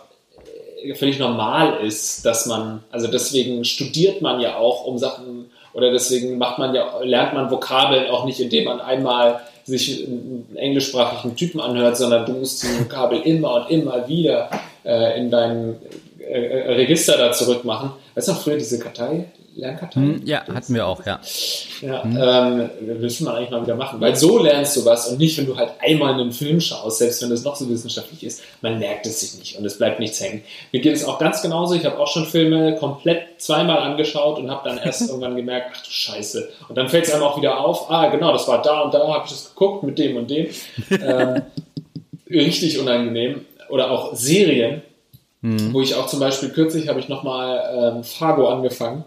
äh, 0.81 0.95
völlig 0.95 1.19
normal 1.19 1.81
ist, 1.85 2.25
dass 2.25 2.45
man, 2.45 2.81
also 2.89 3.07
deswegen 3.07 3.65
studiert 3.65 4.21
man 4.21 4.39
ja 4.39 4.55
auch 4.55 4.85
um 4.85 4.97
Sachen, 4.97 5.51
oder 5.73 5.91
deswegen 5.91 6.37
macht 6.37 6.57
man 6.57 6.73
ja, 6.73 6.99
lernt 7.01 7.33
man 7.33 7.51
Vokabeln 7.51 8.09
auch 8.09 8.23
nicht, 8.23 8.39
indem 8.39 8.63
man 8.63 8.79
einmal 8.79 9.41
sich 9.65 10.05
einen 10.05 10.55
englischsprachigen 10.55 11.35
Typen 11.35 11.59
anhört, 11.59 11.97
sondern 11.97 12.25
du 12.25 12.31
musst 12.31 12.63
die 12.63 12.79
Vokabel 12.79 13.19
immer 13.23 13.55
und 13.55 13.69
immer 13.69 14.07
wieder 14.07 14.49
äh, 14.83 15.19
in 15.19 15.29
dein 15.29 15.75
äh, 16.19 16.23
äh, 16.23 16.73
Register 16.73 17.17
da 17.17 17.31
zurückmachen. 17.31 17.91
Weißt 18.15 18.27
du 18.27 18.33
noch 18.33 18.41
früher 18.41 18.57
diese 18.57 18.79
Kartei? 18.79 19.25
Lernkartei? 19.53 19.99
Hm, 19.99 20.21
ja, 20.25 20.45
hatten 20.47 20.73
wir 20.73 20.87
auch, 20.87 21.05
ja. 21.05 21.19
Ja, 21.81 22.03
hm. 22.03 22.17
ähm, 22.17 22.99
müssen 23.01 23.25
wir 23.25 23.33
eigentlich 23.33 23.49
mal 23.49 23.61
wieder 23.63 23.75
machen. 23.75 23.99
Weil 23.99 24.15
so 24.15 24.41
lernst 24.41 24.77
du 24.77 24.85
was 24.85 25.09
und 25.09 25.19
nicht, 25.19 25.37
wenn 25.37 25.45
du 25.45 25.57
halt 25.57 25.71
einmal 25.79 26.13
einen 26.13 26.31
Film 26.31 26.61
schaust, 26.61 26.99
selbst 26.99 27.21
wenn 27.21 27.29
das 27.29 27.43
noch 27.43 27.55
so 27.55 27.69
wissenschaftlich 27.69 28.23
ist, 28.23 28.43
man 28.61 28.79
merkt 28.79 29.05
es 29.05 29.19
sich 29.19 29.37
nicht 29.39 29.57
und 29.57 29.65
es 29.65 29.77
bleibt 29.77 29.99
nichts 29.99 30.21
hängen. 30.21 30.43
Mir 30.71 30.79
geht 30.79 30.95
es 30.95 31.03
auch 31.03 31.19
ganz 31.19 31.41
genauso. 31.41 31.75
Ich 31.75 31.85
habe 31.85 31.99
auch 31.99 32.07
schon 32.07 32.25
Filme 32.25 32.75
komplett 32.77 33.41
zweimal 33.41 33.79
angeschaut 33.79 34.39
und 34.39 34.49
habe 34.49 34.69
dann 34.69 34.77
erst 34.77 35.01
irgendwann 35.09 35.35
gemerkt, 35.35 35.71
ach 35.75 35.83
du 35.83 35.91
Scheiße. 35.91 36.49
Und 36.69 36.77
dann 36.77 36.87
fällt 36.87 37.05
es 37.05 37.13
einem 37.13 37.23
auch 37.23 37.37
wieder 37.37 37.59
auf, 37.59 37.91
ah 37.91 38.07
genau, 38.07 38.31
das 38.31 38.47
war 38.47 38.61
da 38.61 38.81
und 38.81 38.93
da, 38.93 39.05
habe 39.05 39.25
ich 39.25 39.31
das 39.31 39.49
geguckt 39.49 39.83
mit 39.83 39.99
dem 39.99 40.15
und 40.15 40.29
dem. 40.29 40.47
Ähm, 40.91 41.41
richtig 42.29 42.79
unangenehm 42.79 43.45
oder 43.71 43.91
auch 43.91 44.15
Serien, 44.15 44.81
mhm. 45.41 45.73
wo 45.73 45.81
ich 45.81 45.95
auch 45.95 46.07
zum 46.07 46.19
Beispiel 46.19 46.49
kürzlich 46.49 46.87
habe 46.87 46.99
ich 46.99 47.09
nochmal 47.09 47.95
ähm, 47.95 48.03
Fargo 48.03 48.47
angefangen, 48.49 49.03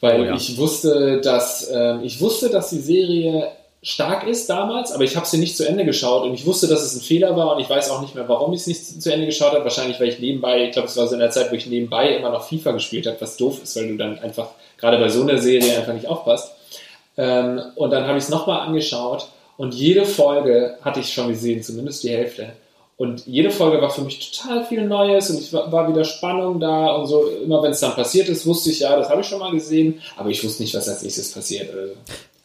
weil 0.00 0.20
oh, 0.20 0.24
ja. 0.24 0.34
ich 0.34 0.56
wusste, 0.58 1.20
dass 1.20 1.70
ähm, 1.72 2.00
ich 2.02 2.20
wusste, 2.20 2.50
dass 2.50 2.70
die 2.70 2.80
Serie 2.80 3.48
stark 3.82 4.28
ist 4.28 4.48
damals, 4.48 4.92
aber 4.92 5.02
ich 5.02 5.16
habe 5.16 5.26
sie 5.26 5.38
nicht 5.38 5.56
zu 5.56 5.66
Ende 5.66 5.84
geschaut 5.84 6.22
und 6.22 6.34
ich 6.34 6.46
wusste, 6.46 6.68
dass 6.68 6.82
es 6.82 6.94
ein 6.94 7.00
Fehler 7.00 7.36
war 7.36 7.56
und 7.56 7.60
ich 7.60 7.68
weiß 7.68 7.90
auch 7.90 8.00
nicht 8.00 8.14
mehr, 8.14 8.28
warum 8.28 8.52
ich 8.52 8.60
es 8.60 8.66
nicht 8.68 9.02
zu 9.02 9.12
Ende 9.12 9.26
geschaut 9.26 9.52
habe. 9.52 9.64
Wahrscheinlich, 9.64 9.98
weil 9.98 10.08
ich 10.08 10.20
nebenbei, 10.20 10.66
ich 10.66 10.72
glaube, 10.72 10.86
es 10.86 10.96
war 10.96 11.08
so 11.08 11.14
in 11.14 11.20
der 11.20 11.30
Zeit, 11.30 11.50
wo 11.50 11.56
ich 11.56 11.66
nebenbei 11.66 12.14
immer 12.14 12.30
noch 12.30 12.46
FIFA 12.48 12.72
gespielt 12.72 13.06
habe, 13.06 13.20
was 13.20 13.36
doof 13.36 13.60
ist, 13.62 13.74
weil 13.74 13.88
du 13.88 13.96
dann 13.96 14.20
einfach 14.20 14.50
gerade 14.78 14.98
bei 14.98 15.08
so 15.08 15.22
einer 15.22 15.38
Serie 15.38 15.76
einfach 15.76 15.94
nicht 15.94 16.06
aufpasst. 16.06 16.54
Ähm, 17.16 17.60
und 17.74 17.90
dann 17.90 18.06
habe 18.06 18.18
ich 18.18 18.24
es 18.24 18.30
nochmal 18.30 18.60
angeschaut 18.60 19.28
und 19.56 19.74
jede 19.74 20.06
Folge 20.06 20.78
hatte 20.82 21.00
ich 21.00 21.12
schon 21.12 21.28
gesehen, 21.28 21.62
zumindest 21.62 22.04
die 22.04 22.10
Hälfte. 22.10 22.52
Und 23.02 23.26
jede 23.26 23.50
Folge 23.50 23.82
war 23.82 23.90
für 23.90 24.02
mich 24.02 24.30
total 24.30 24.64
viel 24.64 24.86
Neues 24.86 25.28
und 25.28 25.40
ich 25.40 25.52
war, 25.52 25.88
wieder 25.88 26.04
Spannung 26.04 26.60
da 26.60 26.92
und 26.92 27.08
so. 27.08 27.26
Immer 27.26 27.60
wenn 27.60 27.72
es 27.72 27.80
dann 27.80 27.96
passiert 27.96 28.28
ist, 28.28 28.46
wusste 28.46 28.70
ich, 28.70 28.78
ja, 28.78 28.94
das 28.94 29.08
habe 29.08 29.22
ich 29.22 29.26
schon 29.26 29.40
mal 29.40 29.50
gesehen, 29.50 30.00
aber 30.16 30.30
ich 30.30 30.44
wusste 30.44 30.62
nicht, 30.62 30.72
was 30.76 30.88
als 30.88 31.02
nächstes 31.02 31.32
passiert. 31.32 31.74
Also. 31.74 31.94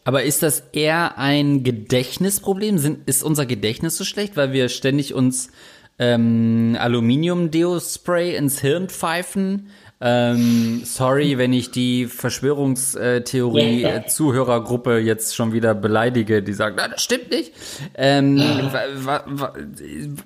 Aber 0.03 0.23
ist 0.23 0.41
das 0.41 0.63
eher 0.73 1.19
ein 1.19 1.63
Gedächtnisproblem? 1.63 3.03
Ist 3.05 3.21
unser 3.23 3.45
Gedächtnis 3.45 3.97
so 3.97 4.03
schlecht, 4.03 4.35
weil 4.35 4.51
wir 4.51 4.67
ständig 4.69 5.13
uns 5.13 5.51
ähm, 5.99 6.75
Aluminium-Deo-Spray 6.79 8.35
ins 8.35 8.59
Hirn 8.59 8.89
pfeifen? 8.89 9.69
Ähm, 9.99 10.83
sorry, 10.85 11.39
wenn 11.39 11.53
ich 11.53 11.71
die 11.71 12.05
Verschwörungstheorie-Zuhörergruppe 12.05 14.99
jetzt 14.99 15.35
schon 15.35 15.53
wieder 15.53 15.73
beleidige, 15.73 16.43
die 16.43 16.53
sagt, 16.53 16.75
na, 16.77 16.87
das 16.87 17.03
stimmt 17.03 17.31
nicht. 17.31 17.51
Ähm, 17.95 18.37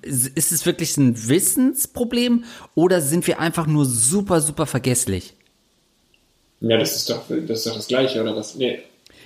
ist 0.01 0.51
es 0.51 0.65
wirklich 0.65 0.97
ein 0.97 1.29
Wissensproblem 1.29 2.43
oder 2.75 2.99
sind 2.99 3.25
wir 3.27 3.39
einfach 3.39 3.65
nur 3.65 3.85
super, 3.85 4.41
super 4.41 4.65
vergesslich? 4.65 5.35
Ja, 6.59 6.77
das 6.77 6.97
ist 6.97 7.09
doch 7.09 7.23
das, 7.29 7.59
ist 7.59 7.67
doch 7.67 7.75
das 7.75 7.87
Gleiche, 7.87 8.21
oder 8.21 8.35
was? 8.35 8.55
Nee. 8.55 8.81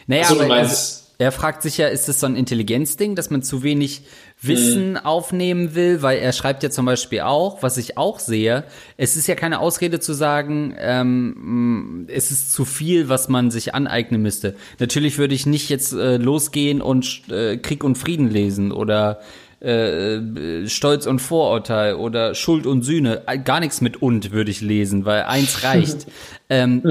Naja, 0.05 0.21
also, 0.23 0.36
aber 0.36 0.47
meinst, 0.47 1.05
er 1.17 1.32
fragt 1.32 1.62
sich 1.62 1.78
ja, 1.78 1.88
ist 1.88 2.10
es 2.10 2.19
so 2.19 2.25
ein 2.25 2.36
Intelligenzding, 2.36 3.15
dass 3.15 3.30
man 3.30 3.41
zu 3.41 3.63
wenig 3.63 4.01
Wissen 4.41 4.91
mhm. 4.91 4.97
aufnehmen 4.97 5.75
will? 5.75 6.01
Weil 6.01 6.19
er 6.19 6.34
schreibt 6.34 6.63
ja 6.63 6.69
zum 6.69 6.86
Beispiel 6.86 7.21
auch, 7.21 7.63
was 7.63 7.78
ich 7.78 7.97
auch 7.97 8.19
sehe, 8.19 8.65
es 8.97 9.15
ist 9.15 9.28
ja 9.28 9.36
keine 9.36 9.60
Ausrede 9.60 9.99
zu 9.99 10.13
sagen, 10.13 10.75
ähm, 10.78 12.08
es 12.10 12.32
ist 12.32 12.51
zu 12.51 12.65
viel, 12.65 13.08
was 13.08 13.30
man 13.30 13.49
sich 13.49 13.73
aneignen 13.73 14.21
müsste. 14.21 14.56
Natürlich 14.80 15.17
würde 15.17 15.36
ich 15.36 15.45
nicht 15.45 15.69
jetzt 15.69 15.93
äh, 15.93 16.17
losgehen 16.17 16.82
und 16.82 17.30
äh, 17.30 17.58
Krieg 17.58 17.84
und 17.84 17.97
Frieden 17.97 18.30
lesen 18.30 18.71
oder 18.71 19.21
äh, 19.65 20.67
Stolz 20.67 21.08
und 21.08 21.19
Vorurteil 21.19 21.95
oder 21.95 22.36
Schuld 22.36 22.67
und 22.67 22.84
Sühne. 22.84 23.23
Gar 23.43 23.62
nichts 23.62 23.82
mit 23.82 24.01
und 24.01 24.32
würde 24.32 24.51
ich 24.51 24.62
lesen, 24.62 25.06
weil 25.06 25.23
eins 25.23 25.63
reicht. 25.63 26.06
ähm, 26.49 26.84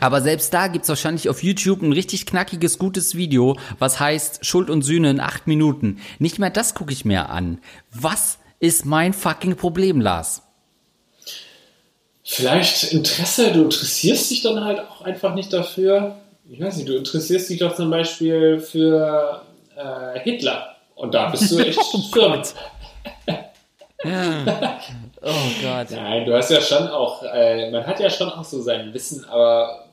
aber 0.00 0.20
selbst 0.20 0.52
da 0.52 0.66
gibt's 0.66 0.88
wahrscheinlich 0.88 1.28
auf 1.28 1.42
YouTube 1.42 1.82
ein 1.82 1.92
richtig 1.92 2.26
knackiges, 2.26 2.78
gutes 2.78 3.14
Video, 3.14 3.56
was 3.78 4.00
heißt 4.00 4.44
Schuld 4.44 4.70
und 4.70 4.82
Sühne 4.82 5.10
in 5.10 5.20
acht 5.20 5.46
Minuten. 5.46 5.98
Nicht 6.18 6.38
mehr 6.38 6.50
das 6.50 6.74
gucke 6.74 6.92
ich 6.92 7.04
mir 7.04 7.30
an. 7.30 7.58
Was 7.92 8.38
ist 8.58 8.84
mein 8.86 9.12
fucking 9.12 9.56
Problem, 9.56 10.00
Lars? 10.00 10.42
Vielleicht 12.24 12.92
Interesse, 12.92 13.52
du 13.52 13.62
interessierst 13.62 14.32
dich 14.32 14.42
dann 14.42 14.64
halt 14.64 14.80
auch 14.80 15.02
einfach 15.02 15.36
nicht 15.36 15.52
dafür. 15.52 16.16
Ich 16.50 16.60
weiß 16.60 16.76
nicht, 16.76 16.88
du 16.88 16.96
interessierst 16.96 17.48
dich 17.48 17.60
doch 17.60 17.76
zum 17.76 17.88
Beispiel 17.88 18.58
für 18.58 19.42
äh, 19.76 20.18
Hitler. 20.20 20.75
Und 20.96 21.14
da 21.14 21.28
bist 21.28 21.52
du 21.52 21.58
echt 21.58 21.78
oh 21.92 22.00
firm. 22.12 22.42
oh 25.22 25.48
Gott. 25.62 25.90
Nein, 25.90 26.24
du 26.24 26.34
hast 26.34 26.50
ja 26.50 26.60
schon 26.60 26.88
auch, 26.88 27.22
äh, 27.22 27.70
man 27.70 27.86
hat 27.86 28.00
ja 28.00 28.10
schon 28.10 28.30
auch 28.30 28.44
so 28.44 28.60
sein 28.60 28.92
Wissen, 28.92 29.24
aber 29.26 29.84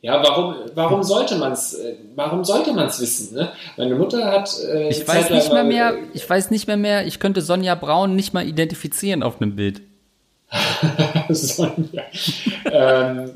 ja, 0.00 0.22
warum, 0.22 0.56
warum 0.74 1.02
sollte 1.02 1.36
man 1.36 1.52
es, 1.52 1.74
äh, 1.74 1.96
warum 2.14 2.44
sollte 2.44 2.72
man 2.72 2.86
es 2.86 3.00
wissen? 3.00 3.36
Ne? 3.36 3.52
Meine 3.76 3.94
Mutter 3.94 4.24
hat. 4.30 4.50
Äh, 4.62 4.90
ich 4.90 5.08
weiß 5.08 5.30
nicht 5.30 5.52
mehr 5.52 5.64
mehr, 5.64 5.94
ich 6.12 6.28
weiß 6.28 6.50
nicht 6.50 6.66
mehr 6.66 6.76
mehr, 6.76 7.06
ich 7.06 7.18
könnte 7.18 7.40
Sonja 7.40 7.74
Braun 7.74 8.14
nicht 8.14 8.32
mal 8.32 8.46
identifizieren 8.46 9.22
auf 9.22 9.40
einem 9.40 9.56
Bild. 9.56 9.80
Sonja. 11.30 12.02
ähm, 12.70 13.32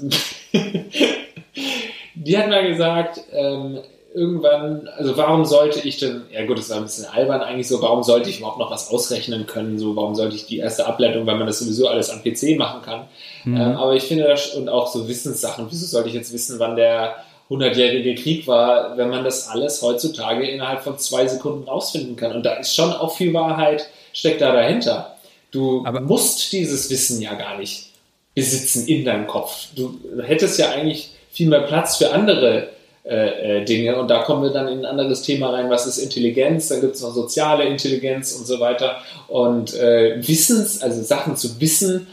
die 2.14 2.38
hat 2.38 2.48
mal 2.48 2.68
gesagt, 2.68 3.22
ähm, 3.33 3.81
irgendwann, 4.18 4.88
also 4.96 5.16
warum 5.16 5.44
sollte 5.44 5.87
ich 5.87 5.98
denn, 5.98 6.22
ja 6.33 6.44
gut, 6.44 6.59
das 6.59 6.70
war 6.70 6.78
ein 6.78 6.83
bisschen 6.83 7.07
albern 7.07 7.40
eigentlich 7.40 7.68
so, 7.68 7.81
warum 7.81 8.02
sollte 8.02 8.28
ich 8.28 8.38
überhaupt 8.38 8.59
noch 8.59 8.70
was 8.70 8.90
ausrechnen 8.90 9.46
können, 9.46 9.78
so, 9.78 9.94
warum 9.94 10.14
sollte 10.14 10.35
ich 10.35 10.46
die 10.46 10.59
erste 10.59 10.87
Ableitung, 10.87 11.26
weil 11.26 11.37
man 11.37 11.46
das 11.46 11.61
sowieso 11.61 11.88
alles 11.88 12.11
am 12.11 12.22
PC 12.22 12.59
machen 12.59 12.83
kann. 12.83 13.04
Mhm. 13.44 13.57
Ähm, 13.57 13.76
aber 13.76 13.94
ich 13.94 14.04
finde 14.04 14.24
das, 14.24 14.54
und 14.54 14.68
auch 14.68 14.88
so 14.88 15.09
Wissenssachen, 15.09 15.66
wieso 15.70 15.87
sollte 15.87 16.09
ich 16.09 16.14
jetzt 16.14 16.33
wissen, 16.33 16.59
wann 16.59 16.76
der 16.76 17.16
100-jährige 17.50 18.14
Krieg 18.16 18.46
war, 18.46 18.96
wenn 18.96 19.09
man 19.09 19.24
das 19.24 19.48
alles 19.48 19.81
heutzutage 19.81 20.48
innerhalb 20.48 20.83
von 20.83 20.98
zwei 20.98 21.26
Sekunden 21.26 21.66
rausfinden 21.66 22.16
kann. 22.16 22.33
Und 22.33 22.44
da 22.44 22.54
ist 22.54 22.74
schon 22.74 22.92
auch 22.92 23.16
viel 23.16 23.33
Wahrheit, 23.33 23.88
steckt 24.12 24.40
da 24.40 24.52
dahinter. 24.52 25.16
Du 25.50 25.83
aber 25.87 26.00
musst 26.00 26.52
dieses 26.52 26.90
Wissen 26.90 27.22
ja 27.22 27.35
gar 27.35 27.57
nicht 27.57 27.90
besitzen 28.35 28.87
in 28.87 29.04
deinem 29.04 29.26
Kopf. 29.26 29.68
Du 29.74 29.98
hättest 30.22 30.59
ja 30.59 30.70
eigentlich 30.70 31.11
viel 31.31 31.48
mehr 31.48 31.62
Platz 31.62 31.96
für 31.96 32.12
andere 32.12 32.68
äh, 33.08 33.60
äh, 33.60 33.64
Dinge. 33.64 33.96
Und 33.98 34.08
da 34.08 34.22
kommen 34.22 34.42
wir 34.42 34.50
dann 34.50 34.68
in 34.68 34.80
ein 34.80 34.84
anderes 34.84 35.22
Thema 35.22 35.48
rein, 35.48 35.70
was 35.70 35.86
ist 35.86 35.96
Intelligenz, 35.96 36.68
dann 36.68 36.82
gibt 36.82 36.94
es 36.94 37.00
noch 37.00 37.14
soziale 37.14 37.64
Intelligenz 37.64 38.32
und 38.32 38.46
so 38.46 38.60
weiter. 38.60 38.98
Und 39.28 39.72
äh, 39.72 40.16
Wissens, 40.28 40.82
also 40.82 41.02
Sachen 41.02 41.34
zu 41.34 41.58
wissen, 41.58 42.06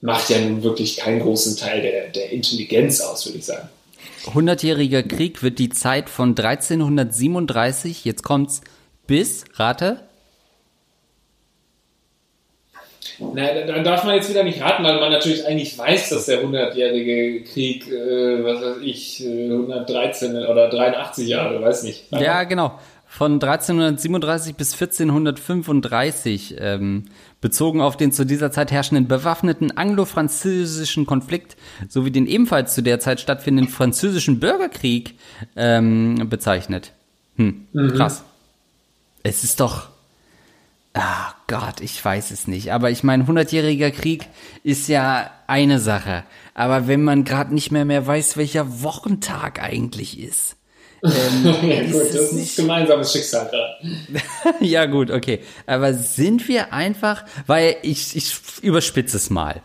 macht 0.00 0.30
ja 0.30 0.40
nun 0.40 0.64
wirklich 0.64 0.96
keinen 0.96 1.20
großen 1.20 1.56
Teil 1.56 1.80
der, 1.80 2.08
der 2.08 2.32
Intelligenz 2.32 3.00
aus, 3.00 3.24
würde 3.24 3.38
ich 3.38 3.44
sagen. 3.44 3.68
Hundertjähriger 4.34 5.04
Krieg 5.04 5.44
wird 5.44 5.60
die 5.60 5.68
Zeit 5.68 6.10
von 6.10 6.30
1337, 6.30 8.04
jetzt 8.04 8.24
kommt's, 8.24 8.62
bis, 9.06 9.44
rate, 9.54 10.00
Na, 13.18 13.48
da 13.66 13.82
darf 13.82 14.04
man 14.04 14.14
jetzt 14.16 14.28
wieder 14.30 14.44
nicht 14.44 14.60
raten, 14.60 14.84
weil 14.84 15.00
man 15.00 15.12
natürlich 15.12 15.46
eigentlich 15.46 15.76
weiß, 15.78 16.10
dass 16.10 16.26
der 16.26 16.42
100-jährige 16.42 17.44
Krieg, 17.44 17.88
äh, 17.88 18.44
was 18.44 18.60
weiß 18.62 18.76
ich, 18.82 19.22
113 19.24 20.36
oder 20.36 20.68
83 20.68 21.28
Jahre, 21.28 21.60
weiß 21.60 21.82
nicht. 21.84 22.04
Ja, 22.10 22.44
genau. 22.44 22.78
von 23.12 23.34
1337 23.34 24.56
bis 24.56 24.72
1435, 24.72 26.56
ähm, 26.58 27.04
bezogen 27.42 27.82
auf 27.82 27.98
den 27.98 28.10
zu 28.10 28.24
dieser 28.24 28.50
Zeit 28.50 28.72
herrschenden 28.72 29.06
bewaffneten 29.06 29.76
anglo-französischen 29.76 31.04
Konflikt 31.04 31.56
sowie 31.88 32.10
den 32.10 32.26
ebenfalls 32.26 32.74
zu 32.74 32.82
der 32.82 33.00
Zeit 33.00 33.20
stattfindenden 33.20 33.70
französischen 33.70 34.40
Bürgerkrieg 34.40 35.16
ähm, 35.56 36.26
bezeichnet. 36.30 36.92
Hm, 37.36 37.66
mhm. 37.72 37.92
krass. 37.92 38.24
Es 39.22 39.44
ist 39.44 39.60
doch, 39.60 39.88
Ah 40.94 41.32
Gott, 41.46 41.80
ich 41.80 42.04
weiß 42.04 42.30
es 42.32 42.46
nicht. 42.46 42.72
Aber 42.72 42.90
ich 42.90 43.02
meine, 43.02 43.24
100-jähriger 43.24 43.90
Krieg 43.90 44.28
ist 44.62 44.88
ja 44.88 45.30
eine 45.46 45.78
Sache. 45.78 46.24
Aber 46.54 46.86
wenn 46.86 47.02
man 47.02 47.24
gerade 47.24 47.54
nicht 47.54 47.72
mehr 47.72 47.84
mehr 47.84 48.06
weiß, 48.06 48.36
welcher 48.36 48.82
Wochentag 48.82 49.62
eigentlich 49.62 50.18
ist. 50.18 50.56
Ähm, 51.04 51.44
ja, 51.68 51.82
gut, 51.82 51.94
ist 51.94 52.14
das 52.14 52.32
ist 52.32 52.56
gemeinsames 52.56 53.12
Schicksal 53.12 53.50
gerade. 53.50 54.24
ja, 54.60 54.86
gut, 54.86 55.10
okay. 55.10 55.40
Aber 55.66 55.94
sind 55.94 56.46
wir 56.46 56.72
einfach, 56.72 57.24
weil 57.48 57.74
ich, 57.82 58.14
ich 58.14 58.32
überspitze 58.62 59.16
es 59.16 59.28
mal. 59.28 59.62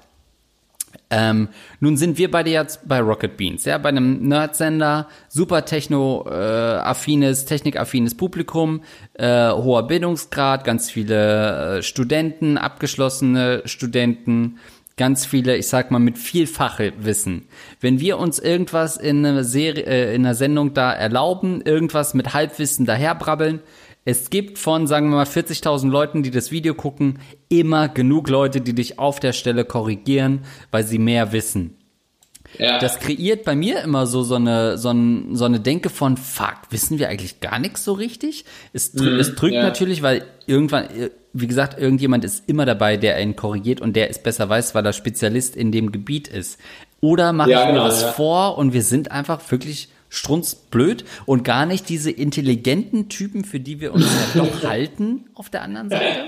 Ähm, 1.09 1.49
nun 1.79 1.95
sind 1.95 2.17
wir 2.17 2.29
beide 2.29 2.49
jetzt 2.49 2.87
bei 2.87 2.99
Rocket 2.99 3.37
Beans, 3.37 3.63
ja, 3.63 3.77
bei 3.77 3.89
einem 3.89 4.27
Nerdsender, 4.27 5.07
super 5.29 5.63
techno-affines, 5.63 7.45
technikaffines 7.45 8.15
Publikum, 8.15 8.81
äh, 9.13 9.49
hoher 9.51 9.87
Bildungsgrad, 9.87 10.65
ganz 10.65 10.91
viele 10.91 11.77
äh, 11.77 11.83
Studenten, 11.83 12.57
abgeschlossene 12.57 13.61
Studenten, 13.63 14.59
ganz 14.97 15.25
viele, 15.25 15.55
ich 15.55 15.67
sag 15.67 15.91
mal, 15.91 15.99
mit 15.99 16.17
viel 16.17 16.47
Fachwissen. 16.47 17.47
Wenn 17.79 17.99
wir 18.01 18.17
uns 18.17 18.39
irgendwas 18.39 18.97
in 18.97 19.25
einer 19.25 19.43
Serie, 19.43 19.85
äh, 19.85 20.15
in 20.15 20.25
einer 20.25 20.35
Sendung 20.35 20.73
da 20.73 20.91
erlauben, 20.91 21.61
irgendwas 21.61 22.15
mit 22.15 22.33
Halbwissen 22.33 22.85
daherbrabbeln, 22.85 23.61
es 24.07 24.29
gibt 24.29 24.57
von, 24.57 24.87
sagen 24.87 25.09
wir 25.09 25.17
mal, 25.17 25.25
40.000 25.25 25.89
Leuten, 25.89 26.23
die 26.23 26.31
das 26.31 26.49
Video 26.49 26.73
gucken, 26.73 27.19
immer 27.49 27.89
genug 27.89 28.29
Leute, 28.29 28.61
die 28.61 28.73
dich 28.73 28.99
auf 28.99 29.19
der 29.19 29.33
Stelle 29.33 29.65
korrigieren, 29.65 30.45
weil 30.71 30.85
sie 30.85 30.97
mehr 30.97 31.33
wissen. 31.33 31.75
Ja. 32.57 32.79
Das 32.79 33.01
kreiert 33.01 33.43
bei 33.43 33.53
mir 33.53 33.81
immer 33.81 34.07
so, 34.07 34.23
so, 34.23 34.35
eine, 34.35 34.77
so, 34.77 34.91
ein, 34.91 35.35
so 35.35 35.43
eine 35.43 35.59
Denke 35.59 35.89
von, 35.89 36.15
fuck, 36.15 36.55
wissen 36.69 36.99
wir 36.99 37.09
eigentlich 37.09 37.41
gar 37.41 37.59
nichts 37.59 37.83
so 37.83 37.91
richtig? 37.91 38.45
Es, 38.71 38.93
mhm, 38.93 39.19
es 39.19 39.35
drückt 39.35 39.55
ja. 39.55 39.63
natürlich, 39.63 40.01
weil 40.01 40.23
irgendwann, 40.45 40.87
wie 41.33 41.47
gesagt, 41.47 41.77
irgendjemand 41.77 42.23
ist 42.23 42.47
immer 42.47 42.65
dabei, 42.65 42.95
der 42.95 43.17
einen 43.17 43.35
korrigiert 43.35 43.81
und 43.81 43.97
der 43.97 44.09
es 44.09 44.23
besser 44.23 44.47
weiß, 44.47 44.73
weil 44.73 44.85
er 44.85 44.93
Spezialist 44.93 45.57
in 45.57 45.73
dem 45.73 45.91
Gebiet 45.91 46.29
ist. 46.29 46.61
Oder 47.01 47.33
mache 47.33 47.51
ja, 47.51 47.59
ich 47.59 47.65
mir 47.67 47.73
genau, 47.73 47.85
was 47.87 48.03
vor 48.03 48.57
und 48.57 48.71
wir 48.71 48.83
sind 48.83 49.11
einfach 49.11 49.41
wirklich 49.51 49.89
strunzblöd 50.17 51.05
und 51.25 51.43
gar 51.43 51.65
nicht 51.65 51.89
diese 51.89 52.11
intelligenten 52.11 53.07
Typen, 53.09 53.45
für 53.45 53.59
die 53.59 53.79
wir 53.79 53.93
uns 53.93 54.05
ja 54.05 54.41
doch 54.43 54.63
halten 54.63 55.25
auf 55.35 55.49
der 55.49 55.61
anderen 55.61 55.89
Seite? 55.89 56.25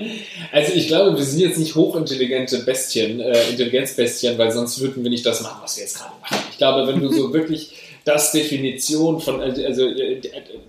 Also 0.52 0.72
ich 0.74 0.88
glaube, 0.88 1.16
wir 1.16 1.24
sind 1.24 1.40
jetzt 1.40 1.58
nicht 1.58 1.74
hochintelligente 1.74 2.58
Bestien, 2.60 3.20
äh, 3.20 3.50
Intelligenzbestien, 3.50 4.36
weil 4.38 4.50
sonst 4.50 4.80
würden 4.80 5.02
wir 5.02 5.10
nicht 5.10 5.24
das 5.24 5.42
machen, 5.42 5.60
was 5.62 5.76
wir 5.76 5.84
jetzt 5.84 5.98
gerade 5.98 6.12
machen. 6.20 6.38
Ich 6.50 6.58
glaube, 6.58 6.86
wenn 6.88 7.00
du 7.00 7.12
so 7.12 7.32
wirklich 7.32 7.72
das 8.04 8.32
Definition 8.32 9.20
von, 9.20 9.40
also, 9.40 9.64
also 9.64 9.86
äh, 9.86 10.20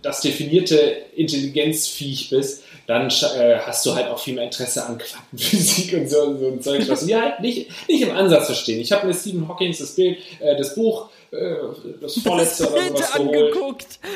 das 0.02 0.22
definierte 0.22 0.78
Intelligenzviech 1.16 2.30
bist, 2.30 2.64
dann 2.88 3.08
äh, 3.08 3.60
hast 3.60 3.86
du 3.86 3.96
halt 3.96 4.08
auch 4.08 4.20
viel 4.20 4.34
mehr 4.34 4.46
Interesse 4.46 4.86
an 4.86 4.98
Quantenphysik 4.98 5.94
und 5.94 6.10
so, 6.10 6.38
so 6.38 6.48
ein 6.48 6.62
Zeug, 6.62 6.88
was 6.90 7.08
wir 7.08 7.22
halt 7.22 7.40
nicht, 7.40 7.70
nicht 7.88 8.02
im 8.02 8.12
Ansatz 8.12 8.48
verstehen. 8.48 8.82
Ich 8.82 8.92
habe 8.92 9.08
mir 9.08 9.14
Stephen 9.14 9.48
Hawkings 9.48 9.78
das 9.78 9.96
Bild, 9.96 10.18
äh, 10.40 10.58
das 10.58 10.76
Buch 10.76 11.10
das 11.32 12.18
vorletzte 12.20 12.64
das 12.64 12.74
oder 12.74 12.88
sowas 12.90 13.16
angeguckt. 13.16 14.00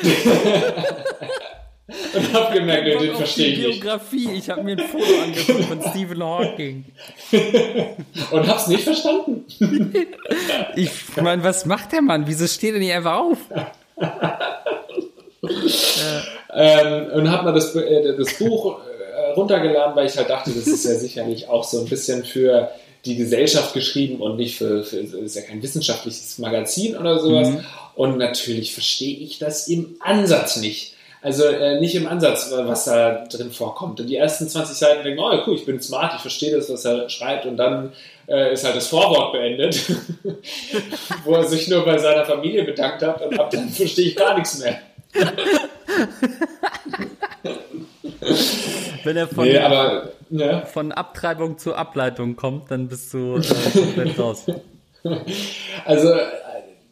Und 1.88 2.32
hab 2.32 2.52
gemerkt, 2.52 3.00
den 3.00 3.14
verstehe 3.14 3.46
ich 3.46 3.58
nicht. 3.58 3.80
Biografie, 3.80 4.32
ich 4.32 4.50
habe 4.50 4.64
mir 4.64 4.72
ein 4.72 4.88
Foto 4.88 5.04
angeguckt 5.22 5.64
von 5.66 5.82
Stephen 5.90 6.20
Hawking. 6.22 6.84
Und 8.32 8.48
hab's 8.48 8.66
nicht 8.66 8.82
verstanden. 8.82 9.44
ich 10.76 10.90
meine, 11.16 11.44
was 11.44 11.64
macht 11.64 11.92
der 11.92 12.02
Mann? 12.02 12.26
Wieso 12.26 12.48
steht 12.48 12.74
er 12.74 12.80
nicht 12.80 12.92
einfach 12.92 13.18
auf? 13.18 13.38
ähm, 16.52 17.06
und 17.14 17.30
hab 17.30 17.44
mal 17.44 17.52
das, 17.52 17.74
äh, 17.76 18.16
das 18.16 18.34
Buch 18.34 18.80
äh, 18.80 19.30
runtergeladen, 19.34 19.94
weil 19.94 20.06
ich 20.06 20.16
halt 20.16 20.28
dachte, 20.28 20.50
das 20.50 20.66
ist 20.66 20.84
ja 20.84 20.96
sicherlich 20.96 21.48
auch 21.48 21.62
so 21.62 21.78
ein 21.78 21.86
bisschen 21.86 22.24
für 22.24 22.68
die 23.06 23.16
Gesellschaft 23.16 23.72
geschrieben 23.72 24.20
und 24.20 24.36
nicht 24.36 24.58
für, 24.58 24.82
für 24.82 24.98
ist 24.98 25.36
ja 25.36 25.42
kein 25.42 25.62
wissenschaftliches 25.62 26.38
Magazin 26.38 26.96
oder 26.96 27.18
sowas. 27.20 27.48
Mhm. 27.48 27.64
Und 27.94 28.18
natürlich 28.18 28.74
verstehe 28.74 29.16
ich 29.16 29.38
das 29.38 29.68
im 29.68 29.96
Ansatz 30.00 30.56
nicht. 30.56 30.94
Also 31.22 31.44
äh, 31.44 31.80
nicht 31.80 31.94
im 31.94 32.06
Ansatz, 32.06 32.52
was 32.52 32.84
da 32.84 33.24
drin 33.24 33.50
vorkommt. 33.50 33.98
Und 34.00 34.06
die 34.06 34.16
ersten 34.16 34.48
20 34.48 34.76
Seiten 34.76 35.02
denken, 35.02 35.20
oh 35.20 35.32
cool, 35.46 35.54
ich 35.54 35.64
bin 35.64 35.80
smart, 35.80 36.12
ich 36.14 36.20
verstehe 36.20 36.54
das, 36.54 36.70
was 36.70 36.84
er 36.84 37.08
schreibt. 37.08 37.46
Und 37.46 37.56
dann 37.56 37.92
äh, 38.28 38.52
ist 38.52 38.64
halt 38.64 38.76
das 38.76 38.88
Vorwort 38.88 39.32
beendet, 39.32 39.80
wo 41.24 41.32
er 41.32 41.44
sich 41.44 41.68
nur 41.68 41.84
bei 41.84 41.98
seiner 41.98 42.24
Familie 42.24 42.64
bedankt 42.64 43.02
hat 43.02 43.22
und 43.22 43.38
ab 43.40 43.50
dann 43.50 43.68
verstehe 43.70 44.08
ich 44.08 44.16
gar 44.16 44.34
nichts 44.34 44.58
mehr. 44.58 44.78
Wenn 49.04 49.16
er 49.16 49.28
von, 49.28 49.44
nee, 49.44 49.56
aber, 49.58 50.10
ja. 50.30 50.64
von 50.66 50.92
Abtreibung 50.92 51.58
zu 51.58 51.74
Ableitung 51.74 52.36
kommt, 52.36 52.70
dann 52.70 52.88
bist 52.88 53.12
du 53.14 53.36
äh, 53.36 53.42
komplett 53.72 54.18
raus. 54.18 54.44
Also 55.84 56.14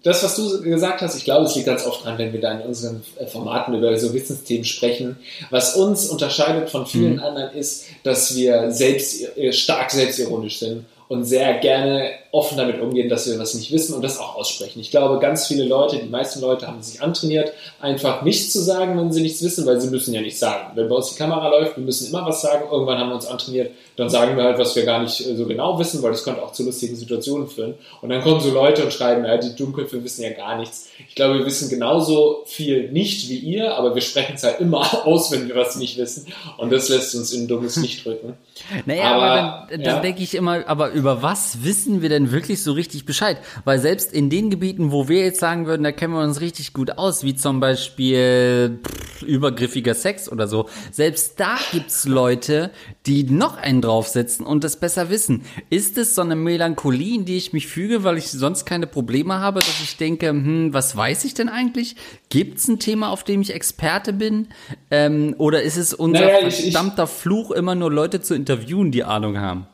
das, 0.05 0.23
was 0.23 0.37
du 0.37 0.63
gesagt 0.63 1.01
hast, 1.01 1.17
ich 1.17 1.25
glaube, 1.25 1.47
es 1.47 1.55
liegt 1.55 1.67
ganz 1.67 1.87
oft 1.87 2.05
dran, 2.05 2.19
wenn 2.19 2.33
wir 2.33 2.41
da 2.41 2.53
in 2.53 2.61
unseren 2.61 3.03
Formaten 3.27 3.75
über 3.75 3.97
so 3.99 4.13
Wissensthemen 4.13 4.65
sprechen. 4.65 5.17
Was 5.51 5.77
uns 5.77 6.07
unterscheidet 6.07 6.69
von 6.69 6.87
vielen 6.87 7.15
mhm. 7.15 7.23
anderen 7.23 7.55
ist, 7.55 7.87
dass 8.03 8.37
wir 8.37 8.71
selbst 8.71 9.27
stark 9.53 9.91
selbstironisch 9.91 10.59
sind 10.59 10.85
und 11.09 11.25
sehr 11.25 11.55
gerne 11.59 12.11
offen 12.35 12.59
damit 12.59 12.81
umgehen, 12.81 13.09
dass 13.09 13.29
wir 13.29 13.39
was 13.39 13.55
nicht 13.55 13.71
wissen 13.71 13.95
und 13.95 14.03
das 14.03 14.19
auch 14.19 14.35
aussprechen. 14.35 14.81
Ich 14.81 14.91
glaube, 14.91 15.21
ganz 15.21 15.47
viele 15.47 15.65
Leute, 15.65 15.99
die 15.99 16.09
meisten 16.09 16.41
Leute 16.41 16.67
haben 16.67 16.83
sich 16.83 17.01
antrainiert, 17.01 17.53
einfach 17.81 18.23
nichts 18.23 18.53
zu 18.53 18.59
sagen, 18.59 18.99
wenn 18.99 19.13
sie 19.13 19.23
nichts 19.23 19.43
wissen, 19.43 19.65
weil 19.67 19.81
sie 19.81 19.89
müssen 19.89 20.13
ja 20.13 20.21
nichts 20.21 20.41
sagen. 20.41 20.73
Wenn 20.75 20.89
bei 20.89 20.97
uns 20.97 21.11
die 21.11 21.17
Kamera 21.17 21.49
läuft, 21.49 21.77
wir 21.77 21.85
müssen 21.85 22.09
immer 22.09 22.27
was 22.27 22.43
sagen. 22.43 22.65
Irgendwann 22.71 22.99
haben 22.99 23.11
wir 23.11 23.15
uns 23.15 23.27
antrainiert, 23.27 23.71
dann 23.97 24.11
sagen 24.11 24.37
wir 24.37 24.43
halt, 24.43 24.59
was 24.59 24.75
wir 24.75 24.85
gar 24.85 25.01
nicht 25.01 25.21
äh, 25.21 25.37
so 25.37 25.47
genau 25.47 25.79
wissen, 25.79 26.03
weil 26.03 26.11
das 26.11 26.25
könnte 26.25 26.43
auch 26.43 26.53
zu 26.53 26.65
lustigen 26.65 26.97
Situationen 26.97 27.47
führen. 27.47 27.75
Und 28.03 28.09
dann 28.09 28.23
kommen 28.23 28.41
so 28.41 28.51
Leute 28.51 28.85
und 28.85 28.93
schreiben, 28.93 29.25
ja, 29.25 29.37
die 29.37 29.55
Dunkelfe 29.55 30.03
wissen 30.03 30.23
ja 30.25 30.31
gar 30.31 30.59
nichts. 30.59 30.89
Ich 31.09 31.15
glaube, 31.15 31.39
wir 31.39 31.47
wissen 31.47 31.69
genauso 31.69 32.43
viel 32.47 32.91
nicht 32.91 33.29
wie 33.29 33.39
ihr, 33.39 33.77
aber 33.77 33.95
wir 33.95 34.03
sprechen 34.03 34.35
es 34.35 34.43
halt 34.43 34.61
immer 34.61 34.81
aus, 35.07 35.31
wenn 35.31 35.47
wir 35.47 35.55
was 35.55 35.77
nicht 35.77 35.97
wissen. 35.97 36.27
Und 36.59 36.73
das 36.73 36.89
lässt 36.89 37.15
uns 37.15 37.33
in 37.33 37.45
ein 37.45 37.49
dummes 37.49 37.77
Licht 37.77 38.05
drücken. 38.05 38.35
Naja, 38.87 39.15
aber, 39.15 39.23
aber 39.23 39.67
dann, 39.71 39.83
dann 39.83 39.97
ja. 39.97 40.01
denke 40.01 40.23
ich 40.23 40.35
immer, 40.35 40.67
aber 40.67 40.91
über 40.91 41.23
was 41.23 41.65
wissen 41.65 42.03
wir 42.03 42.09
denn 42.09 42.24
wirklich 42.33 42.63
so 42.63 42.73
richtig 42.73 43.05
Bescheid? 43.05 43.39
Weil 43.65 43.79
selbst 43.79 44.13
in 44.13 44.31
den 44.31 44.51
Gebieten, 44.51 44.93
wo 44.93 45.09
wir 45.09 45.25
jetzt 45.25 45.41
sagen 45.41 45.67
würden, 45.67 45.83
da 45.83 45.93
kennen 45.93 46.15
wir 46.15 46.23
uns 46.23 46.41
richtig 46.41 46.73
gut 46.73 46.99
aus, 46.99 47.25
wie 47.25 47.35
zum 47.35 47.61
Beispiel 47.61 48.81
pff, 48.87 49.23
übergriffiger 49.23 49.95
Sex 49.95 50.31
oder 50.31 50.49
so, 50.49 50.69
selbst 50.91 51.39
da 51.41 51.57
gibt's 51.73 52.07
Leute, 52.07 52.71
die 53.07 53.25
noch 53.25 53.57
einen 53.57 53.83
draufsetzen 53.83 54.47
und 54.47 54.65
das 54.65 54.79
besser 54.79 55.11
wissen. 55.11 55.43
Ist 55.71 55.99
es 55.99 56.15
so 56.15 56.23
eine 56.23 56.37
Melancholie, 56.37 57.17
in 57.17 57.25
die 57.25 57.37
ich 57.37 57.53
mich 57.53 57.67
füge, 57.67 58.05
weil 58.05 58.19
ich 58.19 58.31
sonst 58.31 58.65
keine 58.65 58.87
Probleme 58.87 59.41
habe, 59.41 59.61
dass 59.61 59.81
ich 59.83 59.97
denke, 59.97 60.29
hm, 60.29 60.73
was 60.73 60.97
weiß 60.97 61.25
ich 61.25 61.35
denn 61.35 61.49
eigentlich? 61.49 61.97
Gibt's 62.29 62.69
ein 62.69 62.79
Thema, 62.79 63.11
auf 63.11 63.25
dem 63.25 63.41
ich 63.41 63.55
Experte 63.55 64.13
bin? 64.13 64.49
Ähm, 64.91 65.35
oder 65.39 65.63
ist 65.63 65.77
es 65.77 65.95
unser 65.95 66.27
naja, 66.27 66.51
verdammter 66.51 67.05
ich, 67.05 67.11
ich, 67.11 67.17
Fluch, 67.17 67.51
immer 67.51 67.75
nur 67.75 67.91
Leute 67.91 68.21
zu 68.21 68.35
interviewen, 68.35 68.91
die 68.91 69.05
Ahnung 69.05 69.39
haben? 69.39 69.67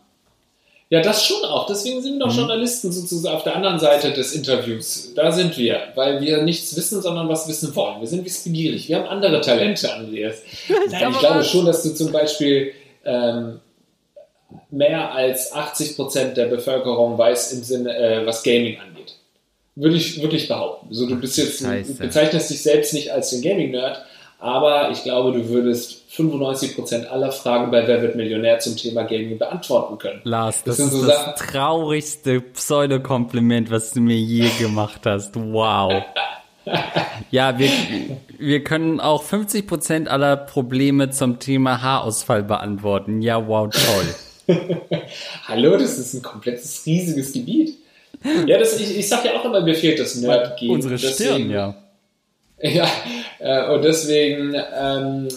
Ja, 0.91 1.01
das 1.01 1.25
schon 1.25 1.45
auch. 1.45 1.67
Deswegen 1.67 2.03
sind 2.03 2.15
wir 2.15 2.27
doch 2.27 2.33
mhm. 2.33 2.41
Journalisten 2.41 2.91
sozusagen 2.91 3.37
auf 3.37 3.45
der 3.45 3.55
anderen 3.55 3.79
Seite 3.79 4.13
des 4.13 4.35
Interviews. 4.35 5.13
Da 5.15 5.31
sind 5.31 5.57
wir, 5.57 5.81
weil 5.95 6.21
wir 6.21 6.43
nichts 6.43 6.77
wissen, 6.77 7.01
sondern 7.01 7.29
was 7.29 7.49
wissen 7.49 7.75
wollen. 7.77 8.01
Wir 8.01 8.09
sind 8.09 8.25
wissbegierig. 8.25 8.89
Wir 8.89 8.97
haben 8.97 9.07
andere 9.07 9.41
Talente, 9.41 9.95
Andreas. 9.95 10.43
Nein, 10.91 11.11
ich 11.13 11.19
glaube 11.21 11.45
schon, 11.45 11.65
dass 11.65 11.85
du 11.85 11.91
zum 11.91 12.11
Beispiel 12.11 12.73
ähm, 13.05 13.61
mehr 14.71 15.15
als 15.15 15.53
80 15.53 15.95
Prozent 15.95 16.37
der 16.37 16.47
Bevölkerung 16.47 17.17
weiß 17.17 17.53
im 17.53 17.63
Sinne, 17.63 17.97
äh, 17.97 18.27
was 18.27 18.43
Gaming 18.43 18.79
angeht. 18.81 19.15
Würde 19.77 19.95
ich 19.95 20.21
wirklich 20.21 20.49
behaupten. 20.49 20.89
So, 20.91 21.07
du 21.07 21.15
bist 21.21 21.39
jetzt, 21.39 21.63
du 21.63 21.95
bezeichnest 21.99 22.51
dich 22.51 22.63
selbst 22.65 22.93
nicht 22.95 23.13
als 23.13 23.31
den 23.31 23.43
Gaming-Nerd, 23.43 24.03
aber 24.41 24.91
ich 24.91 25.03
glaube, 25.03 25.33
du 25.33 25.49
würdest 25.49 26.03
95% 26.17 27.07
aller 27.07 27.31
Fragen 27.31 27.71
bei 27.71 27.87
Wer 27.87 28.01
wird 28.01 28.17
Millionär 28.17 28.59
zum 28.59 28.77
Thema 28.77 29.03
Gaming 29.03 29.39
beantworten 29.39 29.99
können. 29.99 30.21
Lars, 30.25 30.65
das, 30.65 30.79
das 30.79 30.87
ist 30.87 30.93
so 30.93 31.07
das 31.07 31.17
Sachen. 31.17 31.47
traurigste 31.47 32.41
Pseudokompliment, 32.41 33.71
was 33.71 33.93
du 33.93 34.01
mir 34.01 34.17
je 34.17 34.49
gemacht 34.59 35.03
hast. 35.05 35.37
Wow. 35.37 36.03
ja, 37.31 37.59
wir, 37.59 37.71
wir 38.39 38.65
können 38.65 38.99
auch 38.99 39.23
50% 39.23 40.09
aller 40.09 40.37
Probleme 40.37 41.11
zum 41.11 41.39
Thema 41.39 41.83
Haarausfall 41.83 42.43
beantworten. 42.43 43.21
Ja, 43.21 43.47
wow, 43.47 43.69
toll. 43.71 44.57
Hallo, 45.49 45.77
das 45.77 45.99
ist 45.99 46.15
ein 46.15 46.23
komplettes 46.23 46.85
riesiges 46.87 47.33
Gebiet. 47.35 47.77
Ja, 48.47 48.59
das, 48.59 48.81
ich, 48.81 48.99
ich 48.99 49.09
sag 49.09 49.25
ja 49.25 49.39
auch 49.39 49.45
immer, 49.45 49.61
mir 49.61 49.75
fehlt 49.75 49.99
das 49.99 50.17
Nerd-Game. 50.17 50.71
Unsere 50.71 50.99
Stirn, 50.99 51.51
ja. 51.51 51.75
Ja, 52.75 52.87
äh, 53.39 53.73
und 53.73 53.83
deswegen 53.83 54.55
ähm, 54.55 55.29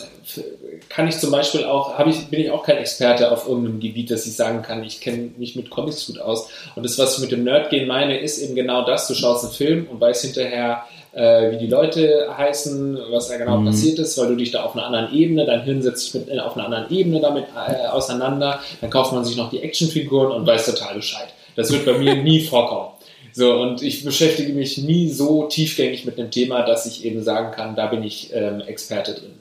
kann 0.90 1.08
ich 1.08 1.18
zum 1.18 1.32
Beispiel 1.32 1.64
auch, 1.64 1.98
ich, 2.06 2.28
bin 2.28 2.42
ich 2.42 2.52
auch 2.52 2.64
kein 2.64 2.78
Experte 2.78 3.32
auf 3.32 3.48
irgendeinem 3.48 3.80
Gebiet, 3.80 4.12
dass 4.12 4.26
ich 4.28 4.36
sagen 4.36 4.62
kann, 4.62 4.84
ich 4.84 5.00
kenne 5.00 5.32
mich 5.38 5.56
mit 5.56 5.70
Comics 5.70 6.08
gut 6.08 6.20
aus. 6.20 6.50
Und 6.76 6.84
das, 6.84 7.00
was 7.00 7.16
ich 7.16 7.22
mit 7.22 7.32
dem 7.32 7.44
Nerdgehen 7.44 7.88
meine, 7.88 8.20
ist 8.20 8.40
eben 8.40 8.56
genau 8.56 8.86
das, 8.86 9.08
du 9.08 9.14
schaust 9.14 9.46
einen 9.46 9.54
Film 9.54 9.88
und 9.90 10.02
weißt 10.02 10.26
hinterher, 10.26 10.84
äh, 11.14 11.52
wie 11.52 11.58
die 11.58 11.68
Leute 11.68 12.28
heißen, 12.38 13.00
was 13.12 13.30
da 13.30 13.38
genau 13.38 13.58
mhm. 13.58 13.68
passiert 13.68 14.00
ist, 14.00 14.18
weil 14.18 14.28
du 14.28 14.36
dich 14.36 14.52
da 14.52 14.64
auf 14.64 14.76
einer 14.76 14.86
anderen 14.86 15.14
Ebene, 15.14 15.46
dein 15.46 15.64
Hirn 15.64 15.82
setzt 15.82 16.12
sich 16.12 16.14
mit, 16.16 16.30
äh, 16.30 16.40
auf 16.40 16.56
einer 16.56 16.66
anderen 16.66 16.92
Ebene 16.92 17.22
damit 17.22 17.46
äh, 17.56 17.88
auseinander, 17.88 18.60
dann 18.82 18.90
kauft 18.90 19.14
man 19.14 19.24
sich 19.24 19.38
noch 19.38 19.50
die 19.50 19.62
Actionfiguren 19.62 20.32
und 20.32 20.46
weiß 20.46 20.66
total 20.66 20.96
Bescheid. 20.96 21.28
Das 21.56 21.72
wird 21.72 21.86
bei 21.86 21.94
mir 21.94 22.16
nie 22.24 22.42
vorkommen. 22.42 22.93
So, 23.34 23.54
und 23.54 23.82
ich 23.82 24.04
beschäftige 24.04 24.54
mich 24.54 24.78
nie 24.78 25.10
so 25.10 25.48
tiefgängig 25.48 26.06
mit 26.06 26.20
einem 26.20 26.30
Thema, 26.30 26.62
dass 26.62 26.86
ich 26.86 27.04
eben 27.04 27.24
sagen 27.24 27.52
kann, 27.52 27.76
da 27.76 27.88
bin 27.88 28.04
ich 28.04 28.32
ähm, 28.32 28.62
Experte 28.62 29.16
drin. 29.16 29.34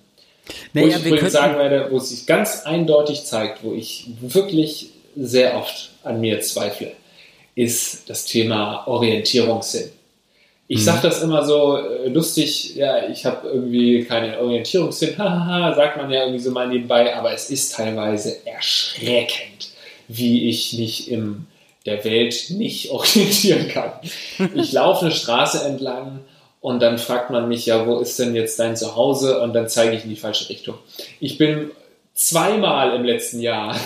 Naja, 0.73 0.87
wo 0.87 0.91
ich 0.91 1.07
übrigens 1.07 1.33
sagen 1.33 1.59
werde, 1.59 1.89
wo 1.91 1.99
es 1.99 2.09
sich 2.09 2.27
ganz 2.27 2.63
eindeutig 2.65 3.25
zeigt, 3.25 3.63
wo 3.63 3.75
ich 3.75 4.07
wirklich 4.21 4.91
sehr 5.15 5.57
oft 5.59 5.91
an 6.03 6.21
mir 6.21 6.41
zweifle, 6.41 6.93
ist 7.55 8.09
das 8.09 8.25
Thema 8.25 8.87
Orientierungssinn. 8.87 9.91
Ich 10.69 10.79
mhm. 10.79 10.85
sage 10.85 11.03
das 11.03 11.23
immer 11.23 11.45
so 11.45 11.77
äh, 11.77 12.09
lustig, 12.09 12.75
ja, 12.77 13.07
ich 13.09 13.27
habe 13.27 13.47
irgendwie 13.47 14.05
keinen 14.05 14.37
Orientierungssinn, 14.37 15.19
hahaha, 15.19 15.75
sagt 15.75 15.99
man 15.99 16.11
ja 16.11 16.21
irgendwie 16.23 16.43
so 16.43 16.51
mal 16.51 16.67
nebenbei, 16.67 17.15
aber 17.15 17.35
es 17.35 17.51
ist 17.51 17.75
teilweise 17.75 18.47
erschreckend, 18.47 19.69
wie 20.09 20.49
ich 20.49 20.73
mich 20.79 21.11
im 21.11 21.47
der 21.87 22.05
Welt 22.05 22.51
nicht 22.51 22.91
orientieren 22.91 23.69
kann. 23.69 23.93
Ich 24.55 24.73
laufe 24.73 25.07
eine 25.07 25.15
Straße 25.15 25.65
entlang 25.65 26.21
und 26.61 26.81
dann 26.81 26.99
fragt 26.99 27.31
man 27.31 27.49
mich 27.49 27.67
ja, 27.67 27.87
wo 27.87 27.99
ist 27.99 28.19
denn 28.19 28.35
jetzt 28.35 28.59
dein 28.59 28.77
Zuhause? 28.77 29.41
Und 29.41 29.53
dann 29.53 29.69
zeige 29.69 29.97
ich 29.97 30.05
in 30.05 30.11
die 30.11 30.17
falsche 30.17 30.49
Richtung. 30.49 30.79
Ich 31.19 31.39
bin 31.39 31.71
zweimal 32.15 32.95
im 32.95 33.05
letzten 33.05 33.41
Jahr 33.41 33.77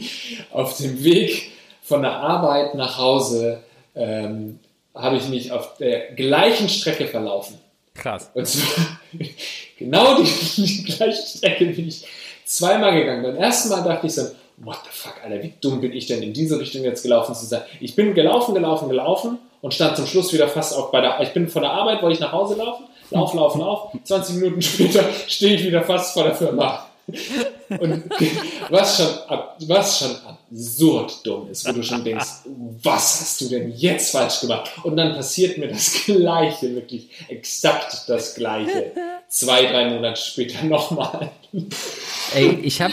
auf 0.50 0.76
dem 0.78 1.04
Weg 1.04 1.52
von 1.82 2.02
der 2.02 2.12
Arbeit 2.12 2.74
nach 2.74 2.96
Hause, 2.96 3.60
ähm, 3.94 4.60
habe 4.94 5.16
ich 5.16 5.28
mich 5.28 5.52
auf 5.52 5.76
der 5.76 6.12
gleichen 6.12 6.68
Strecke 6.68 7.06
verlaufen. 7.06 7.58
Krass. 7.94 8.30
Und 8.34 8.46
zwar 8.46 9.00
genau 9.78 10.22
die, 10.22 10.30
die 10.56 10.84
gleiche 10.84 11.22
Strecke 11.22 11.66
bin 11.66 11.88
ich 11.88 12.06
zweimal 12.44 12.94
gegangen. 12.94 13.22
Beim 13.22 13.36
ersten 13.36 13.68
Mal 13.68 13.82
dachte 13.82 14.06
ich 14.06 14.14
so, 14.14 14.22
what 14.58 14.78
the 14.84 14.90
fuck, 14.90 15.14
Alter, 15.24 15.42
wie 15.42 15.54
dumm 15.60 15.80
bin 15.80 15.92
ich 15.92 16.06
denn 16.06 16.22
in 16.22 16.32
diese 16.32 16.58
Richtung 16.58 16.82
jetzt 16.82 17.02
gelaufen 17.02 17.34
zu 17.34 17.46
sein? 17.46 17.62
Ich 17.80 17.94
bin 17.94 18.14
gelaufen, 18.14 18.54
gelaufen, 18.54 18.88
gelaufen 18.88 19.38
und 19.60 19.74
stand 19.74 19.96
zum 19.96 20.06
Schluss 20.06 20.32
wieder 20.32 20.48
fast 20.48 20.76
auch 20.76 20.90
bei 20.90 21.00
der, 21.00 21.20
ich 21.20 21.32
bin 21.32 21.48
von 21.48 21.62
der 21.62 21.72
Arbeit, 21.72 22.02
wollte 22.02 22.14
ich 22.14 22.20
nach 22.20 22.32
Hause 22.32 22.56
laufen, 22.56 22.84
lauf, 23.10 23.34
lauf, 23.34 23.56
lauf, 23.56 23.92
20 24.04 24.36
Minuten 24.36 24.62
später 24.62 25.04
stehe 25.26 25.54
ich 25.54 25.64
wieder 25.64 25.82
fast 25.82 26.14
vor 26.14 26.24
der 26.24 26.34
Firma. 26.34 26.86
Und 27.80 28.04
was 28.70 28.96
schon, 28.96 29.68
was 29.68 29.98
schon 29.98 30.16
absurd 30.26 31.26
dumm 31.26 31.48
ist, 31.50 31.66
wo 31.66 31.72
du 31.72 31.82
schon 31.82 32.04
denkst, 32.04 32.26
was 32.82 33.20
hast 33.20 33.40
du 33.40 33.48
denn 33.48 33.72
jetzt 33.76 34.12
falsch 34.12 34.40
gemacht? 34.40 34.70
Und 34.84 34.96
dann 34.96 35.14
passiert 35.14 35.58
mir 35.58 35.68
das 35.68 35.92
Gleiche, 36.06 36.74
wirklich 36.74 37.08
exakt 37.28 38.04
das 38.08 38.34
Gleiche. 38.34 38.92
Zwei, 39.28 39.66
drei 39.66 39.90
Monate 39.90 40.20
später 40.20 40.64
nochmal. 40.64 41.30
Ey, 42.34 42.60
ich 42.62 42.80
habe 42.80 42.92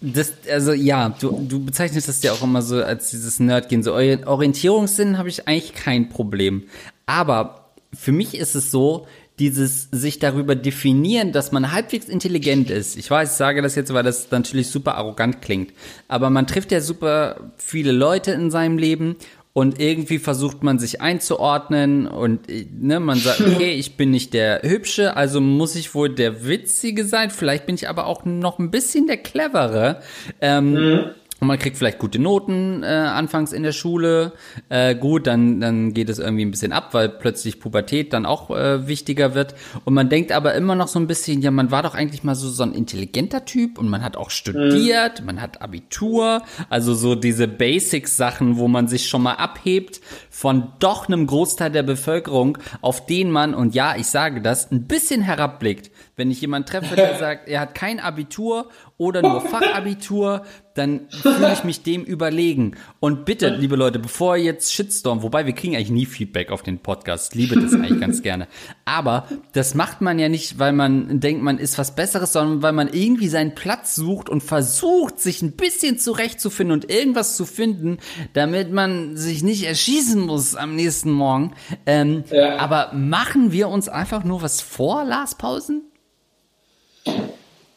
das, 0.00 0.32
also 0.50 0.72
ja, 0.72 1.08
du, 1.08 1.46
du 1.48 1.64
bezeichnest 1.64 2.08
das 2.08 2.22
ja 2.22 2.32
auch 2.32 2.42
immer 2.42 2.62
so 2.62 2.82
als 2.82 3.10
dieses 3.10 3.40
Nerdgehen. 3.40 3.82
So 3.82 3.94
Orientierungssinn 3.94 5.18
habe 5.18 5.28
ich 5.28 5.48
eigentlich 5.48 5.74
kein 5.74 6.08
Problem. 6.08 6.64
Aber 7.06 7.70
für 7.94 8.12
mich 8.12 8.36
ist 8.36 8.54
es 8.54 8.70
so, 8.70 9.06
dieses 9.38 9.88
sich 9.92 10.18
darüber 10.18 10.54
definieren, 10.54 11.32
dass 11.32 11.52
man 11.52 11.72
halbwegs 11.72 12.06
intelligent 12.08 12.70
ist. 12.70 12.96
Ich 12.96 13.10
weiß, 13.10 13.32
ich 13.32 13.36
sage 13.36 13.60
das 13.60 13.74
jetzt, 13.74 13.92
weil 13.92 14.02
das 14.02 14.30
natürlich 14.30 14.68
super 14.68 14.94
arrogant 14.94 15.42
klingt. 15.42 15.72
Aber 16.08 16.30
man 16.30 16.46
trifft 16.46 16.72
ja 16.72 16.80
super 16.80 17.52
viele 17.56 17.92
Leute 17.92 18.32
in 18.32 18.50
seinem 18.50 18.78
Leben 18.78 19.16
und 19.56 19.80
irgendwie 19.80 20.18
versucht 20.18 20.62
man 20.62 20.78
sich 20.78 21.00
einzuordnen 21.00 22.06
und 22.06 22.40
ne, 22.78 23.00
man 23.00 23.16
sagt, 23.16 23.40
okay, 23.54 23.72
ich 23.72 23.96
bin 23.96 24.10
nicht 24.10 24.34
der 24.34 24.60
Hübsche, 24.62 25.16
also 25.16 25.40
muss 25.40 25.76
ich 25.76 25.94
wohl 25.94 26.10
der 26.10 26.46
Witzige 26.46 27.06
sein. 27.06 27.30
Vielleicht 27.30 27.64
bin 27.64 27.74
ich 27.74 27.88
aber 27.88 28.04
auch 28.04 28.26
noch 28.26 28.58
ein 28.58 28.70
bisschen 28.70 29.06
der 29.06 29.16
Clevere. 29.16 30.02
Ähm, 30.42 30.72
mhm. 30.74 31.10
Und 31.38 31.48
man 31.48 31.58
kriegt 31.58 31.76
vielleicht 31.76 31.98
gute 31.98 32.18
Noten 32.18 32.82
äh, 32.82 32.86
anfangs 32.86 33.52
in 33.52 33.62
der 33.62 33.72
Schule. 33.72 34.32
Äh, 34.70 34.94
gut, 34.94 35.26
dann, 35.26 35.60
dann 35.60 35.92
geht 35.92 36.08
es 36.08 36.18
irgendwie 36.18 36.46
ein 36.46 36.50
bisschen 36.50 36.72
ab, 36.72 36.94
weil 36.94 37.10
plötzlich 37.10 37.60
Pubertät 37.60 38.14
dann 38.14 38.24
auch 38.24 38.50
äh, 38.50 38.86
wichtiger 38.88 39.34
wird. 39.34 39.54
Und 39.84 39.92
man 39.92 40.08
denkt 40.08 40.32
aber 40.32 40.54
immer 40.54 40.74
noch 40.74 40.88
so 40.88 40.98
ein 40.98 41.06
bisschen, 41.06 41.42
ja, 41.42 41.50
man 41.50 41.70
war 41.70 41.82
doch 41.82 41.94
eigentlich 41.94 42.24
mal 42.24 42.34
so, 42.34 42.48
so 42.48 42.62
ein 42.62 42.72
intelligenter 42.72 43.44
Typ 43.44 43.78
und 43.78 43.90
man 43.90 44.02
hat 44.02 44.16
auch 44.16 44.30
studiert, 44.30 45.20
mhm. 45.20 45.26
man 45.26 45.42
hat 45.42 45.60
Abitur. 45.60 46.42
Also 46.70 46.94
so 46.94 47.14
diese 47.14 47.48
Basics-Sachen, 47.48 48.56
wo 48.56 48.66
man 48.66 48.88
sich 48.88 49.06
schon 49.06 49.22
mal 49.22 49.34
abhebt 49.34 50.00
von 50.30 50.72
doch 50.78 51.06
einem 51.06 51.26
Großteil 51.26 51.70
der 51.70 51.82
Bevölkerung, 51.82 52.56
auf 52.80 53.04
den 53.04 53.30
man, 53.30 53.54
und 53.54 53.74
ja, 53.74 53.94
ich 53.96 54.06
sage 54.06 54.40
das, 54.40 54.70
ein 54.70 54.86
bisschen 54.86 55.20
herabblickt. 55.20 55.90
Wenn 56.18 56.30
ich 56.30 56.40
jemanden 56.40 56.66
treffe, 56.66 56.96
der 56.96 57.14
sagt, 57.18 57.46
er 57.46 57.60
hat 57.60 57.74
kein 57.74 58.00
Abitur 58.00 58.70
oder 58.96 59.20
nur 59.20 59.42
Fachabitur, 59.42 60.46
dann 60.72 61.08
fühle 61.10 61.52
ich 61.52 61.62
mich 61.62 61.82
dem 61.82 62.04
überlegen. 62.04 62.76
Und 63.00 63.26
bitte, 63.26 63.48
liebe 63.58 63.76
Leute, 63.76 63.98
bevor 63.98 64.36
jetzt 64.36 64.72
Shitstorm, 64.72 65.22
wobei 65.22 65.44
wir 65.44 65.52
kriegen 65.52 65.76
eigentlich 65.76 65.90
nie 65.90 66.06
Feedback 66.06 66.50
auf 66.50 66.62
den 66.62 66.78
Podcast, 66.78 67.34
liebe 67.34 67.60
das 67.60 67.74
eigentlich 67.74 68.00
ganz 68.00 68.22
gerne. 68.22 68.48
Aber 68.86 69.26
das 69.52 69.74
macht 69.74 70.00
man 70.00 70.18
ja 70.18 70.30
nicht, 70.30 70.58
weil 70.58 70.72
man 70.72 71.20
denkt, 71.20 71.42
man 71.42 71.58
ist 71.58 71.76
was 71.76 71.94
Besseres, 71.94 72.32
sondern 72.32 72.62
weil 72.62 72.72
man 72.72 72.88
irgendwie 72.88 73.28
seinen 73.28 73.54
Platz 73.54 73.94
sucht 73.94 74.30
und 74.30 74.42
versucht, 74.42 75.20
sich 75.20 75.42
ein 75.42 75.52
bisschen 75.52 75.98
zurechtzufinden 75.98 76.72
und 76.72 76.90
irgendwas 76.90 77.36
zu 77.36 77.44
finden, 77.44 77.98
damit 78.32 78.72
man 78.72 79.18
sich 79.18 79.42
nicht 79.42 79.64
erschießen 79.64 80.20
muss 80.22 80.56
am 80.56 80.76
nächsten 80.76 81.10
Morgen. 81.10 81.52
Ähm, 81.84 82.24
ja. 82.30 82.56
Aber 82.56 82.92
machen 82.94 83.52
wir 83.52 83.68
uns 83.68 83.90
einfach 83.90 84.24
nur 84.24 84.40
was 84.40 84.62
vor, 84.62 85.04
Lars 85.04 85.34
Pausen? 85.34 85.82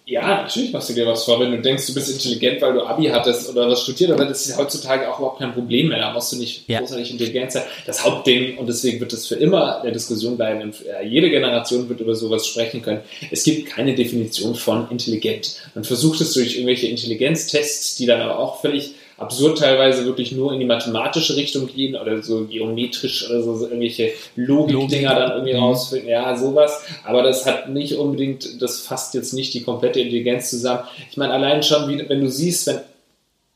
Ja, 0.10 0.42
natürlich 0.42 0.74
machst 0.74 0.90
du 0.90 0.94
dir 0.94 1.06
was 1.06 1.24
vor. 1.24 1.40
Wenn 1.40 1.52
du 1.52 1.62
denkst, 1.62 1.86
du 1.86 1.94
bist 1.94 2.10
intelligent, 2.12 2.60
weil 2.64 2.74
du 2.74 2.82
Abi 2.82 3.06
hattest 3.06 3.48
oder 3.48 3.70
was 3.70 3.84
studiert, 3.84 4.10
aber 4.10 4.26
das 4.26 4.48
ist 4.48 4.58
heutzutage 4.58 5.08
auch 5.08 5.20
überhaupt 5.20 5.38
kein 5.38 5.54
Problem 5.54 5.90
mehr. 5.90 6.00
Da 6.00 6.12
musst 6.12 6.32
du 6.32 6.38
nicht 6.38 6.68
ja. 6.68 6.80
großartig 6.80 7.12
intelligent 7.12 7.52
sein. 7.52 7.62
Das 7.86 8.04
Hauptding, 8.04 8.58
und 8.58 8.68
deswegen 8.68 9.00
wird 9.00 9.14
es 9.14 9.28
für 9.28 9.36
immer 9.36 9.82
der 9.84 9.92
Diskussion 9.92 10.36
bleiben, 10.36 10.74
jede 11.06 11.30
Generation 11.30 11.88
wird 11.90 12.00
über 12.00 12.16
sowas 12.16 12.48
sprechen 12.48 12.82
können. 12.82 13.02
Es 13.30 13.44
gibt 13.44 13.68
keine 13.68 13.94
Definition 13.94 14.56
von 14.56 14.90
intelligent. 14.90 15.58
Man 15.76 15.84
versucht 15.84 16.22
es 16.22 16.34
durch 16.34 16.56
irgendwelche 16.56 16.88
Intelligenztests, 16.88 17.96
die 17.96 18.08
dann 18.08 18.22
aber 18.22 18.40
auch 18.40 18.62
völlig 18.62 18.96
absurd 19.20 19.60
teilweise 19.60 20.06
wirklich 20.06 20.32
nur 20.32 20.54
in 20.54 20.60
die 20.60 20.66
mathematische 20.66 21.36
Richtung 21.36 21.68
gehen 21.68 21.96
oder 21.96 22.22
so 22.22 22.46
geometrisch 22.46 23.30
oder 23.30 23.42
so, 23.42 23.56
so 23.56 23.66
irgendwelche 23.66 24.12
Logik-Dinger 24.36 25.16
dann 25.16 25.32
irgendwie 25.32 25.54
mhm. 25.54 25.60
rausfinden. 25.60 26.10
Ja, 26.10 26.36
sowas. 26.38 26.82
Aber 27.04 27.24
das 27.24 27.46
hat 27.46 27.70
nicht 27.70 27.96
unbedingt, 27.96 28.62
das 28.62 28.82
fasst 28.82 29.14
jetzt 29.14 29.34
nicht 29.34 29.54
die 29.54 29.64
komplette 29.64 30.00
Intelligenz 30.00 30.50
zusammen. 30.50 30.84
Ich 31.10 31.18
meine, 31.18 31.34
allein 31.34 31.64
schon, 31.64 31.88
wie, 31.90 32.08
wenn 32.08 32.22
du 32.22 32.30
siehst, 32.30 32.68
wenn 32.68 32.80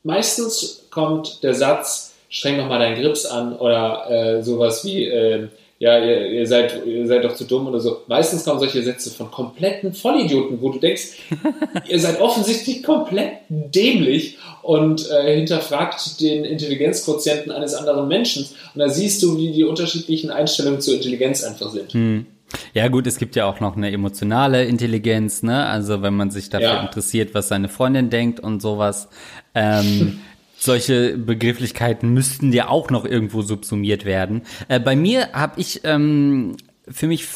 meistens 0.02 0.86
kommt 0.90 1.42
der 1.42 1.54
Satz, 1.54 2.14
streng 2.28 2.56
noch 2.56 2.68
mal 2.68 2.78
deinen 2.78 3.00
Grips 3.00 3.26
an 3.26 3.56
oder 3.56 4.10
äh, 4.10 4.42
sowas 4.42 4.84
wie, 4.84 5.04
äh, 5.04 5.48
ja, 5.78 5.98
ihr, 5.98 6.30
ihr, 6.30 6.46
seid, 6.46 6.86
ihr 6.86 7.06
seid 7.06 7.24
doch 7.24 7.34
zu 7.34 7.44
dumm 7.44 7.66
oder 7.66 7.80
so. 7.80 8.02
Meistens 8.06 8.44
kommen 8.44 8.60
solche 8.60 8.82
Sätze 8.82 9.10
von 9.10 9.30
kompletten 9.30 9.92
Vollidioten, 9.92 10.60
wo 10.60 10.70
du 10.70 10.78
denkst, 10.78 11.18
ihr 11.88 11.98
seid 11.98 12.20
offensichtlich 12.20 12.82
komplett 12.82 13.32
dämlich 13.48 14.38
und 14.62 15.10
äh, 15.10 15.34
hinterfragt 15.36 16.20
den 16.20 16.44
Intelligenzquotienten 16.44 17.50
eines 17.50 17.74
anderen 17.74 18.06
Menschen. 18.06 18.46
Und 18.74 18.78
da 18.78 18.88
siehst 18.88 19.22
du, 19.22 19.36
wie 19.36 19.52
die 19.52 19.64
unterschiedlichen 19.64 20.30
Einstellungen 20.30 20.80
zur 20.80 20.94
Intelligenz 20.94 21.42
einfach 21.42 21.70
sind. 21.70 21.92
Hm. 21.92 22.26
Ja 22.72 22.86
gut, 22.88 23.06
es 23.06 23.18
gibt 23.18 23.34
ja 23.34 23.46
auch 23.46 23.58
noch 23.58 23.76
eine 23.76 23.90
emotionale 23.90 24.64
Intelligenz, 24.64 25.42
ne? 25.42 25.66
Also 25.66 26.02
wenn 26.02 26.14
man 26.14 26.30
sich 26.30 26.50
dafür 26.50 26.68
ja. 26.68 26.82
interessiert, 26.82 27.34
was 27.34 27.48
seine 27.48 27.68
Freundin 27.68 28.10
denkt 28.10 28.38
und 28.38 28.62
sowas. 28.62 29.08
Ähm, 29.54 30.20
solche 30.64 31.18
Begrifflichkeiten 31.18 32.12
müssten 32.12 32.52
ja 32.52 32.68
auch 32.68 32.90
noch 32.90 33.04
irgendwo 33.04 33.42
subsumiert 33.42 34.04
werden. 34.04 34.42
Äh, 34.68 34.80
bei 34.80 34.96
mir 34.96 35.32
habe 35.32 35.60
ich 35.60 35.82
ähm, 35.84 36.56
für 36.88 37.06
mich 37.06 37.26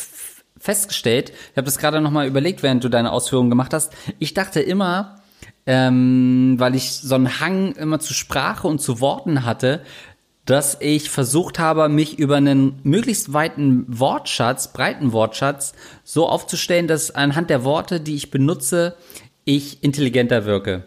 festgestellt, 0.59 1.31
ich 1.31 1.57
habe 1.57 1.67
das 1.67 1.79
gerade 1.79 2.01
noch 2.01 2.11
mal 2.11 2.27
überlegt, 2.27 2.63
während 2.63 2.83
du 2.83 2.89
deine 2.89 3.13
Ausführungen 3.13 3.51
gemacht 3.51 3.73
hast. 3.75 3.93
Ich 4.19 4.35
dachte 4.35 4.61
immer, 4.61 5.21
ähm, 5.67 6.57
weil 6.59 6.75
ich 6.75 6.93
so 6.93 7.15
einen 7.15 7.41
Hang 7.41 7.73
immer 7.73 8.01
zu 8.01 8.15
Sprache 8.15 8.67
und 8.67 8.81
zu 8.81 9.01
Worten 9.01 9.45
hatte, 9.45 9.83
dass 10.47 10.79
ich 10.81 11.11
versucht 11.11 11.59
habe, 11.59 11.91
mich 11.91 12.19
über 12.19 12.37
einen 12.37 12.81
möglichst 12.83 13.35
weiten 13.35 13.85
Wortschatz, 13.87 14.73
breiten 14.73 15.13
Wortschatz, 15.13 15.75
so 16.05 16.27
aufzustellen, 16.27 16.89
dass 16.89 17.11
anhand 17.11 17.51
der 17.51 17.65
Worte, 17.65 18.01
die 18.01 18.15
ich 18.15 18.31
benutze, 18.31 18.97
ich 19.45 19.85
intelligenter 19.85 20.47
wirke. 20.47 20.87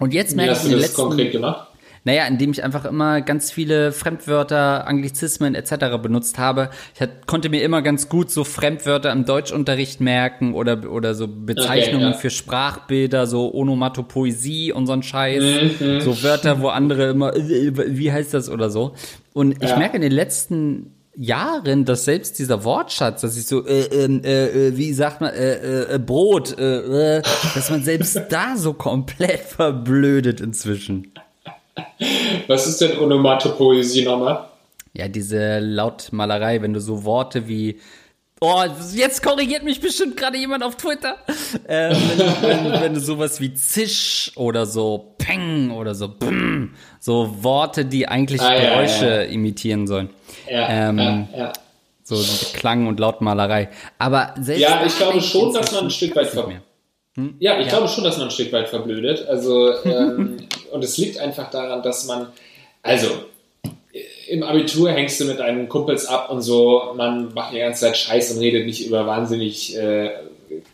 Und 0.00 0.12
jetzt 0.12 0.34
merke 0.36 0.52
ich 0.54 0.64
in 0.64 0.70
den 0.70 0.78
letzten, 0.80 1.02
konkret 1.02 1.32
gemacht? 1.32 1.68
Naja, 2.06 2.26
indem 2.26 2.50
ich 2.50 2.62
einfach 2.62 2.84
immer 2.84 3.22
ganz 3.22 3.50
viele 3.50 3.90
Fremdwörter, 3.90 4.86
Anglizismen 4.86 5.54
etc. 5.54 5.96
benutzt 6.02 6.38
habe. 6.38 6.68
Ich 6.94 7.00
hat, 7.00 7.26
konnte 7.26 7.48
mir 7.48 7.62
immer 7.62 7.80
ganz 7.80 8.10
gut 8.10 8.30
so 8.30 8.44
Fremdwörter 8.44 9.10
im 9.10 9.24
Deutschunterricht 9.24 10.02
merken 10.02 10.52
oder, 10.52 10.90
oder 10.90 11.14
so 11.14 11.26
Bezeichnungen 11.28 12.08
Okay, 12.08 12.12
ja. 12.14 12.18
für 12.18 12.28
Sprachbilder, 12.30 13.26
so 13.26 13.54
Onomatopoesie 13.54 14.70
und 14.72 14.86
so 14.86 14.92
ein 14.92 15.02
Scheiß. 15.02 15.80
Mhm. 15.80 16.00
So 16.02 16.22
Wörter, 16.22 16.60
wo 16.60 16.68
andere 16.68 17.08
immer, 17.10 17.32
wie 17.36 18.12
heißt 18.12 18.34
das 18.34 18.50
oder 18.50 18.68
so. 18.68 18.94
Und 19.32 19.62
ich 19.62 19.70
Ja. 19.70 19.78
merke 19.78 19.96
in 19.96 20.02
den 20.02 20.12
letzten 20.12 20.93
Jahren, 21.16 21.84
dass 21.84 22.04
selbst 22.04 22.38
dieser 22.38 22.64
Wortschatz, 22.64 23.20
dass 23.20 23.36
ich 23.36 23.46
so, 23.46 23.66
äh, 23.66 23.84
ähm, 23.84 24.22
äh, 24.24 24.68
äh, 24.68 24.76
wie 24.76 24.92
sagt 24.92 25.20
man, 25.20 25.32
äh, 25.32 25.94
äh, 25.94 25.98
Brot, 25.98 26.58
äh, 26.58 27.18
äh, 27.18 27.22
dass 27.54 27.70
man 27.70 27.82
selbst 27.82 28.20
da 28.30 28.56
so 28.56 28.72
komplett 28.72 29.40
verblödet 29.40 30.40
inzwischen. 30.40 31.12
Was 32.46 32.66
ist 32.66 32.80
denn 32.80 32.98
Onomatopoesie 32.98 34.04
nochmal? 34.04 34.48
Ja, 34.92 35.08
diese 35.08 35.58
Lautmalerei, 35.58 36.62
wenn 36.62 36.72
du 36.72 36.80
so 36.80 37.04
Worte 37.04 37.48
wie 37.48 37.80
Oh, 38.40 38.62
jetzt 38.92 39.22
korrigiert 39.22 39.64
mich 39.64 39.80
bestimmt 39.80 40.18
gerade 40.18 40.36
jemand 40.36 40.62
auf 40.62 40.76
Twitter. 40.76 41.16
Ähm, 41.66 41.96
wenn, 42.42 42.64
wenn, 42.64 42.82
wenn 42.82 42.94
du 42.94 43.00
sowas 43.00 43.40
wie 43.40 43.54
Zisch 43.54 44.32
oder 44.36 44.66
so 44.66 45.14
Peng 45.16 45.70
oder 45.70 45.94
so 45.94 46.08
Bmm, 46.08 46.53
so 47.00 47.42
Worte, 47.42 47.84
die 47.84 48.06
eigentlich 48.08 48.40
Ah, 48.40 48.54
ja, 48.54 48.60
Geräusche 48.70 49.06
ja. 49.06 49.20
imitieren 49.22 49.86
sollen. 49.86 50.10
Ja, 50.50 50.68
Ähm, 50.90 50.98
ja, 50.98 51.28
ja. 51.36 51.52
So 52.02 52.16
Klang 52.54 52.86
und 52.86 53.00
Lautmalerei. 53.00 53.70
Aber 53.98 54.34
selbst 54.38 54.60
Ja, 54.60 54.82
ich 54.84 54.96
glaube 54.96 55.20
schon, 55.22 55.52
dass 55.54 55.72
man 55.72 55.84
ein 55.84 55.90
Stück 55.90 56.14
weit 56.16 56.26
ver- 56.28 56.46
mehr. 56.46 56.60
Ja, 57.38 57.58
ich 57.60 57.68
glaube 57.68 57.88
schon, 57.88 58.04
dass 58.04 58.18
man 58.18 58.26
ein 58.26 58.30
Stück 58.32 58.52
weit 58.52 58.68
verblödet. 58.68 59.26
Also, 59.26 59.72
ähm, 59.84 60.36
und 60.72 60.84
es 60.84 60.98
liegt 60.98 61.18
einfach 61.18 61.48
daran, 61.50 61.82
dass 61.82 62.06
man, 62.06 62.26
also, 62.82 63.06
im 64.28 64.42
Abitur 64.42 64.90
hängst 64.90 65.20
du 65.20 65.24
mit 65.26 65.38
deinen 65.38 65.68
Kumpels 65.68 66.06
ab 66.06 66.30
und 66.30 66.42
so, 66.42 66.92
man 66.96 67.32
macht 67.34 67.54
die 67.54 67.58
ganze 67.58 67.82
Zeit 67.82 67.96
Scheiß 67.96 68.32
und 68.32 68.40
redet 68.40 68.66
nicht 68.66 68.86
über 68.86 69.06
wahnsinnig 69.06 69.76
äh, 69.76 70.10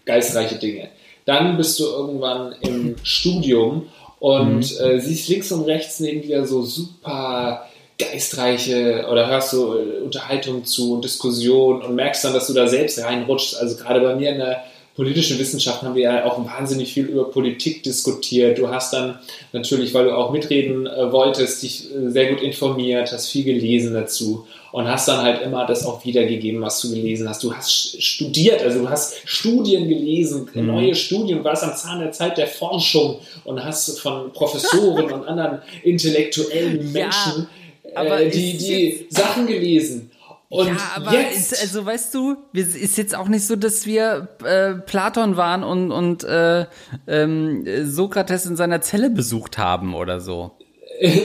geistreiche 0.06 0.56
Dinge. 0.56 0.88
Dann 1.26 1.56
bist 1.56 1.78
du 1.78 1.84
irgendwann 1.84 2.54
im 2.62 2.96
Studium 3.02 3.88
und 4.20 4.80
äh, 4.80 5.00
siehst 5.00 5.28
links 5.28 5.50
und 5.50 5.64
rechts 5.64 5.98
neben 5.98 6.22
dir 6.22 6.46
so 6.46 6.62
super 6.62 7.66
geistreiche 7.98 9.06
oder 9.10 9.28
hörst 9.28 9.50
so 9.50 9.78
äh, 9.78 10.00
Unterhaltungen 10.00 10.64
zu 10.64 10.94
und 10.94 11.04
Diskussionen 11.04 11.82
und 11.82 11.96
merkst 11.96 12.24
dann, 12.24 12.34
dass 12.34 12.46
du 12.46 12.52
da 12.52 12.68
selbst 12.68 13.02
reinrutschst. 13.02 13.58
Also 13.58 13.76
gerade 13.76 14.00
bei 14.00 14.14
mir 14.14 14.30
in 14.30 14.38
der 14.38 14.64
politischen 15.00 15.38
Wissenschaft 15.38 15.80
haben 15.80 15.94
wir 15.94 16.02
ja 16.02 16.24
auch 16.26 16.44
wahnsinnig 16.44 16.92
viel 16.92 17.06
über 17.06 17.30
Politik 17.30 17.82
diskutiert. 17.82 18.58
Du 18.58 18.68
hast 18.68 18.92
dann 18.92 19.18
natürlich, 19.50 19.94
weil 19.94 20.04
du 20.04 20.14
auch 20.14 20.30
mitreden 20.30 20.86
äh, 20.86 21.10
wolltest, 21.10 21.62
dich 21.62 21.86
äh, 21.90 22.10
sehr 22.10 22.28
gut 22.28 22.42
informiert, 22.42 23.10
hast 23.10 23.30
viel 23.30 23.44
gelesen 23.44 23.94
dazu 23.94 24.46
und 24.72 24.86
hast 24.86 25.08
dann 25.08 25.22
halt 25.22 25.40
immer 25.40 25.64
das 25.64 25.86
auch 25.86 26.04
wiedergegeben, 26.04 26.60
was 26.60 26.82
du 26.82 26.90
gelesen 26.90 27.26
hast. 27.30 27.42
Du 27.42 27.50
hast 27.54 28.02
studiert, 28.02 28.62
also 28.62 28.80
du 28.80 28.90
hast 28.90 29.14
Studien 29.24 29.88
gelesen, 29.88 30.50
neue 30.52 30.94
Studien, 30.94 31.42
warst 31.44 31.64
am 31.64 31.74
Zahn 31.74 32.00
der 32.00 32.12
Zeit 32.12 32.36
der 32.36 32.46
Forschung 32.46 33.20
und 33.44 33.64
hast 33.64 33.98
von 34.00 34.30
Professoren 34.34 35.10
und 35.12 35.24
anderen 35.26 35.62
intellektuellen 35.82 36.92
Ja, 36.92 37.06
Menschen 37.06 37.46
aber 37.94 38.20
äh, 38.20 38.30
die, 38.30 38.56
die 38.56 39.06
Sachen 39.08 39.46
gelesen. 39.46 40.09
Und 40.50 40.66
ja, 40.66 40.76
aber 40.96 41.12
jetzt, 41.12 41.52
ist, 41.52 41.62
also 41.62 41.86
weißt 41.86 42.12
du, 42.12 42.36
ist 42.52 42.98
jetzt 42.98 43.14
auch 43.14 43.28
nicht 43.28 43.46
so, 43.46 43.54
dass 43.54 43.86
wir 43.86 44.28
äh, 44.44 44.74
Platon 44.74 45.36
waren 45.36 45.62
und, 45.62 45.92
und 45.92 46.24
äh, 46.24 46.66
ähm, 47.06 47.64
Sokrates 47.86 48.46
in 48.46 48.56
seiner 48.56 48.80
Zelle 48.80 49.10
besucht 49.10 49.58
haben 49.58 49.94
oder 49.94 50.18
so. 50.20 50.50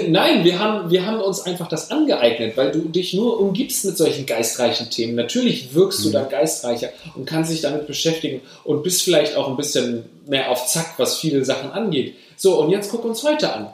Nein, 0.08 0.44
wir 0.44 0.60
haben, 0.60 0.92
wir 0.92 1.08
haben 1.08 1.20
uns 1.20 1.42
einfach 1.42 1.68
das 1.68 1.90
angeeignet, 1.90 2.56
weil 2.56 2.72
du 2.72 2.88
dich 2.88 3.16
nur 3.16 3.40
umgibst 3.40 3.84
mit 3.84 3.98
solchen 3.98 4.28
geistreichen 4.28 4.92
Themen. 4.92 5.16
Natürlich 5.16 5.74
wirkst 5.74 6.06
du 6.06 6.12
dann 6.12 6.30
geistreicher 6.30 6.90
und 7.16 7.26
kannst 7.26 7.52
dich 7.52 7.62
damit 7.62 7.88
beschäftigen 7.88 8.42
und 8.64 8.84
bist 8.84 9.02
vielleicht 9.02 9.36
auch 9.36 9.50
ein 9.50 9.58
bisschen 9.58 10.06
mehr 10.28 10.52
auf 10.52 10.68
Zack, 10.68 10.94
was 10.98 11.18
viele 11.18 11.44
Sachen 11.44 11.72
angeht. 11.72 12.16
So, 12.38 12.62
und 12.62 12.70
jetzt 12.70 12.92
guck 12.92 13.04
uns 13.04 13.24
heute 13.24 13.52
an. 13.52 13.70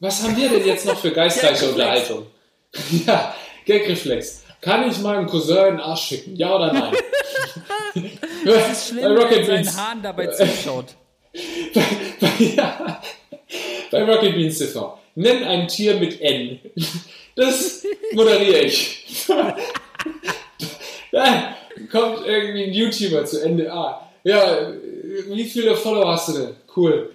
Was 0.00 0.22
haben 0.22 0.34
wir 0.36 0.48
denn 0.48 0.66
jetzt 0.66 0.86
noch 0.86 0.98
für 0.98 1.10
geistreiche. 1.12 1.68
Unterhaltung? 1.68 2.26
Ja, 3.06 3.34
Gagreflex. 3.66 4.44
Kann 4.60 4.90
ich 4.90 4.98
meinem 4.98 5.26
Cousin 5.26 5.58
einen 5.58 5.80
Arsch 5.80 6.02
schicken? 6.02 6.36
Ja 6.36 6.54
oder 6.56 6.72
nein? 6.72 6.94
Das 8.44 8.70
ist 8.70 8.88
schlimm, 8.88 9.02
Bei 9.02 9.10
wenn 9.10 9.18
Rocket 9.18 9.46
Beans. 9.46 9.76
Hahn 9.76 10.02
dabei 10.02 10.28
zuschaut. 10.28 10.94
bei, 12.20 12.44
ja, 12.44 13.02
bei 13.90 14.04
Rocket 14.04 14.34
Beans 14.34 14.58
TV. 14.58 14.98
Nenn 15.16 15.44
ein 15.44 15.66
Tier 15.66 15.96
mit 15.96 16.20
N. 16.20 16.60
Das 17.34 17.84
moderiere 18.12 18.60
ich. 18.60 19.26
da 21.12 21.56
kommt 21.90 22.26
irgendwie 22.26 22.64
ein 22.64 22.72
YouTuber 22.72 23.24
zu 23.24 23.46
NDA. 23.46 24.08
Ja, 24.22 24.72
wie 25.28 25.44
viele 25.44 25.74
Follower 25.76 26.12
hast 26.12 26.28
du 26.28 26.32
denn? 26.32 26.56
Cool. 26.74 27.14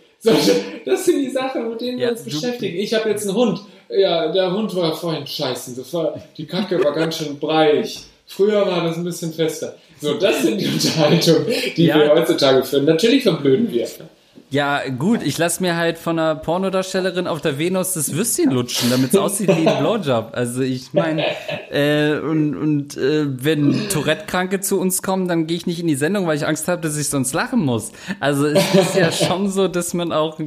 Das 0.85 1.05
sind 1.05 1.19
die 1.21 1.29
Sachen, 1.29 1.69
mit 1.69 1.81
denen 1.81 1.97
wir 1.97 2.05
Ja, 2.05 2.11
uns 2.11 2.21
beschäftigen. 2.23 2.77
Ich 2.77 2.93
habe 2.93 3.09
jetzt 3.09 3.27
einen 3.27 3.35
Hund. 3.37 3.59
Ja, 3.89 4.31
der 4.31 4.51
Hund 4.53 4.73
war 4.75 4.95
vorhin 4.95 5.27
scheiße. 5.27 5.75
Das 5.75 5.93
war, 5.93 6.15
die 6.37 6.45
Kacke 6.45 6.83
war 6.83 6.93
ganz 6.93 7.17
schön 7.17 7.37
breiig. 7.37 7.99
Früher 8.25 8.65
war 8.65 8.83
das 8.85 8.97
ein 8.97 9.03
bisschen 9.03 9.33
fester. 9.33 9.75
So, 10.01 10.15
das 10.15 10.41
sind 10.41 10.59
die 10.59 10.67
Unterhaltungen, 10.67 11.45
die 11.77 11.85
Ja. 11.85 11.97
wir 11.99 12.09
heutzutage 12.15 12.63
führen. 12.63 12.85
Natürlich 12.85 13.23
verblöden 13.23 13.71
wir. 13.71 13.87
Ja, 14.53 14.87
gut, 14.87 15.23
ich 15.23 15.39
lass 15.39 15.61
mir 15.61 15.75
halt 15.75 15.97
von 15.97 16.19
einer 16.19 16.35
Pornodarstellerin 16.35 17.25
auf 17.25 17.41
der 17.41 17.57
Venus 17.57 17.93
das 17.93 18.13
Würstchen 18.13 18.51
lutschen, 18.51 18.91
damit 18.91 19.11
es 19.11 19.19
aussieht 19.19 19.47
wie 19.47 19.67
ein 19.67 19.79
Blowjob. 19.79 20.29
Also 20.33 20.61
ich 20.61 20.93
meine, 20.93 21.25
äh, 21.71 22.19
und, 22.19 22.55
und 22.55 22.95
äh, 22.95 23.25
wenn 23.43 23.89
Tourette-Kranke 23.89 24.59
zu 24.59 24.79
uns 24.79 25.01
kommen, 25.01 25.27
dann 25.27 25.47
gehe 25.47 25.57
ich 25.57 25.65
nicht 25.65 25.79
in 25.79 25.87
die 25.87 25.95
Sendung, 25.95 26.27
weil 26.27 26.37
ich 26.37 26.45
Angst 26.45 26.67
habe, 26.67 26.83
dass 26.83 26.95
ich 26.97 27.09
sonst 27.09 27.33
lachen 27.33 27.65
muss. 27.65 27.93
Also 28.19 28.45
es 28.45 28.75
ist 28.75 28.95
ja 28.95 29.11
schon 29.27 29.49
so, 29.49 29.67
dass 29.67 29.95
man 29.95 30.11
auch 30.11 30.39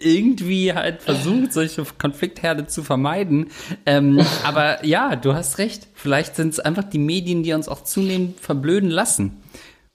irgendwie 0.00 0.72
halt 0.72 1.02
versucht, 1.02 1.52
solche 1.52 1.84
Konfliktherde 1.98 2.68
zu 2.68 2.82
vermeiden. 2.82 3.48
Ähm, 3.84 4.24
aber 4.44 4.82
ja, 4.82 5.14
du 5.14 5.34
hast 5.34 5.58
recht. 5.58 5.88
Vielleicht 5.92 6.36
sind 6.36 6.54
es 6.54 6.58
einfach 6.58 6.84
die 6.84 6.96
Medien, 6.96 7.42
die 7.42 7.52
uns 7.52 7.68
auch 7.68 7.84
zunehmend 7.84 8.40
verblöden 8.40 8.88
lassen. 8.88 9.42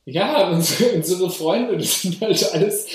Ja, 0.09 0.49
unsere, 0.51 1.29
Freunde, 1.29 1.77
das 1.77 2.01
sind 2.01 2.21
halt 2.21 2.53
alles 2.53 2.87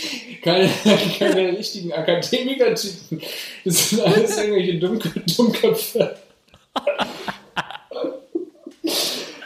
keine, 0.42 0.70
keine 1.18 1.58
richtigen 1.58 1.92
Akademiker-Typen. 1.92 3.20
Das 3.66 3.90
sind 3.90 4.00
alles 4.00 4.38
irgendwelche 4.38 4.78
Dummkö 4.78 5.10
Dummköpfe. 5.36 6.16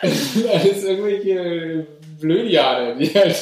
Das 0.03 0.35
sind 0.35 0.47
alles 0.47 0.85
irgendwelche 0.85 1.87
Blödiane, 2.21 2.97
die 2.97 3.13
halt 3.13 3.37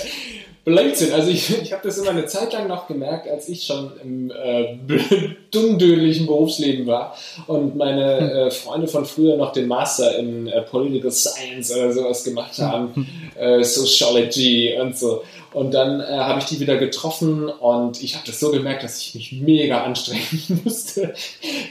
sind. 0.64 1.12
Also 1.12 1.30
ich, 1.30 1.62
ich 1.62 1.72
habe 1.72 1.82
das 1.86 1.98
immer 1.98 2.10
eine 2.10 2.26
Zeit 2.26 2.52
lang 2.52 2.68
noch 2.68 2.86
gemerkt, 2.86 3.28
als 3.28 3.48
ich 3.48 3.64
schon 3.64 3.92
im 4.02 4.30
äh, 4.30 4.78
dummdödlichen 5.50 6.26
Berufsleben 6.26 6.86
war 6.86 7.16
und 7.46 7.76
meine 7.76 8.46
äh, 8.46 8.50
Freunde 8.50 8.88
von 8.88 9.04
früher 9.04 9.36
noch 9.36 9.52
den 9.52 9.68
Master 9.68 10.16
in 10.18 10.46
äh, 10.46 10.62
Political 10.62 11.10
Science 11.10 11.74
oder 11.74 11.92
sowas 11.92 12.24
gemacht 12.24 12.58
haben, 12.58 13.06
äh, 13.36 13.62
Sociology 13.62 14.74
und 14.80 14.96
so. 14.96 15.22
Und 15.54 15.72
dann 15.72 16.00
äh, 16.00 16.04
habe 16.04 16.40
ich 16.40 16.46
die 16.46 16.58
wieder 16.58 16.76
getroffen 16.76 17.48
und 17.48 18.02
ich 18.02 18.16
habe 18.16 18.26
das 18.26 18.40
so 18.40 18.50
gemerkt, 18.50 18.82
dass 18.82 18.98
ich 18.98 19.14
mich 19.14 19.32
mega 19.32 19.84
anstrengen 19.84 20.60
musste, 20.64 21.14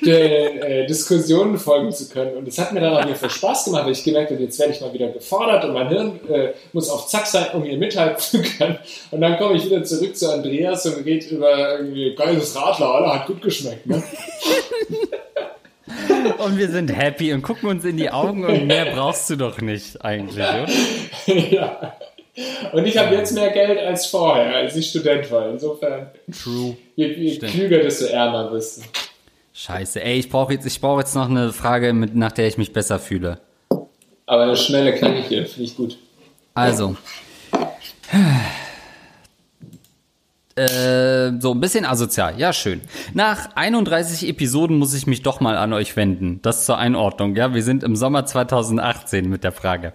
der 0.05 0.84
äh, 0.84 0.88
Diskussionen 0.88 1.57
folgen 1.57 1.91
zu 1.91 2.07
können. 2.07 2.38
Und 2.38 2.47
es 2.47 2.57
hat 2.57 2.71
mir 2.71 2.79
dann 2.79 2.95
auch 2.95 3.05
wieder 3.05 3.29
Spaß 3.29 3.65
gemacht, 3.65 3.84
weil 3.86 3.91
ich 3.91 4.05
gemerkt 4.05 4.31
habe, 4.31 4.41
jetzt 4.41 4.57
werde 4.57 4.71
ich 4.71 4.79
mal 4.79 4.93
wieder 4.93 5.09
gefordert 5.09 5.65
und 5.65 5.73
mein 5.73 5.89
Hirn 5.89 6.19
äh, 6.29 6.53
muss 6.71 6.89
auf 6.89 7.07
Zack 7.07 7.27
sein, 7.27 7.47
um 7.53 7.63
hier 7.63 7.77
mithalten 7.77 8.19
zu 8.19 8.41
können. 8.41 8.77
Und 9.11 9.19
dann 9.19 9.38
komme 9.38 9.57
ich 9.57 9.65
wieder 9.65 9.84
zurück 9.84 10.15
zu 10.15 10.31
Andreas 10.31 10.86
und 10.86 11.03
geht 11.03 11.29
über 11.29 11.79
irgendwie 11.79 12.15
geiles 12.15 12.55
Radler, 12.55 12.88
Alter, 12.88 13.13
hat 13.19 13.27
gut 13.27 13.41
geschmeckt. 13.41 13.86
Ne? 13.86 14.01
Und 16.38 16.57
wir 16.57 16.69
sind 16.69 16.95
happy 16.95 17.34
und 17.34 17.41
gucken 17.41 17.69
uns 17.69 17.84
in 17.86 17.97
die 17.97 18.09
Augen 18.09 18.45
und 18.45 18.65
mehr 18.65 18.93
brauchst 18.93 19.29
du 19.29 19.36
doch 19.36 19.61
nicht 19.61 20.03
eigentlich, 20.03 20.38
oder? 20.38 20.67
ja. 21.51 21.93
Und 22.71 22.86
ich 22.86 22.97
habe 22.97 23.13
jetzt 23.15 23.31
mehr 23.34 23.51
Geld 23.51 23.79
als 23.79 24.07
vorher, 24.07 24.55
als 24.55 24.75
ich 24.75 24.89
Student 24.89 25.29
war. 25.31 25.49
Insofern, 25.49 26.07
True. 26.31 26.75
je, 26.95 27.07
je 27.13 27.38
klüger, 27.38 27.79
desto 27.79 28.05
ärmer 28.05 28.49
bist 28.49 28.77
du. 28.77 28.81
Scheiße, 29.53 30.01
ey, 30.03 30.17
ich 30.17 30.29
brauche 30.29 30.53
jetzt, 30.53 30.65
ich 30.65 30.81
brauche 30.81 31.01
jetzt 31.01 31.13
noch 31.13 31.29
eine 31.29 31.53
Frage, 31.53 31.93
mit, 31.93 32.15
nach 32.15 32.31
der 32.31 32.47
ich 32.47 32.57
mich 32.57 32.73
besser 32.73 32.97
fühle. 32.97 33.39
Aber 34.25 34.43
eine 34.43 34.55
schnelle, 34.55 34.93
knackige, 34.93 35.45
finde 35.45 35.63
ich 35.63 35.77
gut. 35.77 35.97
Also. 36.55 36.95
Äh, 40.55 41.39
so 41.39 41.51
ein 41.51 41.59
bisschen 41.59 41.84
asozial, 41.84 42.39
ja 42.39 42.53
schön. 42.53 42.81
Nach 43.13 43.55
31 43.55 44.29
Episoden 44.29 44.77
muss 44.77 44.93
ich 44.93 45.07
mich 45.07 45.23
doch 45.23 45.39
mal 45.39 45.57
an 45.57 45.73
euch 45.73 45.95
wenden. 45.95 46.41
Das 46.43 46.65
zur 46.65 46.77
Einordnung, 46.77 47.36
ja. 47.36 47.55
Wir 47.55 47.63
sind 47.63 47.84
im 47.84 47.95
Sommer 47.95 48.25
2018 48.25 49.27
mit 49.29 49.43
der 49.43 49.51
Frage. 49.51 49.93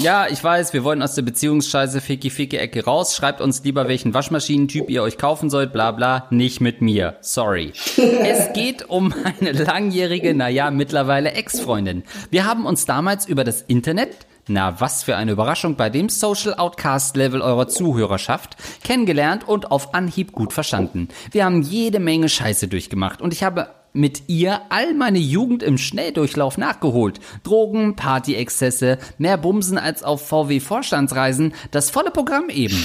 Ja, 0.00 0.26
ich 0.28 0.42
weiß, 0.42 0.72
wir 0.72 0.84
wollen 0.84 1.02
aus 1.02 1.14
der 1.14 1.22
Beziehungsscheiße 1.22 2.00
Ficky 2.00 2.30
Ficky 2.30 2.56
Ecke 2.56 2.84
raus. 2.84 3.14
Schreibt 3.14 3.40
uns 3.40 3.62
lieber, 3.64 3.86
welchen 3.88 4.14
Waschmaschinentyp 4.14 4.88
ihr 4.88 5.02
euch 5.02 5.18
kaufen 5.18 5.50
sollt, 5.50 5.72
bla 5.72 5.92
bla. 5.92 6.26
Nicht 6.30 6.60
mit 6.60 6.80
mir. 6.80 7.16
Sorry. 7.20 7.72
es 7.96 8.52
geht 8.54 8.88
um 8.88 9.14
eine 9.40 9.52
langjährige, 9.52 10.34
naja, 10.34 10.70
mittlerweile 10.70 11.32
Ex-Freundin. 11.32 12.02
Wir 12.30 12.46
haben 12.46 12.66
uns 12.66 12.86
damals 12.86 13.26
über 13.26 13.44
das 13.44 13.62
Internet 13.62 14.26
na, 14.46 14.78
was 14.78 15.02
für 15.02 15.16
eine 15.16 15.32
Überraschung 15.32 15.76
bei 15.76 15.88
dem 15.88 16.10
Social 16.10 16.52
Outcast 16.54 17.16
Level 17.16 17.40
eurer 17.40 17.66
Zuhörerschaft 17.66 18.56
kennengelernt 18.82 19.48
und 19.48 19.70
auf 19.70 19.94
Anhieb 19.94 20.32
gut 20.32 20.52
verstanden. 20.52 21.08
Wir 21.30 21.46
haben 21.46 21.62
jede 21.62 21.98
Menge 21.98 22.28
Scheiße 22.28 22.68
durchgemacht 22.68 23.22
und 23.22 23.32
ich 23.32 23.42
habe 23.42 23.70
mit 23.94 24.24
ihr 24.26 24.60
all 24.68 24.92
meine 24.92 25.18
Jugend 25.18 25.62
im 25.62 25.78
Schnelldurchlauf 25.78 26.58
nachgeholt. 26.58 27.20
Drogen, 27.44 27.96
Partyexzesse, 27.96 28.98
mehr 29.16 29.38
Bumsen 29.38 29.78
als 29.78 30.02
auf 30.02 30.28
VW-Vorstandsreisen, 30.28 31.54
das 31.70 31.90
volle 31.90 32.10
Programm 32.10 32.50
eben. 32.50 32.84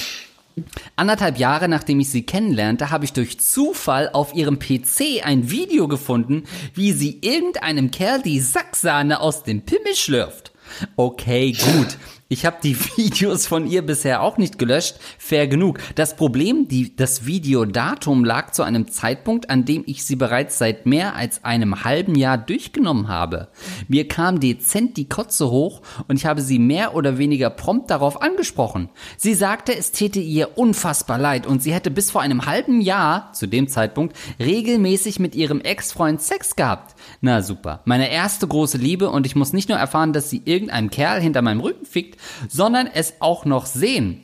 Anderthalb 0.95 1.37
Jahre 1.37 1.67
nachdem 1.67 1.99
ich 1.99 2.09
sie 2.09 2.23
kennenlernte, 2.25 2.91
habe 2.91 3.05
ich 3.05 3.13
durch 3.13 3.39
Zufall 3.39 4.09
auf 4.09 4.35
ihrem 4.35 4.59
PC 4.59 5.23
ein 5.23 5.49
Video 5.49 5.87
gefunden, 5.87 6.43
wie 6.73 6.91
sie 6.91 7.19
irgendeinem 7.21 7.91
Kerl 7.91 8.21
die 8.21 8.39
Sacksahne 8.39 9.19
aus 9.19 9.43
dem 9.43 9.61
Pimmel 9.61 9.95
schlürft. 9.95 10.51
Okay, 10.95 11.53
gut. 11.53 11.97
Ich 12.31 12.45
habe 12.45 12.57
die 12.61 12.77
Videos 12.97 13.47
von 13.47 13.65
ihr 13.65 13.81
bisher 13.81 14.21
auch 14.21 14.37
nicht 14.37 14.59
gelöscht. 14.59 14.97
Fair 15.17 15.47
genug. 15.47 15.79
Das 15.95 16.15
Problem, 16.15 16.67
die, 16.67 16.95
das 16.95 17.25
Videodatum 17.25 18.23
lag 18.23 18.51
zu 18.51 18.61
einem 18.61 18.87
Zeitpunkt, 18.87 19.49
an 19.49 19.65
dem 19.65 19.83
ich 19.87 20.05
sie 20.05 20.15
bereits 20.15 20.59
seit 20.59 20.85
mehr 20.85 21.15
als 21.15 21.43
einem 21.43 21.83
halben 21.83 22.13
Jahr 22.13 22.37
durchgenommen 22.37 23.07
habe. 23.07 23.47
Mir 23.87 24.07
kam 24.07 24.39
dezent 24.39 24.95
die 24.97 25.09
Kotze 25.09 25.49
hoch 25.49 25.81
und 26.07 26.17
ich 26.17 26.27
habe 26.27 26.41
sie 26.41 26.59
mehr 26.59 26.93
oder 26.93 27.17
weniger 27.17 27.49
prompt 27.49 27.89
darauf 27.89 28.21
angesprochen. 28.21 28.89
Sie 29.17 29.33
sagte, 29.33 29.75
es 29.75 29.91
täte 29.91 30.19
ihr 30.19 30.55
unfassbar 30.55 31.17
leid 31.17 31.47
und 31.47 31.63
sie 31.63 31.73
hätte 31.73 31.89
bis 31.89 32.11
vor 32.11 32.21
einem 32.21 32.45
halben 32.45 32.79
Jahr, 32.79 33.33
zu 33.33 33.47
dem 33.47 33.67
Zeitpunkt, 33.67 34.15
regelmäßig 34.39 35.17
mit 35.19 35.33
ihrem 35.33 35.61
Ex-Freund 35.61 36.21
Sex 36.21 36.55
gehabt. 36.55 36.95
Na 37.21 37.41
super. 37.41 37.81
Meine 37.85 38.11
erste 38.11 38.47
große 38.47 38.77
Liebe 38.77 39.09
und 39.09 39.25
ich 39.25 39.35
muss 39.35 39.51
nicht 39.51 39.69
nur 39.69 39.79
erfahren, 39.79 40.13
dass 40.13 40.29
sie 40.29 40.43
irgendeinem 40.45 40.91
Kerl 40.91 41.21
hinter 41.21 41.41
meinem 41.41 41.61
Rücken 41.61 41.87
fickt, 41.87 42.18
sondern 42.47 42.87
es 42.87 43.13
auch 43.19 43.45
noch 43.45 43.65
sehen. 43.65 44.23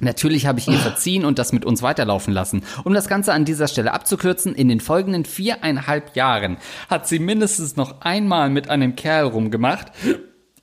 Natürlich 0.00 0.46
habe 0.46 0.58
ich 0.58 0.66
ihr 0.66 0.78
verziehen 0.78 1.24
und 1.24 1.38
das 1.38 1.52
mit 1.52 1.64
uns 1.64 1.80
weiterlaufen 1.80 2.34
lassen. 2.34 2.62
Um 2.82 2.94
das 2.94 3.08
Ganze 3.08 3.32
an 3.32 3.44
dieser 3.44 3.68
Stelle 3.68 3.92
abzukürzen, 3.92 4.54
in 4.54 4.68
den 4.68 4.80
folgenden 4.80 5.24
viereinhalb 5.24 6.16
Jahren 6.16 6.58
hat 6.90 7.06
sie 7.06 7.20
mindestens 7.20 7.76
noch 7.76 8.00
einmal 8.00 8.50
mit 8.50 8.68
einem 8.68 8.96
Kerl 8.96 9.26
rumgemacht, 9.26 9.92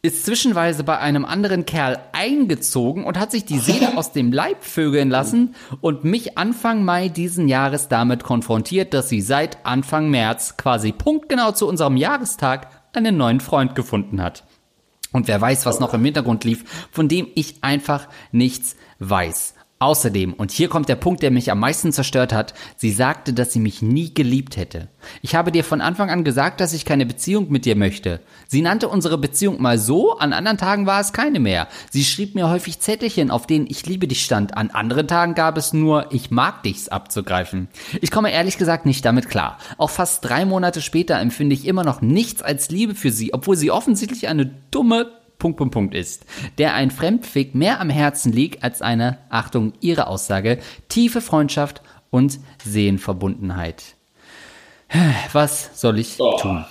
ist 0.03 0.25
zwischenweise 0.25 0.83
bei 0.83 0.97
einem 0.97 1.25
anderen 1.25 1.65
Kerl 1.65 1.99
eingezogen 2.11 3.05
und 3.05 3.19
hat 3.19 3.31
sich 3.31 3.45
die 3.45 3.59
Seele 3.59 3.97
aus 3.97 4.11
dem 4.11 4.31
Leib 4.31 4.63
vögeln 4.63 5.09
lassen 5.09 5.55
und 5.79 6.03
mich 6.03 6.37
Anfang 6.37 6.83
Mai 6.83 7.07
diesen 7.07 7.47
Jahres 7.47 7.87
damit 7.87 8.23
konfrontiert, 8.23 8.93
dass 8.93 9.09
sie 9.09 9.21
seit 9.21 9.63
Anfang 9.65 10.09
März, 10.09 10.57
quasi 10.57 10.91
punktgenau 10.91 11.51
zu 11.51 11.67
unserem 11.67 11.97
Jahrestag, 11.97 12.67
einen 12.93 13.15
neuen 13.15 13.39
Freund 13.39 13.75
gefunden 13.75 14.21
hat. 14.21 14.43
Und 15.11 15.27
wer 15.27 15.41
weiß, 15.41 15.65
was 15.65 15.79
noch 15.79 15.93
im 15.93 16.05
Hintergrund 16.05 16.43
lief, 16.43 16.87
von 16.91 17.07
dem 17.07 17.27
ich 17.35 17.63
einfach 17.63 18.07
nichts 18.31 18.75
weiß. 18.99 19.55
Außerdem, 19.81 20.33
und 20.33 20.51
hier 20.51 20.69
kommt 20.69 20.89
der 20.89 20.95
Punkt, 20.95 21.23
der 21.23 21.31
mich 21.31 21.49
am 21.49 21.59
meisten 21.59 21.91
zerstört 21.91 22.33
hat, 22.33 22.53
sie 22.77 22.91
sagte, 22.91 23.33
dass 23.33 23.51
sie 23.51 23.59
mich 23.59 23.81
nie 23.81 24.13
geliebt 24.13 24.55
hätte. 24.55 24.89
Ich 25.23 25.33
habe 25.33 25.51
dir 25.51 25.63
von 25.63 25.81
Anfang 25.81 26.11
an 26.11 26.23
gesagt, 26.23 26.61
dass 26.61 26.73
ich 26.73 26.85
keine 26.85 27.07
Beziehung 27.07 27.49
mit 27.49 27.65
dir 27.65 27.75
möchte. 27.75 28.19
Sie 28.47 28.61
nannte 28.61 28.89
unsere 28.89 29.17
Beziehung 29.17 29.59
mal 29.59 29.79
so, 29.79 30.19
an 30.19 30.33
anderen 30.33 30.59
Tagen 30.59 30.85
war 30.85 31.01
es 31.01 31.13
keine 31.13 31.39
mehr. 31.39 31.67
Sie 31.89 32.03
schrieb 32.03 32.35
mir 32.35 32.47
häufig 32.47 32.79
Zettelchen, 32.79 33.31
auf 33.31 33.47
denen 33.47 33.65
ich 33.67 33.83
liebe 33.87 34.07
dich 34.07 34.23
stand. 34.23 34.55
An 34.55 34.69
anderen 34.69 35.07
Tagen 35.07 35.33
gab 35.33 35.57
es 35.57 35.73
nur 35.73 36.11
ich 36.11 36.29
mag 36.29 36.61
dich's 36.61 36.87
abzugreifen. 36.87 37.67
Ich 38.01 38.11
komme 38.11 38.31
ehrlich 38.31 38.59
gesagt 38.59 38.85
nicht 38.85 39.03
damit 39.03 39.29
klar. 39.29 39.57
Auch 39.79 39.89
fast 39.89 40.23
drei 40.23 40.45
Monate 40.45 40.81
später 40.81 41.17
empfinde 41.19 41.55
ich 41.55 41.65
immer 41.65 41.83
noch 41.83 42.01
nichts 42.01 42.43
als 42.43 42.69
Liebe 42.69 42.93
für 42.93 43.09
sie, 43.09 43.33
obwohl 43.33 43.57
sie 43.57 43.71
offensichtlich 43.71 44.27
eine 44.27 44.45
dumme 44.69 45.09
Punkt, 45.41 45.57
Punkt, 45.57 45.73
Punkt 45.73 45.95
ist, 45.95 46.27
der 46.59 46.75
ein 46.75 46.91
Fremdfick 46.91 47.55
mehr 47.55 47.81
am 47.81 47.89
Herzen 47.89 48.31
liegt 48.31 48.63
als 48.63 48.83
eine, 48.83 49.17
Achtung, 49.29 49.73
ihre 49.81 50.05
Aussage, 50.05 50.59
tiefe 50.87 51.19
Freundschaft 51.19 51.81
und 52.11 52.37
Seelenverbundenheit. 52.63 53.95
Was 55.33 55.71
soll 55.73 55.97
ich 55.97 56.19
oh. 56.19 56.37
tun? 56.37 56.63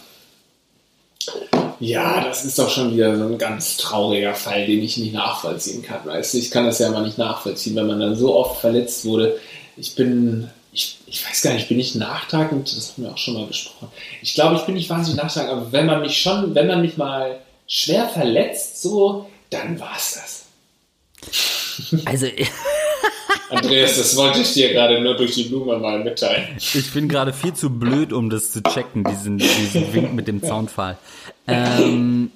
Ja, 1.81 2.23
das 2.23 2.45
ist 2.45 2.61
doch 2.61 2.71
schon 2.71 2.95
wieder 2.95 3.17
so 3.19 3.25
ein 3.25 3.39
ganz 3.39 3.77
trauriger 3.77 4.35
Fall, 4.35 4.67
den 4.67 4.85
ich 4.85 4.99
nicht 4.99 5.15
nachvollziehen 5.15 5.83
kann. 5.83 6.05
Weißt 6.05 6.35
du, 6.35 6.39
ich 6.39 6.53
kann 6.53 6.65
das 6.65 6.79
ja 6.79 6.91
mal 6.91 7.03
nicht 7.03 7.19
nachvollziehen, 7.19 7.75
wenn 7.75 7.89
man 7.89 7.99
dann 7.99 8.15
so 8.15 8.37
oft 8.37 8.61
verletzt 8.61 9.05
wurde. 9.05 9.41
Ich 9.77 9.97
bin, 9.97 10.49
ich, 10.73 10.99
ich 11.07 11.27
weiß 11.27 11.43
gar 11.43 11.55
nicht, 11.55 11.69
bin 11.69 11.81
ich 11.81 11.97
nachtragend? 11.97 12.71
Das 12.77 12.93
haben 12.93 13.03
wir 13.03 13.11
auch 13.11 13.19
schon 13.19 13.35
mal 13.35 13.47
besprochen. 13.47 13.89
Ich 14.23 14.35
glaube, 14.35 14.55
ich 14.55 14.63
bin 14.63 14.77
nicht 14.77 14.91
wahnsinnig 14.91 15.21
nachtragend, 15.21 15.51
aber 15.51 15.73
wenn 15.73 15.87
man 15.87 16.03
mich 16.03 16.21
schon, 16.23 16.55
wenn 16.55 16.69
man 16.69 16.83
mich 16.83 16.97
mal 16.97 17.41
schwer 17.71 18.09
verletzt, 18.09 18.83
so, 18.83 19.31
dann 19.49 19.81
war 19.81 19.97
es 19.97 20.15
das. 20.15 22.05
Also. 22.05 22.27
Andreas, 23.51 23.97
das 23.97 24.17
wollte 24.17 24.41
ich 24.41 24.53
dir 24.53 24.73
gerade 24.73 25.01
nur 25.01 25.17
durch 25.17 25.35
die 25.35 25.45
Blume 25.45 25.79
mal 25.79 26.03
mitteilen. 26.05 26.57
Ich 26.59 26.93
bin 26.93 27.09
gerade 27.09 27.33
viel 27.33 27.55
zu 27.55 27.71
blöd, 27.71 28.13
um 28.13 28.31
das 28.31 28.53
zu 28.53 28.63
checken, 28.63 29.03
diesen, 29.05 29.39
diesen 29.39 29.93
Wink 29.93 30.13
mit 30.13 30.29
dem 30.29 30.43
Zaunfall. 30.43 30.99
Ähm, 31.47 32.31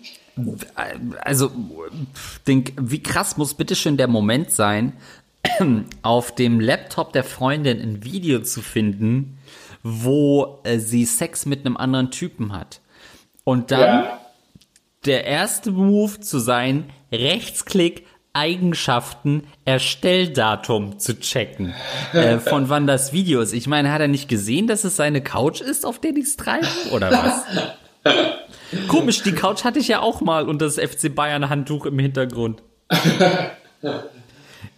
also, 1.20 1.50
denk, 2.48 2.72
wie 2.80 3.02
krass 3.02 3.36
muss 3.36 3.54
bitteschön 3.54 3.96
der 3.96 4.08
Moment 4.08 4.50
sein, 4.50 4.94
auf 6.02 6.34
dem 6.34 6.58
Laptop 6.58 7.12
der 7.12 7.24
Freundin 7.24 7.80
ein 7.80 8.04
Video 8.04 8.40
zu 8.42 8.60
finden, 8.60 9.38
wo 9.84 10.60
äh, 10.64 10.78
sie 10.78 11.04
Sex 11.04 11.46
mit 11.46 11.64
einem 11.64 11.76
anderen 11.76 12.10
Typen 12.10 12.52
hat. 12.52 12.80
Und 13.44 13.70
dann 13.70 14.04
ja 14.04 14.23
der 15.06 15.24
erste 15.24 15.70
Move 15.70 16.20
zu 16.20 16.38
sein, 16.38 16.90
Rechtsklick, 17.12 18.06
Eigenschaften, 18.32 19.44
Erstelldatum 19.64 20.98
zu 20.98 21.18
checken, 21.18 21.72
äh, 22.12 22.38
von 22.38 22.68
wann 22.68 22.86
das 22.86 23.12
Video 23.12 23.40
ist. 23.40 23.52
Ich 23.52 23.68
meine, 23.68 23.92
hat 23.92 24.00
er 24.00 24.08
nicht 24.08 24.28
gesehen, 24.28 24.66
dass 24.66 24.84
es 24.84 24.96
seine 24.96 25.22
Couch 25.22 25.60
ist, 25.60 25.86
auf 25.86 26.00
der 26.00 26.12
die 26.12 26.22
es 26.22 26.36
treiben, 26.36 26.66
oder 26.90 27.10
was? 27.12 27.44
Komisch, 28.88 29.22
die 29.22 29.32
Couch 29.32 29.62
hatte 29.64 29.78
ich 29.78 29.88
ja 29.88 30.00
auch 30.00 30.20
mal 30.20 30.48
und 30.48 30.60
das 30.60 30.78
FC 30.78 31.14
Bayern 31.14 31.48
Handtuch 31.48 31.86
im 31.86 31.98
Hintergrund. 31.98 32.62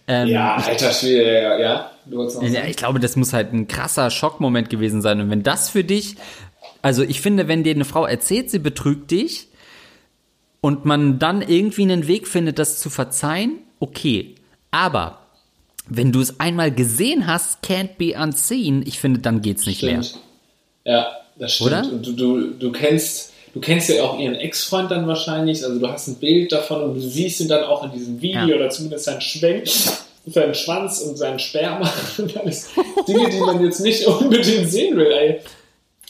ähm, 0.07 0.27
ja, 0.27 0.55
alter 0.55 0.91
Schwede, 0.91 1.33
ja. 1.33 1.59
ja. 1.59 1.91
Ich 2.67 2.77
glaube, 2.77 2.99
das 2.99 3.15
muss 3.15 3.33
halt 3.33 3.53
ein 3.53 3.67
krasser 3.67 4.11
Schockmoment 4.11 4.69
gewesen 4.69 5.01
sein. 5.01 5.19
Und 5.19 5.31
wenn 5.31 5.41
das 5.41 5.69
für 5.69 5.83
dich, 5.83 6.15
also 6.83 7.01
ich 7.03 7.21
finde, 7.21 7.47
wenn 7.47 7.63
dir 7.63 7.73
eine 7.73 7.85
Frau 7.85 8.05
erzählt, 8.05 8.51
sie 8.51 8.59
betrügt 8.59 9.09
dich, 9.09 9.49
und 10.61 10.85
man 10.85 11.19
dann 11.19 11.41
irgendwie 11.41 11.83
einen 11.83 12.07
Weg 12.07 12.27
findet, 12.27 12.59
das 12.59 12.79
zu 12.79 12.89
verzeihen, 12.89 13.59
okay. 13.79 14.35
Aber 14.71 15.19
wenn 15.89 16.11
du 16.11 16.19
es 16.19 16.39
einmal 16.39 16.71
gesehen 16.71 17.27
hast, 17.27 17.63
can't 17.63 17.97
be 17.97 18.13
unseen, 18.19 18.83
ich 18.85 18.99
finde, 18.99 19.21
dann 19.21 19.41
geht's 19.41 19.65
nicht 19.65 19.77
stimmt. 19.77 20.19
mehr. 20.83 20.93
Ja, 20.93 21.11
das 21.37 21.53
stimmt. 21.53 21.71
Oder? 21.71 21.91
Und 21.91 22.05
du, 22.05 22.11
du, 22.13 22.47
du 22.51 22.71
kennst, 22.71 23.33
du 23.53 23.59
kennst 23.59 23.89
ja 23.89 24.03
auch 24.03 24.19
ihren 24.19 24.35
Ex-Freund 24.35 24.91
dann 24.91 25.07
wahrscheinlich, 25.07 25.63
also 25.63 25.79
du 25.79 25.87
hast 25.87 26.07
ein 26.07 26.15
Bild 26.15 26.51
davon 26.51 26.83
und 26.83 26.95
du 26.95 27.01
siehst 27.01 27.39
ihn 27.39 27.47
dann 27.47 27.63
auch 27.63 27.83
in 27.83 27.91
diesem 27.91 28.21
Video 28.21 28.47
ja. 28.47 28.55
oder 28.55 28.69
zumindest 28.69 29.05
seinen 29.05 29.21
Schwenk, 29.21 29.67
seinen 30.25 30.55
Schwanz 30.55 30.99
und 30.99 31.17
seinen 31.17 31.39
Sperma 31.39 31.91
und 32.17 32.37
alles 32.37 32.69
Dinge, 33.07 33.29
die 33.29 33.39
man 33.39 33.63
jetzt 33.63 33.79
nicht 33.79 34.05
unbedingt 34.07 34.69
sehen 34.69 34.97
will. 34.97 35.11
Ey. 35.11 35.39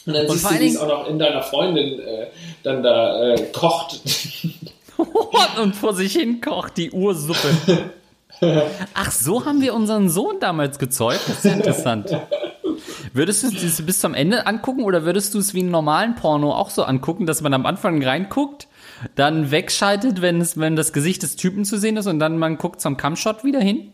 Und 0.08 0.14
dann 0.14 0.26
und 0.26 0.38
siehst 0.38 0.51
du, 0.51 0.60
wie 0.60 0.68
es 0.68 0.78
auch 0.78 0.88
noch 0.88 1.08
in 1.08 1.20
deiner 1.20 1.41
Freundin 1.41 1.99
äh, 1.99 2.28
dann 2.64 2.82
da 2.82 3.34
äh, 3.34 3.47
kocht. 3.51 3.99
und 5.62 5.76
vor 5.76 5.93
sich 5.93 6.14
hin 6.14 6.41
kocht 6.41 6.78
die 6.78 6.91
Ursuppe. 6.91 7.91
Ach, 8.93 9.12
so 9.12 9.45
haben 9.45 9.62
wir 9.62 9.74
unseren 9.74 10.10
Sohn 10.10 10.39
damals 10.39 10.80
gezeugt. 10.80 11.22
Das 11.28 11.38
ist 11.38 11.45
ja 11.45 11.53
interessant. 11.53 12.18
Würdest 13.14 13.43
du 13.43 13.47
es 13.47 13.86
bis 13.86 13.99
zum 13.99 14.14
Ende 14.14 14.45
angucken 14.45 14.84
oder 14.84 15.03
würdest 15.03 15.34
du 15.34 15.39
es 15.39 15.53
wie 15.53 15.60
einen 15.60 15.72
normalen 15.72 16.16
Porno 16.16 16.53
auch 16.53 16.70
so 16.70 16.84
angucken, 16.84 17.26
dass 17.26 17.41
man 17.41 17.53
am 17.53 17.66
Anfang 17.66 18.01
reinguckt, 18.03 18.68
dann 19.16 19.51
wegschaltet, 19.51 20.22
wenn, 20.22 20.39
es, 20.39 20.60
wenn 20.60 20.76
das 20.76 20.93
Gesicht 20.93 21.24
des 21.24 21.36
Typen 21.36 21.66
zu 21.66 21.78
sehen 21.78 21.97
ist 21.97 22.08
und 22.08 22.20
dann 22.20 22.38
man 22.38 22.58
guckt 22.58 22.80
zum 22.80 22.95
Cumshot 22.95 23.43
wieder 23.43 23.60
hin? 23.60 23.91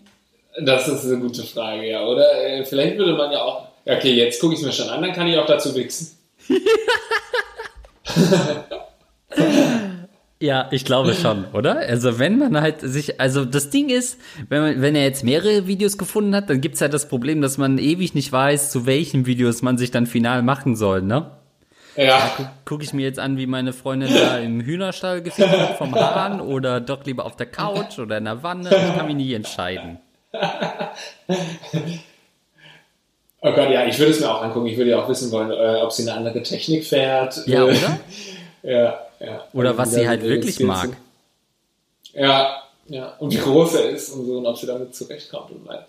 Das 0.63 0.87
ist 0.87 1.05
eine 1.05 1.19
gute 1.19 1.43
Frage, 1.43 1.89
ja. 1.89 2.05
Oder 2.05 2.25
äh, 2.45 2.65
vielleicht 2.65 2.97
würde 2.97 3.13
man 3.13 3.31
ja 3.31 3.41
auch 3.41 3.67
Okay, 3.85 4.13
jetzt 4.13 4.39
gucke 4.39 4.53
ich 4.53 4.59
es 4.59 4.65
mir 4.65 4.71
schon 4.71 4.89
an, 4.89 5.01
dann 5.01 5.13
kann 5.13 5.27
ich 5.27 5.37
auch 5.37 5.45
dazu 5.45 5.75
wichsen. 5.75 6.17
Ja, 10.43 10.67
ich 10.71 10.83
glaube 10.83 11.13
schon, 11.13 11.45
oder? 11.53 11.77
Also 11.77 12.19
wenn 12.19 12.37
man 12.37 12.59
halt 12.59 12.81
sich, 12.81 13.21
also 13.21 13.45
das 13.45 13.69
Ding 13.69 13.87
ist, 13.87 14.19
wenn, 14.49 14.61
man, 14.61 14.81
wenn 14.81 14.93
er 14.93 15.03
jetzt 15.03 15.23
mehrere 15.23 15.67
Videos 15.67 15.97
gefunden 15.97 16.35
hat, 16.35 16.49
dann 16.49 16.59
gibt's 16.59 16.81
halt 16.81 16.93
das 16.93 17.07
Problem, 17.07 17.41
dass 17.41 17.57
man 17.57 17.77
ewig 17.77 18.13
nicht 18.13 18.29
weiß, 18.29 18.69
zu 18.69 18.85
welchen 18.85 19.25
Videos 19.25 19.61
man 19.61 19.77
sich 19.77 19.91
dann 19.91 20.05
final 20.05 20.41
machen 20.41 20.75
soll, 20.75 21.01
ne? 21.01 21.31
Ja. 21.95 22.33
Gucke 22.35 22.49
guck 22.65 22.83
ich 22.83 22.91
mir 22.91 23.03
jetzt 23.03 23.19
an, 23.19 23.37
wie 23.37 23.47
meine 23.47 23.71
Freundin 23.71 24.13
da 24.13 24.37
im 24.39 24.59
Hühnerstall 24.59 25.21
gefickt 25.21 25.49
wird 25.49 25.77
vom 25.77 25.95
Hahn 25.95 26.41
oder 26.41 26.81
doch 26.81 27.05
lieber 27.05 27.25
auf 27.25 27.37
der 27.37 27.45
Couch 27.45 27.97
oder 27.97 28.17
in 28.17 28.25
der 28.25 28.43
Wanne. 28.43 28.67
Ich 28.67 28.97
kann 28.97 29.05
mich 29.05 29.15
nie 29.15 29.33
entscheiden. 29.33 29.99
Oh 33.45 33.51
Gott, 33.51 33.69
ja, 33.69 33.85
ich 33.85 33.99
würde 33.99 34.11
es 34.11 34.19
mir 34.21 34.33
auch 34.33 34.41
angucken. 34.41 34.67
Ich 34.67 34.77
würde 34.77 34.91
ja 34.91 35.03
auch 35.03 35.09
wissen 35.09 35.29
wollen, 35.31 35.51
äh, 35.51 35.81
ob 35.81 35.91
sie 35.91 36.03
eine 36.03 36.13
andere 36.17 36.41
Technik 36.43 36.85
fährt. 36.85 37.45
Ja, 37.45 37.59
Äh, 37.61 37.63
oder? 37.63 37.99
Ja, 38.63 38.99
ja. 39.19 39.43
Oder 39.51 39.77
was 39.77 39.93
sie 39.93 40.07
halt 40.07 40.23
wirklich 40.23 40.55
Skills 40.55 40.67
mag. 40.67 40.83
sind. 40.83 40.95
Ja, 42.13 42.63
ja. 42.87 43.13
Und 43.19 43.33
wie 43.33 43.37
groß 43.37 43.75
er 43.75 43.89
ist 43.89 44.11
und 44.11 44.25
so 44.25 44.37
und 44.37 44.45
ob 44.45 44.57
sie 44.57 44.67
damit 44.67 44.95
zurechtkommt. 44.95 45.51
Und 45.51 45.65
mal. 45.65 45.85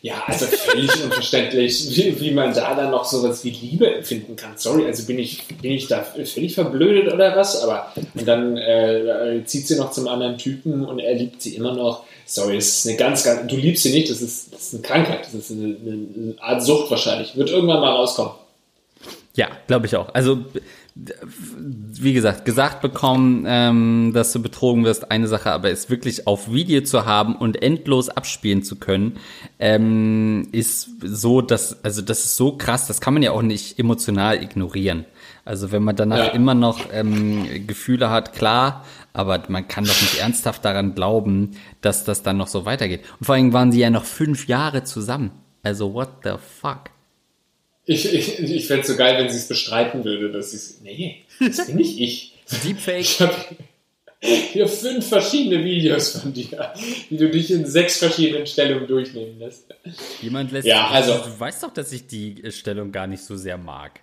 Ja, 0.00 0.22
also 0.26 0.46
völlig 0.46 0.90
unverständlich, 1.04 1.94
wie, 1.94 2.18
wie 2.20 2.30
man 2.30 2.54
da 2.54 2.74
dann 2.74 2.90
noch 2.90 3.04
sowas 3.04 3.44
wie 3.44 3.50
Liebe 3.50 3.94
empfinden 3.94 4.36
kann. 4.36 4.52
Sorry, 4.56 4.86
also 4.86 5.04
bin 5.06 5.18
ich, 5.18 5.46
bin 5.60 5.72
ich 5.72 5.86
da 5.86 6.02
völlig 6.02 6.54
verblödet 6.54 7.12
oder 7.12 7.36
was? 7.36 7.62
Aber 7.62 7.92
und 8.14 8.26
dann 8.26 8.56
äh, 8.56 9.42
zieht 9.44 9.66
sie 9.66 9.76
noch 9.76 9.90
zum 9.90 10.08
anderen 10.08 10.38
Typen 10.38 10.86
und 10.86 10.98
er 11.00 11.14
liebt 11.14 11.42
sie 11.42 11.56
immer 11.56 11.74
noch. 11.74 12.04
Sorry, 12.26 12.56
das 12.56 12.66
ist 12.68 12.86
eine 12.88 12.96
ganz, 12.96 13.22
ganz. 13.24 13.46
Du 13.50 13.56
liebst 13.56 13.82
sie 13.82 13.92
nicht, 13.92 14.10
das 14.10 14.22
ist, 14.22 14.52
das 14.52 14.62
ist 14.68 14.74
eine 14.74 14.82
Krankheit, 14.82 15.26
das 15.26 15.34
ist 15.34 15.50
eine, 15.50 15.76
eine 15.86 16.34
Art 16.40 16.62
Sucht 16.62 16.90
wahrscheinlich. 16.90 17.36
Wird 17.36 17.50
irgendwann 17.50 17.80
mal 17.80 17.90
rauskommen. 17.92 18.32
Ja, 19.36 19.48
glaube 19.66 19.86
ich 19.86 19.96
auch. 19.96 20.14
Also, 20.14 20.38
wie 20.94 22.12
gesagt, 22.12 22.44
gesagt 22.44 22.80
bekommen, 22.80 23.44
ähm, 23.48 24.12
dass 24.14 24.32
du 24.32 24.40
betrogen 24.40 24.84
wirst, 24.84 25.10
eine 25.10 25.26
Sache, 25.26 25.50
aber 25.50 25.70
es 25.70 25.90
wirklich 25.90 26.28
auf 26.28 26.52
Video 26.52 26.82
zu 26.82 27.04
haben 27.04 27.34
und 27.34 27.60
endlos 27.60 28.08
abspielen 28.08 28.62
zu 28.62 28.76
können, 28.76 29.18
ähm, 29.58 30.48
ist 30.52 30.88
so, 31.02 31.40
dass, 31.40 31.84
also 31.84 32.00
das 32.00 32.24
ist 32.24 32.36
so 32.36 32.52
krass, 32.56 32.86
das 32.86 33.00
kann 33.00 33.12
man 33.12 33.24
ja 33.24 33.32
auch 33.32 33.42
nicht 33.42 33.78
emotional 33.78 34.40
ignorieren. 34.40 35.04
Also 35.44 35.72
wenn 35.72 35.82
man 35.82 35.96
danach 35.96 36.28
Ja. 36.28 36.32
immer 36.32 36.54
noch 36.54 36.78
ähm, 36.92 37.66
Gefühle 37.66 38.08
hat, 38.10 38.32
klar, 38.32 38.84
aber 39.14 39.42
man 39.48 39.66
kann 39.68 39.84
doch 39.84 40.00
nicht 40.02 40.18
ernsthaft 40.18 40.64
daran 40.64 40.94
glauben, 40.94 41.52
dass 41.80 42.04
das 42.04 42.22
dann 42.22 42.36
noch 42.36 42.48
so 42.48 42.66
weitergeht. 42.66 43.00
Und 43.18 43.24
vor 43.26 43.36
allem 43.36 43.52
waren 43.54 43.72
sie 43.72 43.80
ja 43.80 43.88
noch 43.88 44.04
fünf 44.04 44.46
Jahre 44.48 44.84
zusammen. 44.84 45.30
Also 45.62 45.94
what 45.94 46.10
the 46.24 46.32
fuck? 46.60 46.90
Ich, 47.86 48.12
ich, 48.12 48.38
ich 48.40 48.66
fände 48.66 48.82
es 48.82 48.88
so 48.88 48.96
geil, 48.96 49.16
wenn 49.22 49.30
sie 49.30 49.36
es 49.36 49.48
bestreiten 49.48 50.04
würde, 50.04 50.32
dass 50.32 50.50
sie 50.50 50.56
es. 50.56 50.80
Nee, 50.82 51.22
das 51.40 51.66
bin 51.66 51.76
nicht 51.76 51.98
ich. 52.00 52.34
Deepfake. 52.64 53.00
Ich 53.00 53.20
habe 53.20 53.34
hier 54.20 54.68
fünf 54.68 55.06
verschiedene 55.08 55.62
Videos 55.64 56.18
von 56.18 56.32
dir, 56.32 56.72
wie 57.10 57.16
du 57.18 57.28
dich 57.30 57.50
in 57.50 57.66
sechs 57.66 57.98
verschiedenen 57.98 58.46
Stellungen 58.46 58.86
durchnehmen 58.88 59.38
lässt. 59.38 59.66
Jemand 60.22 60.50
lässt 60.50 60.66
Ja, 60.66 60.88
also- 60.88 61.12
du 61.18 61.38
weißt 61.40 61.62
doch, 61.62 61.72
dass 61.74 61.92
ich 61.92 62.06
die 62.06 62.42
äh, 62.42 62.50
Stellung 62.50 62.90
gar 62.90 63.06
nicht 63.06 63.22
so 63.22 63.36
sehr 63.36 63.58
mag. 63.58 64.00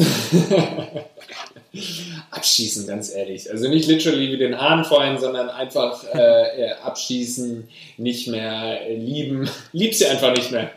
Abschießen, 2.30 2.86
ganz 2.86 3.14
ehrlich. 3.14 3.50
Also 3.50 3.68
nicht 3.68 3.88
literally 3.88 4.32
wie 4.32 4.38
den 4.38 4.60
Hahn 4.60 4.84
vorhin, 4.84 5.18
sondern 5.18 5.48
einfach 5.48 6.04
äh, 6.14 6.64
äh, 6.64 6.72
abschießen, 6.82 7.68
nicht 7.96 8.28
mehr 8.28 8.86
äh, 8.86 8.96
lieben. 8.96 9.48
Lieb 9.72 9.94
sie 9.94 10.06
einfach 10.06 10.34
nicht 10.34 10.50
mehr. 10.50 10.70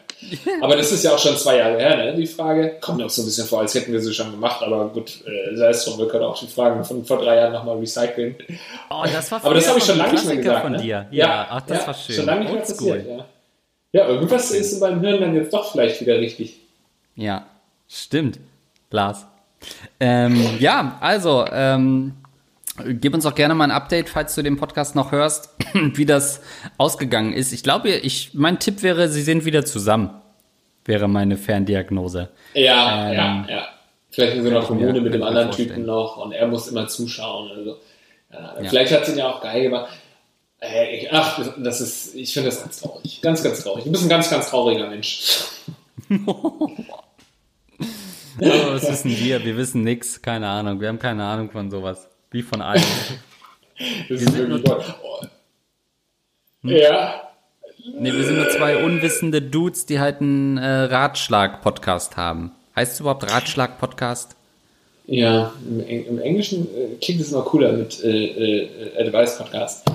Aber 0.62 0.78
das 0.78 0.92
ist 0.92 1.04
ja 1.04 1.14
auch 1.14 1.20
schon 1.20 1.36
zwei 1.36 1.58
Jahre 1.58 1.78
her, 1.78 1.98
ne? 1.98 2.16
Die 2.16 2.28
Frage 2.28 2.78
kommt 2.80 3.00
mir 3.00 3.06
auch 3.06 3.10
so 3.10 3.24
ein 3.24 3.26
bisschen 3.26 3.46
vor, 3.46 3.60
als 3.60 3.76
hätten 3.76 3.92
wir 3.92 4.00
sie 4.00 4.14
schon 4.14 4.32
gemacht. 4.32 4.62
Aber 4.62 4.88
gut, 4.90 5.22
äh, 5.26 5.56
sei 5.56 5.70
es 5.70 5.84
drum, 5.84 5.98
wir 5.98 6.08
können 6.08 6.24
auch 6.24 6.40
die 6.40 6.48
Fragen 6.48 6.84
von 6.86 7.04
vor 7.04 7.18
drei 7.18 7.36
Jahren 7.36 7.52
nochmal 7.52 7.78
recyceln. 7.78 8.36
Oh, 8.90 9.04
das 9.12 9.32
war 9.32 9.40
Aber 9.44 9.56
das 9.56 9.68
habe 9.68 9.80
ich 9.80 9.86
schon 9.86 9.98
lange 9.98 10.14
nicht 10.14 10.26
mehr 10.26 10.38
gesagt. 10.38 10.62
von 10.62 10.72
ne? 10.74 10.82
dir. 10.82 11.08
Ja, 11.12 11.48
ach, 11.50 11.62
das 11.62 11.88
war 11.88 11.94
schön. 11.94 12.16
Schon 12.16 12.26
lange 12.26 12.42
nicht 12.42 12.54
mehr 12.54 12.62
passiert, 12.62 13.08
ja. 13.08 13.26
Ja, 13.96 14.08
irgendwas 14.08 14.52
ist 14.52 14.80
beim 14.80 15.02
Hirn 15.02 15.22
dann 15.22 15.36
jetzt 15.36 15.54
doch 15.54 15.72
vielleicht 15.72 16.02
wieder 16.02 16.20
richtig. 16.20 16.60
Ja, 17.16 17.46
stimmt. 17.88 18.40
Lars. 18.94 19.26
Ähm, 20.00 20.58
ja, 20.60 20.98
also, 21.02 21.46
ähm, 21.52 22.14
gib 22.88 23.14
uns 23.14 23.26
auch 23.26 23.36
gerne 23.36 23.56
mal 23.56 23.66
ein 23.66 23.72
Update, 23.72 24.10
falls 24.10 24.36
du 24.36 24.42
den 24.42 24.58
Podcast 24.58 24.96
noch 24.96 25.12
hörst, 25.12 25.50
wie 25.74 26.06
das 26.06 26.42
ausgegangen 26.78 27.34
ist. 27.34 27.52
Ich 27.54 27.64
glaube, 27.64 27.90
ich, 27.90 28.32
mein 28.34 28.60
Tipp 28.60 28.84
wäre, 28.84 29.10
sie 29.10 29.22
sind 29.22 29.46
wieder 29.46 29.66
zusammen. 29.66 30.10
Wäre 30.86 31.08
meine 31.08 31.38
Ferndiagnose. 31.38 32.30
Ja, 32.54 33.10
Ähm, 33.10 33.14
ja, 33.14 33.46
ja. 33.50 33.68
Vielleicht 34.12 34.34
einer 34.38 34.46
ich 34.46 34.52
mir- 34.54 34.62
Kommune 34.62 35.02
mit 35.02 35.14
dem 35.14 35.24
anderen 35.24 35.48
vorstellen. 35.48 35.70
Typen 35.70 35.86
noch 35.86 36.18
und 36.18 36.34
er 36.34 36.46
muss 36.48 36.68
immer 36.68 36.88
zuschauen. 36.88 37.50
Also. 37.52 37.78
Ja. 38.32 38.70
Vielleicht 38.70 38.92
hat 38.94 39.06
sie 39.06 39.14
ihn 39.14 39.18
ja 39.20 39.30
auch 39.30 39.42
geil 39.42 39.64
gemacht. 39.64 39.92
Äh, 40.60 41.08
Ach, 41.12 41.40
das 41.58 41.82
ist, 41.82 42.16
ich 42.16 42.32
finde 42.34 42.50
das 42.50 42.62
ganz 42.62 42.82
traurig. 42.82 43.22
Ganz, 43.22 43.44
ganz 43.44 43.64
traurig. 43.64 43.86
Du 43.86 43.92
bist 43.92 44.04
ein 44.04 44.10
ganz, 44.10 44.30
ganz 44.30 44.50
trauriger 44.50 44.88
Mensch. 44.90 45.46
Oh, 48.40 48.74
was 48.74 48.90
wissen 48.90 49.12
wir? 49.12 49.44
Wir 49.44 49.58
wissen 49.58 49.84
nix. 49.84 50.22
Keine 50.22 50.48
Ahnung. 50.48 50.80
Wir 50.82 50.88
haben 50.90 51.00
keine 51.00 51.24
Ahnung 51.24 51.50
von 51.52 51.70
sowas. 51.70 52.08
Wie 52.32 52.42
von 52.42 52.62
allem. 52.62 52.84
Das 54.08 54.20
sind 54.20 54.50
nur-. 54.50 54.62
Oh. 55.04 55.26
Ja, 56.62 57.22
Nee, 58.00 58.14
wir 58.14 58.24
sind 58.24 58.38
nur 58.38 58.48
zwei 58.50 58.78
unwissende 58.82 59.42
Dudes, 59.42 59.86
die 59.86 60.00
halt 60.00 60.22
einen 60.22 60.58
äh, 60.58 60.66
Ratschlag-Podcast 60.84 62.16
haben. 62.16 62.52
Heißt 62.78 62.94
es 62.94 63.00
überhaupt 63.02 63.30
Ratschlag-Podcast? 63.30 64.38
Ja, 65.06 65.52
im, 65.68 65.82
Eng- 65.86 66.06
im 66.06 66.20
Englischen 66.22 66.66
äh, 66.68 66.96
klingt 67.02 67.20
es 67.20 67.32
noch 67.32 67.44
cooler 67.46 67.74
mit 67.74 68.02
äh, 68.04 68.62
äh, 68.64 69.06
Advice 69.06 69.38
Podcast. 69.38 69.86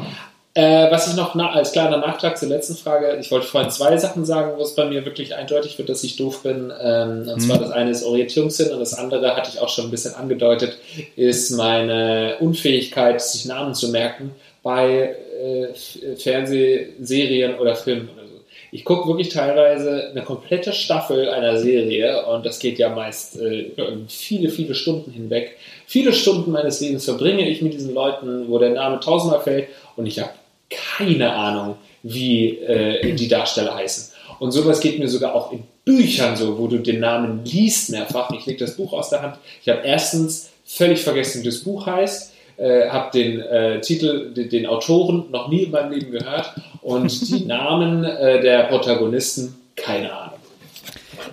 Äh, 0.58 0.90
was 0.90 1.06
ich 1.06 1.14
noch 1.14 1.36
na 1.36 1.52
als 1.52 1.70
kleiner 1.70 1.98
Nachtrag 1.98 2.36
zur 2.36 2.48
letzten 2.48 2.74
Frage, 2.74 3.16
ich 3.20 3.30
wollte 3.30 3.46
vorhin 3.46 3.70
zwei 3.70 3.96
Sachen 3.96 4.24
sagen, 4.24 4.58
wo 4.58 4.62
es 4.64 4.74
bei 4.74 4.86
mir 4.86 5.04
wirklich 5.04 5.36
eindeutig 5.36 5.78
wird, 5.78 5.88
dass 5.88 6.02
ich 6.02 6.16
doof 6.16 6.42
bin. 6.42 6.72
Ähm, 6.82 7.30
und 7.32 7.38
zwar 7.40 7.58
das 7.58 7.70
eine 7.70 7.92
ist 7.92 8.02
Orientierungssinn 8.02 8.72
und 8.72 8.80
das 8.80 8.94
andere 8.94 9.36
hatte 9.36 9.50
ich 9.54 9.60
auch 9.60 9.68
schon 9.68 9.84
ein 9.84 9.92
bisschen 9.92 10.16
angedeutet, 10.16 10.76
ist 11.14 11.52
meine 11.52 12.38
Unfähigkeit, 12.40 13.22
sich 13.22 13.44
Namen 13.44 13.72
zu 13.76 13.90
merken 13.90 14.32
bei 14.64 15.14
äh, 15.40 16.16
Fernsehserien 16.16 17.56
oder 17.60 17.76
Filmen 17.76 18.08
oder 18.08 18.26
so. 18.26 18.40
Ich 18.72 18.84
gucke 18.84 19.06
wirklich 19.06 19.28
teilweise 19.28 20.08
eine 20.10 20.24
komplette 20.24 20.72
Staffel 20.72 21.28
einer 21.28 21.60
Serie 21.60 22.26
und 22.26 22.44
das 22.44 22.58
geht 22.58 22.80
ja 22.80 22.88
meist 22.88 23.40
äh, 23.40 23.60
über 23.60 23.92
viele, 24.08 24.48
viele 24.48 24.74
Stunden 24.74 25.12
hinweg. 25.12 25.56
Viele 25.86 26.12
Stunden 26.12 26.50
meines 26.50 26.80
Lebens 26.80 27.04
verbringe 27.04 27.48
ich 27.48 27.62
mit 27.62 27.74
diesen 27.74 27.94
Leuten, 27.94 28.48
wo 28.48 28.58
der 28.58 28.70
Name 28.70 28.98
tausendmal 28.98 29.40
fällt 29.40 29.68
und 29.94 30.06
ich 30.06 30.18
habe 30.18 30.30
keine 30.70 31.32
Ahnung, 31.32 31.76
wie 32.02 32.58
äh, 32.58 33.14
die 33.14 33.28
Darsteller 33.28 33.74
heißen. 33.74 34.14
Und 34.38 34.52
sowas 34.52 34.80
geht 34.80 34.98
mir 34.98 35.08
sogar 35.08 35.34
auch 35.34 35.52
in 35.52 35.64
Büchern 35.84 36.36
so, 36.36 36.58
wo 36.58 36.66
du 36.68 36.78
den 36.78 37.00
Namen 37.00 37.44
liest 37.44 37.90
mehrfach. 37.90 38.30
Ich 38.30 38.46
lege 38.46 38.58
das 38.58 38.76
Buch 38.76 38.92
aus 38.92 39.10
der 39.10 39.22
Hand. 39.22 39.38
Ich 39.62 39.68
habe 39.68 39.80
erstens 39.84 40.50
völlig 40.64 41.02
vergessen, 41.02 41.42
wie 41.42 41.46
das 41.46 41.60
Buch 41.60 41.86
heißt 41.86 42.32
äh, 42.58 42.88
habe 42.88 43.10
den 43.12 43.40
äh, 43.40 43.80
Titel, 43.80 44.32
den, 44.34 44.50
den 44.50 44.66
Autoren 44.66 45.30
noch 45.30 45.48
nie 45.48 45.64
in 45.64 45.70
meinem 45.70 45.92
Leben 45.92 46.10
gehört 46.10 46.52
und 46.82 47.28
die 47.28 47.44
Namen 47.46 48.04
äh, 48.04 48.40
der 48.42 48.64
Protagonisten, 48.64 49.54
keine 49.76 50.12
Ahnung. 50.12 50.27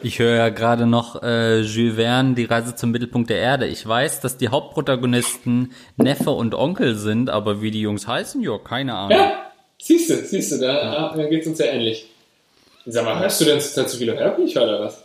Ich 0.01 0.19
höre 0.19 0.35
ja 0.35 0.49
gerade 0.49 0.85
noch 0.85 1.23
äh, 1.23 1.61
Jules 1.61 1.95
Verne, 1.95 2.35
die 2.35 2.45
Reise 2.45 2.75
zum 2.75 2.91
Mittelpunkt 2.91 3.29
der 3.29 3.39
Erde. 3.39 3.67
Ich 3.67 3.85
weiß, 3.87 4.21
dass 4.21 4.37
die 4.37 4.49
Hauptprotagonisten 4.49 5.73
Neffe 5.97 6.31
und 6.31 6.53
Onkel 6.53 6.95
sind, 6.95 7.29
aber 7.29 7.61
wie 7.61 7.71
die 7.71 7.81
Jungs 7.81 8.07
heißen, 8.07 8.41
ja, 8.41 8.57
keine 8.57 8.95
Ahnung. 8.95 9.17
Ja, 9.17 9.51
siehst 9.81 10.09
du, 10.09 10.15
siehst 10.17 10.51
du, 10.51 10.59
da, 10.59 11.13
da 11.15 11.25
geht 11.25 11.41
es 11.41 11.47
uns 11.47 11.59
ja 11.59 11.65
ähnlich. 11.67 12.07
Sag 12.85 13.05
mal, 13.05 13.19
hörst 13.19 13.41
du 13.41 13.45
denn 13.45 13.59
zurzeit 13.59 13.89
zu 13.89 13.97
viele 13.97 14.17
Hörbücher 14.17 14.63
oder 14.63 14.81
was? 14.81 15.04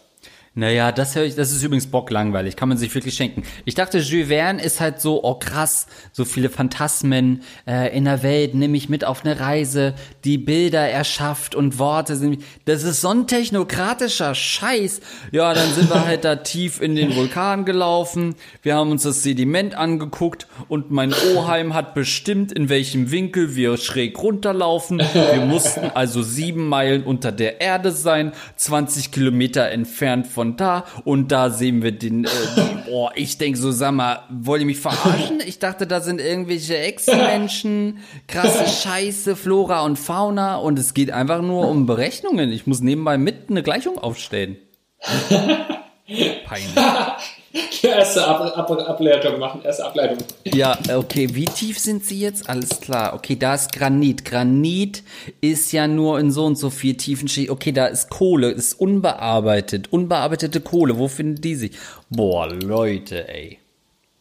Naja, 0.56 0.90
das 0.90 1.14
höre 1.14 1.22
ich, 1.22 1.36
das 1.36 1.52
ist 1.52 1.62
übrigens 1.62 1.86
bocklangweilig, 1.86 2.56
kann 2.56 2.68
man 2.68 2.76
sich 2.76 2.92
wirklich 2.92 3.14
schenken. 3.14 3.44
Ich 3.66 3.76
dachte, 3.76 3.98
Jules 3.98 4.26
Verne 4.26 4.60
ist 4.60 4.80
halt 4.80 5.00
so, 5.00 5.22
oh 5.22 5.36
krass, 5.36 5.86
so 6.10 6.24
viele 6.24 6.50
Phantasmen 6.50 7.42
äh, 7.68 7.96
in 7.96 8.04
der 8.04 8.24
Welt, 8.24 8.56
nimm 8.56 8.72
mich 8.72 8.88
mit 8.88 9.04
auf 9.04 9.24
eine 9.24 9.38
Reise, 9.38 9.94
die 10.24 10.38
Bilder 10.38 10.80
erschafft 10.80 11.54
und 11.54 11.78
Worte 11.78 12.16
sind, 12.16 12.42
das 12.64 12.82
ist 12.82 13.00
so 13.00 13.10
ein 13.10 13.28
technokratischer 13.28 14.34
Scheiß. 14.34 15.00
Ja, 15.30 15.54
dann 15.54 15.72
sind 15.72 15.88
wir 15.88 16.04
halt 16.04 16.24
da 16.24 16.34
tief 16.34 16.80
in 16.80 16.96
den 16.96 17.14
Vulkan 17.14 17.64
gelaufen, 17.64 18.34
wir 18.62 18.74
haben 18.74 18.90
uns 18.90 19.04
das 19.04 19.22
Sediment 19.22 19.76
angeguckt 19.76 20.48
und 20.66 20.90
mein 20.90 21.14
Oheim 21.36 21.74
hat 21.74 21.94
bestimmt, 21.94 22.50
in 22.50 22.68
welchem 22.68 23.12
Winkel 23.12 23.54
wir 23.54 23.76
schräg 23.76 24.20
runterlaufen. 24.20 24.98
Wir 24.98 25.46
mussten 25.46 25.92
also 25.94 26.22
sieben 26.22 26.66
Meilen 26.66 27.04
unter 27.04 27.30
der 27.30 27.60
Erde 27.60 27.92
sein, 27.92 28.32
20 28.56 29.12
Kilometer 29.12 29.70
entfernt 29.70 30.26
von 30.26 30.39
da 30.44 30.84
und 31.04 31.32
da 31.32 31.50
sehen 31.50 31.82
wir 31.82 31.92
den, 31.92 32.24
äh, 32.24 32.28
oh, 32.90 33.10
ich 33.14 33.38
denk 33.38 33.56
so, 33.56 33.70
sag 33.70 33.92
mal, 33.92 34.22
wollt 34.30 34.60
ihr 34.60 34.66
mich 34.66 34.80
verarschen? 34.80 35.40
Ich 35.46 35.58
dachte, 35.58 35.86
da 35.86 36.00
sind 36.00 36.20
irgendwelche 36.20 36.76
Ex-Menschen, 36.76 37.98
krasse 38.26 38.66
Scheiße, 38.82 39.36
Flora 39.36 39.82
und 39.82 39.98
Fauna 39.98 40.56
und 40.56 40.78
es 40.78 40.94
geht 40.94 41.10
einfach 41.10 41.42
nur 41.42 41.68
um 41.68 41.86
Berechnungen. 41.86 42.50
Ich 42.50 42.66
muss 42.66 42.80
nebenbei 42.80 43.18
mit 43.18 43.50
eine 43.50 43.62
Gleichung 43.62 43.98
aufstellen. 43.98 44.56
Peinlich. 46.44 46.74
Erste 47.82 48.24
Ab 48.26 48.56
Ab 48.56 48.70
Ableitung 48.70 49.38
machen, 49.40 49.62
erste 49.64 49.84
Ableitung. 49.84 50.18
Ja, 50.44 50.78
okay, 50.94 51.28
wie 51.32 51.46
tief 51.46 51.80
sind 51.80 52.04
sie 52.04 52.20
jetzt? 52.20 52.48
Alles 52.48 52.80
klar. 52.80 53.12
Okay, 53.14 53.34
da 53.36 53.54
ist 53.56 53.72
Granit. 53.72 54.24
Granit 54.24 55.02
ist 55.40 55.72
ja 55.72 55.88
nur 55.88 56.20
in 56.20 56.30
so 56.30 56.44
und 56.44 56.54
so 56.56 56.70
viel 56.70 56.96
tiefen 56.96 57.26
Schichten. 57.26 57.50
Okay, 57.52 57.72
da 57.72 57.86
ist 57.86 58.08
Kohle, 58.08 58.50
ist 58.50 58.74
unbearbeitet. 58.74 59.92
Unbearbeitete 59.92 60.60
Kohle, 60.60 60.96
wo 60.98 61.08
finden 61.08 61.40
die 61.40 61.56
sich? 61.56 61.72
Boah, 62.08 62.46
Leute, 62.48 63.28
ey. 63.28 63.58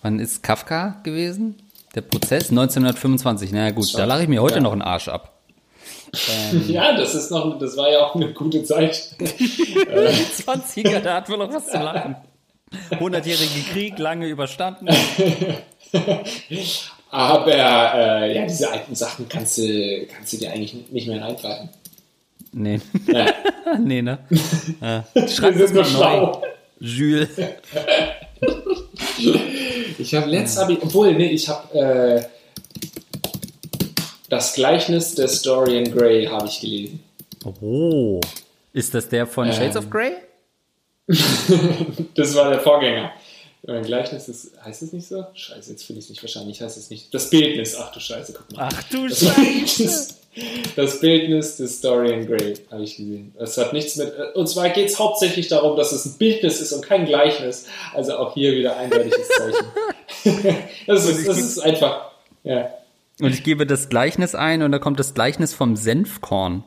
wann 0.02 0.20
ist 0.20 0.44
Kafka 0.44 1.00
gewesen? 1.04 1.56
Der 1.96 2.02
Prozess? 2.02 2.50
1925. 2.50 3.52
Na 3.52 3.66
ja, 3.66 3.72
gut, 3.72 3.86
So. 3.86 3.98
da 3.98 4.06
lache 4.06 4.24
ich 4.24 4.28
mir 4.28 4.42
heute 4.42 4.56
Ja. 4.56 4.62
noch 4.62 4.72
einen 4.74 4.82
Arsch 4.82 5.08
ab. 5.08 5.30
Ähm. 6.52 6.70
Ja, 6.70 6.96
das 6.96 7.16
ist 7.16 7.32
noch, 7.32 7.58
das 7.58 7.76
war 7.76 7.90
ja 7.92 8.00
auch 8.06 8.14
eine 8.14 8.32
gute 8.34 8.64
Zeit. 8.64 9.16
Die 9.20 9.26
20er, 9.36 11.00
da 11.00 11.16
hat 11.16 11.28
wohl 11.30 11.38
noch 11.40 11.52
was 11.52 11.66
zu 11.68 11.78
lachen. 11.78 12.16
100-jährige 12.92 13.62
Krieg, 13.72 13.98
lange 13.98 14.28
überstanden. 14.28 14.88
Aber 17.12 17.48
äh, 17.54 18.36
ja, 18.36 18.46
diese 18.46 18.72
alten 18.72 18.96
Sachen 18.96 19.28
kannst 19.30 19.58
du, 19.58 20.08
kannst 20.16 20.34
du 20.34 20.38
dir 20.38 20.52
eigentlich 20.52 20.76
nicht 20.92 21.08
mehr 21.08 21.22
reinpfeifen. 21.22 21.70
Nee, 22.52 22.80
Ja, 23.08 23.26
nee, 23.80 24.02
ne? 24.02 24.20
Ja. 24.82 25.04
Schreib 25.28 25.56
wir 25.58 25.64
das 25.68 25.74
mal 25.74 25.82
neu. 25.82 25.86
schlau. 25.90 26.42
Jules. 26.80 27.30
Ich 29.98 30.14
habe 30.16 30.30
letztes, 30.30 30.62
hab 30.62 30.70
ich, 30.70 30.82
obwohl, 30.82 31.14
nee, 31.14 31.30
ich 31.30 31.48
habe 31.48 31.80
äh, 31.80 32.24
das 34.30 34.54
Gleichnis 34.54 35.16
des 35.16 35.42
Dorian 35.42 35.92
Gray 35.92 36.26
habe 36.26 36.48
ich 36.48 36.60
gelesen. 36.60 37.04
Oh. 37.62 38.20
Ist 38.74 38.94
das 38.94 39.08
der 39.08 39.28
von 39.28 39.52
Shades 39.52 39.78
of 39.78 39.90
Grey? 39.90 40.14
Das 42.16 42.34
war 42.36 42.50
der 42.50 42.60
Vorgänger. 42.60 43.12
Ein 43.68 43.84
Gleichnis 43.84 44.28
ist, 44.28 44.52
heißt 44.64 44.82
es 44.82 44.94
nicht 44.94 45.08
so? 45.08 45.26
Scheiße, 45.34 45.72
jetzt 45.72 45.84
finde 45.84 46.00
ich 46.00 46.06
es 46.06 46.10
nicht 46.10 46.24
wahrscheinlich, 46.24 46.62
heißt 46.62 46.78
es 46.78 46.90
nicht. 46.90 47.14
Das 47.14 47.30
Bildnis, 47.30 47.76
ach 47.78 47.92
du 47.92 48.00
Scheiße, 48.00 48.34
guck 48.34 48.52
mal. 48.52 48.70
Ach 48.72 48.84
du 48.84 49.08
Das 49.08 49.20
Scheiße. 49.20 50.16
Das 50.76 51.00
Bildnis 51.00 51.58
des 51.58 51.82
Dorian 51.82 52.26
Gray 52.26 52.56
habe 52.72 52.84
ich 52.84 52.98
gesehen. 52.98 53.34
Das 53.38 53.58
hat 53.58 53.74
nichts 53.74 53.96
mit. 53.98 54.12
Und 54.34 54.48
zwar 54.48 54.70
geht 54.70 54.90
es 54.90 55.00
hauptsächlich 55.00 55.48
darum, 55.48 55.78
dass 55.78 55.92
es 55.92 56.06
ein 56.06 56.18
Bildnis 56.18 56.60
ist 56.60 56.72
und 56.72 56.84
kein 56.84 57.06
Gleichnis. 57.06 57.68
Also 57.94 58.18
auch 58.18 58.34
hier 58.34 58.54
wieder 58.54 58.78
eindeutiges 58.78 59.28
Zeichen. 59.28 59.66
das, 60.88 61.08
ist, 61.08 61.28
das 61.28 61.38
ist 61.40 61.60
einfach. 61.60 62.12
Ja. 62.44 62.70
Und 63.20 63.34
ich 63.34 63.44
gebe 63.44 63.68
das 63.68 63.90
Gleichnis 63.90 64.34
ein 64.34 64.64
und 64.64 64.72
da 64.72 64.80
kommt 64.80 65.00
das 65.00 65.14
Gleichnis 65.14 65.54
vom 65.54 65.76
Senfkorn. 65.76 66.64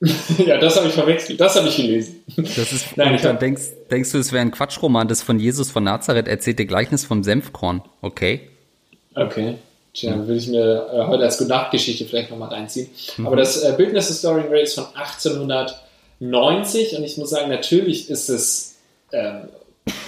ja, 0.46 0.58
das 0.58 0.76
habe 0.76 0.86
ich 0.86 0.94
verwechselt. 0.94 1.40
Das 1.40 1.56
habe 1.56 1.68
ich 1.68 1.76
gelesen. 1.76 2.22
Das 2.36 2.72
ist, 2.72 2.96
Nein, 2.96 3.14
und 3.14 3.24
dann 3.24 3.32
hab- 3.32 3.40
denkst, 3.40 3.62
denkst 3.90 4.12
du, 4.12 4.18
es 4.18 4.32
wäre 4.32 4.42
ein 4.42 4.52
Quatschroman, 4.52 5.08
das 5.08 5.22
von 5.22 5.40
Jesus 5.40 5.72
von 5.72 5.82
Nazareth 5.82 6.28
erzählte 6.28 6.66
Gleichnis 6.66 7.04
vom 7.04 7.24
Senfkorn. 7.24 7.82
Okay. 8.00 8.48
Okay. 9.16 9.56
Tja, 9.98 10.16
würde 10.16 10.36
ich 10.36 10.46
mir 10.46 10.86
äh, 10.92 11.06
heute 11.08 11.24
als 11.24 11.38
Gute-Nacht-Geschichte 11.38 12.04
vielleicht 12.04 12.30
nochmal 12.30 12.50
reinziehen. 12.50 12.88
Aber 13.24 13.34
das 13.34 13.64
äh, 13.64 13.74
Bildnis 13.76 14.06
des 14.06 14.22
Dorian 14.22 14.48
Gray 14.48 14.62
ist 14.62 14.74
von 14.74 14.86
1890 14.94 16.96
und 16.96 17.02
ich 17.02 17.16
muss 17.16 17.30
sagen, 17.30 17.50
natürlich 17.50 18.08
ist 18.08 18.28
es 18.28 18.76
ähm, 19.10 19.48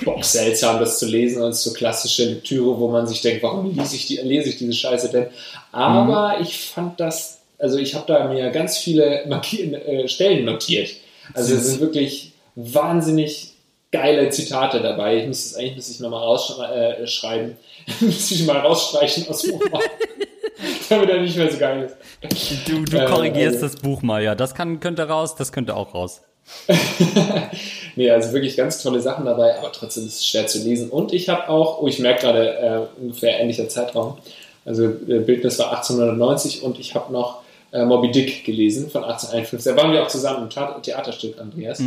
bockseltsam, 0.04 0.78
das 0.80 1.00
zu 1.00 1.06
lesen 1.06 1.42
und 1.42 1.50
es 1.50 1.64
so 1.64 1.72
klassische 1.72 2.26
Lektüre, 2.26 2.78
wo 2.78 2.88
man 2.88 3.08
sich 3.08 3.20
denkt, 3.20 3.42
warum 3.42 3.76
lese 3.76 3.96
ich, 3.96 4.06
die, 4.06 4.18
lese 4.18 4.50
ich 4.50 4.58
diese 4.58 4.74
Scheiße 4.74 5.10
denn? 5.10 5.26
Aber 5.72 6.36
ich 6.40 6.66
fand 6.66 7.00
das, 7.00 7.40
also 7.58 7.78
ich 7.78 7.96
habe 7.96 8.04
da 8.06 8.28
mir 8.28 8.50
ganz 8.50 8.78
viele 8.78 9.24
Markieren, 9.26 9.74
äh, 9.74 10.06
Stellen 10.06 10.44
notiert. 10.44 10.90
Also 11.34 11.56
es 11.56 11.66
sind 11.66 11.80
wirklich 11.80 12.30
wahnsinnig 12.54 13.54
geile 13.90 14.30
Zitate 14.30 14.80
dabei. 14.80 15.18
Ich 15.18 15.26
muss 15.26 15.50
das 15.50 15.56
eigentlich 15.56 15.76
muss 15.76 15.90
ich 15.90 16.00
nochmal 16.00 16.22
rausschreiben. 16.22 17.50
Äh. 17.50 17.54
muss 18.00 18.30
ich 18.30 18.44
mal 18.46 18.58
rausstreichen 18.58 19.28
aus 19.28 19.42
dem 19.42 19.54
Roman. 19.54 19.80
damit 20.88 21.08
er 21.10 21.20
nicht 21.22 21.36
mehr 21.36 21.50
so 21.50 21.58
geil 21.58 21.84
ist. 22.22 22.68
Du, 22.68 22.84
du 22.84 22.96
Äh, 22.98 23.04
korrigierst 23.06 23.62
also- 23.62 23.74
das 23.74 23.76
Buch 23.82 24.02
mal, 24.02 24.22
ja. 24.22 24.34
Das 24.34 24.54
kann, 24.54 24.80
könnte 24.80 25.08
raus, 25.08 25.34
das 25.36 25.52
könnte 25.52 25.74
auch 25.76 25.94
raus. 25.94 26.22
nee, 27.96 28.10
also 28.10 28.32
wirklich 28.32 28.56
ganz 28.56 28.82
tolle 28.82 29.00
Sachen 29.00 29.24
dabei, 29.24 29.56
aber 29.58 29.70
trotzdem 29.72 30.06
ist 30.06 30.16
es 30.18 30.26
schwer 30.26 30.46
zu 30.46 30.58
lesen. 30.58 30.90
Und 30.90 31.12
ich 31.12 31.28
habe 31.28 31.48
auch, 31.48 31.80
oh, 31.80 31.86
ich 31.86 31.98
merke 32.00 32.22
gerade 32.22 32.88
äh, 32.98 33.00
ungefähr 33.00 33.38
ähnlicher 33.40 33.68
Zeitraum. 33.68 34.18
Also 34.64 34.84
äh, 34.84 35.20
Bildnis 35.20 35.58
war 35.58 35.70
1890 35.70 36.62
und 36.62 36.78
ich 36.78 36.94
habe 36.94 37.12
noch 37.12 37.42
äh, 37.72 37.84
Moby 37.84 38.10
Dick 38.10 38.44
gelesen 38.44 38.90
von 38.90 39.04
1851. 39.04 39.72
Da 39.72 39.80
waren 39.80 39.92
wir 39.92 40.02
auch 40.02 40.08
zusammen 40.08 40.44
im 40.44 40.50
Thea- 40.50 40.80
Theaterstück, 40.82 41.38
Andreas. 41.40 41.80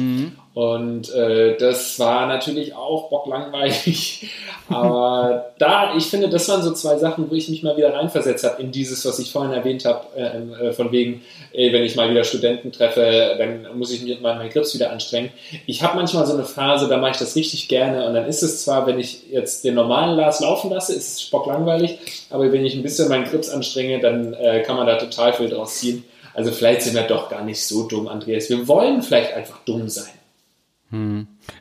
Und 0.53 1.11
äh, 1.15 1.57
das 1.57 1.97
war 1.97 2.27
natürlich 2.27 2.75
auch 2.75 3.09
bocklangweilig. 3.09 4.29
Aber 4.69 5.51
da, 5.57 5.95
ich 5.97 6.05
finde, 6.05 6.29
das 6.29 6.47
waren 6.47 6.61
so 6.61 6.73
zwei 6.73 6.97
Sachen, 6.97 7.29
wo 7.29 7.33
ich 7.33 7.49
mich 7.49 7.63
mal 7.63 7.75
wieder 7.75 7.95
reinversetzt 7.95 8.43
habe 8.43 8.61
in 8.61 8.71
dieses, 8.71 9.03
was 9.03 9.17
ich 9.17 9.31
vorhin 9.31 9.51
erwähnt 9.51 9.83
habe, 9.85 10.05
äh, 10.15 10.67
äh, 10.67 10.73
von 10.73 10.91
wegen, 10.91 11.23
ey, 11.53 11.73
wenn 11.73 11.83
ich 11.83 11.95
mal 11.95 12.09
wieder 12.11 12.23
Studenten 12.23 12.71
treffe, 12.71 13.35
dann 13.39 13.77
muss 13.77 13.91
ich 13.91 14.01
mich 14.01 14.11
mit 14.11 14.21
meinem 14.21 14.47
Grips 14.49 14.75
wieder 14.75 14.91
anstrengen. 14.91 15.31
Ich 15.65 15.81
habe 15.81 15.95
manchmal 15.95 16.27
so 16.27 16.33
eine 16.33 16.45
Phase, 16.45 16.87
da 16.87 16.97
mache 16.97 17.11
ich 17.11 17.17
das 17.17 17.35
richtig 17.35 17.67
gerne 17.67 18.05
und 18.05 18.13
dann 18.13 18.27
ist 18.27 18.43
es 18.43 18.63
zwar, 18.63 18.85
wenn 18.85 18.99
ich 18.99 19.31
jetzt 19.31 19.63
den 19.63 19.73
normalen 19.73 20.15
Lars 20.15 20.39
laufen 20.39 20.69
lasse, 20.69 20.93
ist 20.93 21.19
es 21.19 21.29
bocklangweilig, 21.31 21.97
aber 22.29 22.51
wenn 22.51 22.63
ich 22.63 22.75
ein 22.75 22.83
bisschen 22.83 23.09
meinen 23.09 23.25
Grips 23.25 23.49
anstrenge, 23.49 23.99
dann 23.99 24.33
äh, 24.33 24.61
kann 24.61 24.77
man 24.77 24.85
da 24.85 24.97
total 24.97 25.33
viel 25.33 25.49
draus 25.49 25.79
ziehen. 25.79 26.03
Also 26.35 26.51
vielleicht 26.51 26.83
sind 26.83 26.93
wir 26.93 27.03
doch 27.03 27.29
gar 27.29 27.43
nicht 27.43 27.63
so 27.65 27.87
dumm, 27.87 28.07
Andreas. 28.07 28.49
Wir 28.49 28.67
wollen 28.67 29.01
vielleicht 29.01 29.33
einfach 29.33 29.59
dumm 29.65 29.89
sein. 29.89 30.13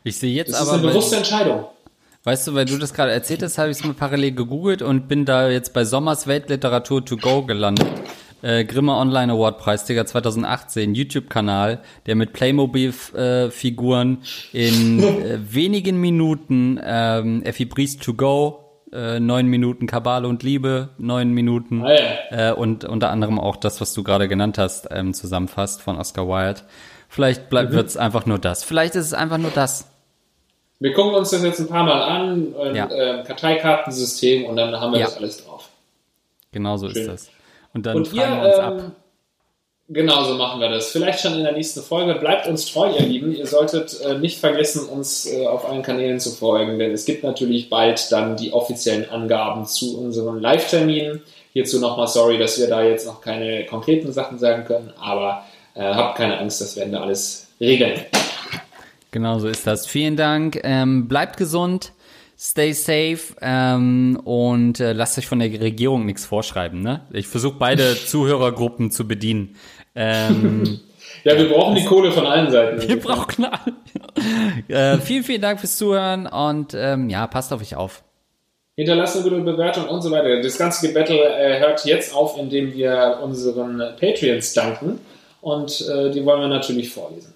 Ich 0.04 0.18
sehe 0.18 0.34
jetzt 0.34 0.52
Das 0.52 0.60
ist 0.60 0.68
aber, 0.68 0.72
eine 0.78 0.82
weil, 0.84 0.90
bewusste 0.90 1.16
Entscheidung. 1.16 1.64
weißt 2.24 2.48
du, 2.48 2.54
weil 2.54 2.66
du 2.66 2.76
das 2.78 2.92
gerade 2.94 3.12
erzählt 3.12 3.42
hast, 3.42 3.58
habe 3.58 3.70
ich 3.70 3.78
es 3.78 3.84
mal 3.84 3.94
parallel 3.94 4.32
gegoogelt 4.32 4.82
und 4.82 5.08
bin 5.08 5.24
da 5.24 5.48
jetzt 5.48 5.72
bei 5.72 5.84
Sommers 5.84 6.26
Weltliteratur 6.26 7.04
to 7.04 7.16
go 7.16 7.42
gelandet. 7.42 7.86
Äh, 8.42 8.64
Grimme 8.64 8.94
Online 8.96 9.32
Award 9.32 9.58
Preisträger 9.58 10.04
2018, 10.04 10.94
YouTube-Kanal, 10.96 11.78
der 12.06 12.16
mit 12.16 12.32
Playmobil-Figuren 12.32 14.18
in 14.52 15.02
äh, 15.02 15.38
wenigen 15.48 16.00
Minuten 16.00 16.80
ähm, 16.84 17.42
Effi 17.44 17.64
Briest 17.66 18.02
to 18.02 18.14
go, 18.14 18.58
äh, 18.92 19.20
neun 19.20 19.46
Minuten 19.46 19.86
Kabale 19.86 20.26
und 20.26 20.42
Liebe, 20.42 20.88
neun 20.98 21.30
Minuten 21.30 21.84
äh, 21.84 22.52
und 22.52 22.84
unter 22.84 23.10
anderem 23.10 23.38
auch 23.38 23.56
das, 23.56 23.80
was 23.80 23.94
du 23.94 24.02
gerade 24.02 24.26
genannt 24.28 24.58
hast, 24.58 24.88
ähm, 24.90 25.14
zusammenfasst 25.14 25.80
von 25.80 25.96
Oscar 25.96 26.26
Wilde. 26.26 26.62
Vielleicht 27.14 27.50
bleibt 27.50 27.72
Mhm. 27.72 27.76
wird's 27.76 27.98
einfach 27.98 28.24
nur 28.24 28.38
das. 28.38 28.64
Vielleicht 28.64 28.94
ist 28.94 29.04
es 29.06 29.12
einfach 29.12 29.36
nur 29.36 29.50
das. 29.50 29.86
Wir 30.80 30.94
gucken 30.94 31.14
uns 31.14 31.28
das 31.30 31.42
jetzt 31.44 31.60
ein 31.60 31.68
paar 31.68 31.84
Mal 31.84 32.00
an, 32.02 32.54
ein 32.58 32.74
Ja. 32.74 32.90
ähm, 32.90 33.24
Karteikartensystem 33.24 34.46
und 34.46 34.56
dann 34.56 34.74
haben 34.80 34.92
wir 34.92 35.00
Ja. 35.00 35.06
das 35.06 35.18
alles 35.18 35.44
drauf. 35.44 35.68
Genau 36.52 36.78
so 36.78 36.86
ist 36.86 36.94
Schön. 36.94 37.08
das. 37.08 37.28
Und 37.74 37.84
dann 37.84 37.98
Und 37.98 38.08
fragen 38.08 38.36
ihr, 38.36 38.42
wir 38.42 38.48
uns 38.48 38.58
ähm, 38.58 38.64
ab. 38.64 38.82
genau 39.88 40.24
so 40.24 40.34
machen 40.36 40.58
wir 40.60 40.70
das. 40.70 40.90
Vielleicht 40.90 41.20
schon 41.20 41.34
in 41.34 41.44
der 41.44 41.52
nächsten 41.52 41.82
Folge. 41.82 42.14
Bleibt 42.14 42.46
uns 42.46 42.64
treu, 42.72 42.90
ihr 42.90 43.04
Lieben. 43.06 43.34
Ihr 43.34 43.46
solltet 43.46 44.00
äh, 44.00 44.18
nicht 44.18 44.38
vergessen, 44.40 44.88
uns 44.88 45.26
äh, 45.30 45.46
auf 45.46 45.68
allen 45.68 45.82
Kanälen 45.82 46.18
zu 46.18 46.30
folgen, 46.30 46.78
denn 46.78 46.92
es 46.92 47.04
gibt 47.04 47.24
natürlich 47.24 47.68
bald 47.68 48.10
dann 48.10 48.36
die 48.38 48.54
offiziellen 48.54 49.08
Angaben 49.10 49.66
zu 49.66 49.98
unseren 50.00 50.40
Live-Terminen. 50.40 51.20
Hierzu 51.52 51.78
nochmal 51.78 52.08
sorry, 52.08 52.38
dass 52.38 52.58
wir 52.58 52.68
da 52.68 52.82
jetzt 52.82 53.06
noch 53.06 53.20
keine 53.20 53.66
konkreten 53.66 54.10
Sachen 54.12 54.38
sagen 54.38 54.64
können, 54.64 54.90
aber 54.98 55.44
habt 55.80 56.18
keine 56.18 56.38
Angst, 56.38 56.60
das 56.60 56.76
werden 56.76 56.92
wir 56.92 57.00
alles 57.00 57.48
regeln. 57.60 58.00
Genau 59.10 59.38
so 59.38 59.48
ist 59.48 59.66
das. 59.66 59.86
Vielen 59.86 60.16
Dank. 60.16 60.60
Ähm, 60.62 61.08
bleibt 61.08 61.36
gesund. 61.36 61.92
Stay 62.38 62.72
safe 62.72 63.36
ähm, 63.40 64.20
und 64.24 64.80
äh, 64.80 64.92
lasst 64.94 65.16
euch 65.16 65.26
von 65.26 65.38
der 65.38 65.48
Regierung 65.60 66.06
nichts 66.06 66.24
vorschreiben. 66.24 66.82
Ne? 66.82 67.02
Ich 67.12 67.28
versuche 67.28 67.56
beide 67.58 67.94
Zuhörergruppen 68.06 68.90
zu 68.90 69.06
bedienen. 69.06 69.56
Ähm, 69.94 70.80
Ja, 71.24 71.36
wir 71.36 71.48
brauchen 71.48 71.74
die 71.74 71.84
Kohle 71.84 72.10
von 72.10 72.26
allen 72.26 72.50
Seiten. 72.50 72.88
wir 72.88 72.98
brauchen 72.98 73.44
alle. 73.44 73.76
äh, 74.96 74.98
vielen, 74.98 75.22
vielen 75.22 75.42
Dank 75.42 75.60
fürs 75.60 75.76
Zuhören 75.76 76.26
und 76.26 76.74
ähm, 76.74 77.08
ja, 77.10 77.26
passt 77.26 77.52
auf 77.52 77.60
euch 77.60 77.76
auf. 77.76 78.02
Hinterlasst 78.74 79.16
eine 79.16 79.24
gute 79.24 79.40
Bewertung 79.42 79.88
und 79.88 80.02
so 80.02 80.10
weiter. 80.10 80.40
Das 80.40 80.58
ganze 80.58 80.86
Gebettel 80.86 81.18
äh, 81.18 81.60
hört 81.60 81.84
jetzt 81.84 82.14
auf, 82.14 82.38
indem 82.38 82.72
wir 82.72 83.20
unseren 83.22 83.78
Patreons 84.00 84.54
danken. 84.54 84.98
Und 85.42 85.82
äh, 85.82 86.10
die 86.10 86.24
wollen 86.24 86.40
wir 86.40 86.48
natürlich 86.48 86.88
vorlesen. 86.88 87.34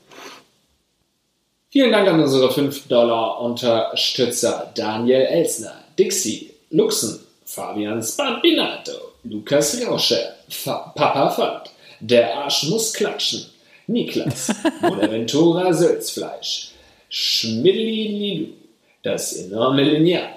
Vielen 1.71 1.93
Dank 1.93 2.09
an 2.09 2.21
unsere 2.21 2.51
5-Dollar-Unterstützer 2.51 4.73
Daniel 4.75 5.27
Elsner, 5.27 5.85
Dixie, 5.99 6.51
Luxen, 6.71 7.21
Fabian 7.45 8.03
Spambinato, 8.03 9.13
Lukas 9.25 9.79
Rauscher, 9.87 10.37
Fa 10.49 10.91
Papa 10.95 11.29
Fand, 11.31 11.71
Der 12.01 12.39
Arsch 12.39 12.65
muss 12.71 12.95
klatschen, 12.95 13.45
Niklas, 13.89 14.55
Bonaventura 14.81 15.73
Sölzfleisch, 15.73 16.71
Schmidli 17.11 18.55
das 19.03 19.35
enorme 19.35 19.83
Lineal, 19.83 20.31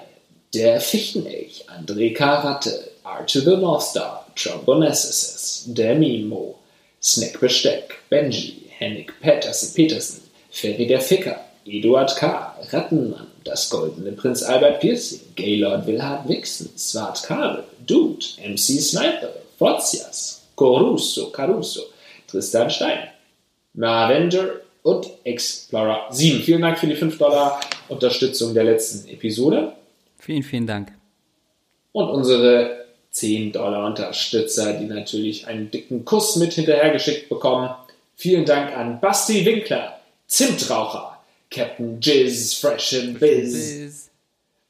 der 0.54 0.80
Fichtenelch, 0.80 1.64
André 1.68 2.14
Karatte, 2.14 2.90
Arthur 3.02 3.42
the 3.42 3.56
North 3.56 3.82
Star, 3.82 4.26
Trombonessis, 4.36 5.64
der 5.66 5.96
Mimo, 5.96 6.59
Snack 7.02 7.40
Besteck, 7.40 7.98
Benji, 8.10 8.66
Henrik 8.78 9.12
Petersen 9.20 9.74
Petersen, 9.74 10.22
Ferry 10.50 10.86
der 10.86 11.00
Ficker, 11.00 11.40
Eduard 11.66 12.14
K., 12.16 12.56
Rattenmann, 12.70 13.26
das 13.44 13.70
goldene 13.70 14.12
Prinz 14.12 14.42
Albert 14.42 14.80
Piercing, 14.80 15.20
Gaylord 15.36 15.86
Wilhard 15.86 16.28
Wixen, 16.28 16.70
Swart 16.76 17.22
Kabel, 17.22 17.64
Dude, 17.86 18.24
MC 18.46 18.80
Sniper, 18.80 19.32
Forzias, 19.58 20.46
Coruso, 20.56 21.30
Caruso, 21.30 21.82
Tristan 22.26 22.70
Stein, 22.70 23.08
Mavenger 23.74 24.60
und 24.82 25.06
Explorer 25.24 26.06
7. 26.10 26.42
Vielen 26.42 26.62
Dank 26.62 26.78
für 26.78 26.86
die 26.86 26.96
5 26.96 27.18
Dollar 27.18 27.60
Unterstützung 27.88 28.54
der 28.54 28.64
letzten 28.64 29.08
Episode. 29.08 29.72
Vielen, 30.18 30.42
vielen 30.42 30.66
Dank. 30.66 30.92
Und 31.92 32.08
unsere 32.08 32.79
10 33.10 33.52
Dollar 33.52 33.86
Unterstützer, 33.86 34.74
die 34.74 34.86
natürlich 34.86 35.46
einen 35.46 35.70
dicken 35.70 36.04
Kuss 36.04 36.36
mit 36.36 36.52
hinterhergeschickt 36.52 37.28
bekommen. 37.28 37.70
Vielen 38.16 38.44
Dank 38.44 38.76
an 38.76 39.00
Basti 39.00 39.44
Winkler, 39.44 39.98
Zimtraucher, 40.26 41.18
Captain 41.50 42.00
Jizz, 42.00 42.54
Fresh 42.54 42.94
and 42.94 43.18
Biz. 43.18 44.10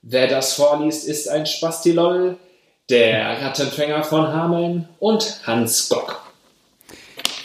Wer 0.03 0.29
das 0.29 0.55
vorliest, 0.55 1.07
ist 1.07 1.29
ein 1.29 1.45
Spastilol, 1.45 2.37
der 2.89 3.43
Rattenfänger 3.43 4.03
von 4.03 4.29
Hameln 4.29 4.89
und 4.99 5.47
Hans 5.47 5.89
Gock. 5.89 6.23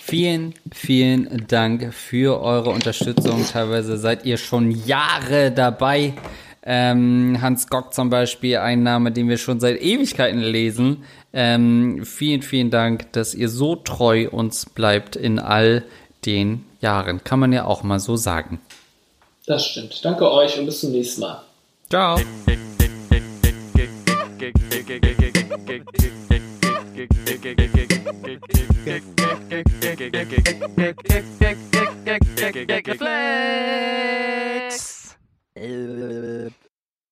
Vielen, 0.03 0.53
vielen 0.71 1.47
Dank 1.47 1.93
für 1.93 2.39
eure 2.39 2.69
Unterstützung. 2.69 3.43
Teilweise 3.51 3.97
seid 3.97 4.23
ihr 4.23 4.37
schon 4.37 4.71
Jahre 4.71 5.51
dabei. 5.51 6.13
Ähm, 6.66 7.38
Hans 7.41 7.70
Gock 7.70 7.93
zum 7.93 8.09
Beispiel, 8.09 8.57
ein 8.57 8.82
Name, 8.82 9.11
den 9.11 9.30
wir 9.30 9.38
schon 9.38 9.59
seit 9.59 9.80
Ewigkeiten 9.82 10.41
lesen. 10.41 11.03
Ähm, 11.32 12.03
vielen, 12.05 12.41
vielen 12.41 12.72
Dank, 12.72 13.13
dass 13.13 13.36
ihr 13.36 13.49
so 13.49 13.76
treu 13.76 14.28
uns 14.30 14.66
bleibt 14.66 15.16
in 15.16 15.38
all 15.38 15.84
den 16.26 16.66
Jahren. 16.82 17.24
Kann 17.24 17.39
man 17.39 17.53
ja 17.53 17.66
auch 17.66 17.84
mal 17.84 17.99
so 17.99 18.16
sagen. 18.16 18.59
Das 19.45 19.66
stimmt. 19.66 20.03
Danke 20.03 20.32
euch 20.32 20.57
und 20.57 20.66
bis 20.66 20.80
zum 20.80 20.91
nächsten 20.91 21.22
Mal. 21.22 21.43
Ciao. 21.89 22.18
Geflecht. 32.84 34.34
Eh, 35.55 36.49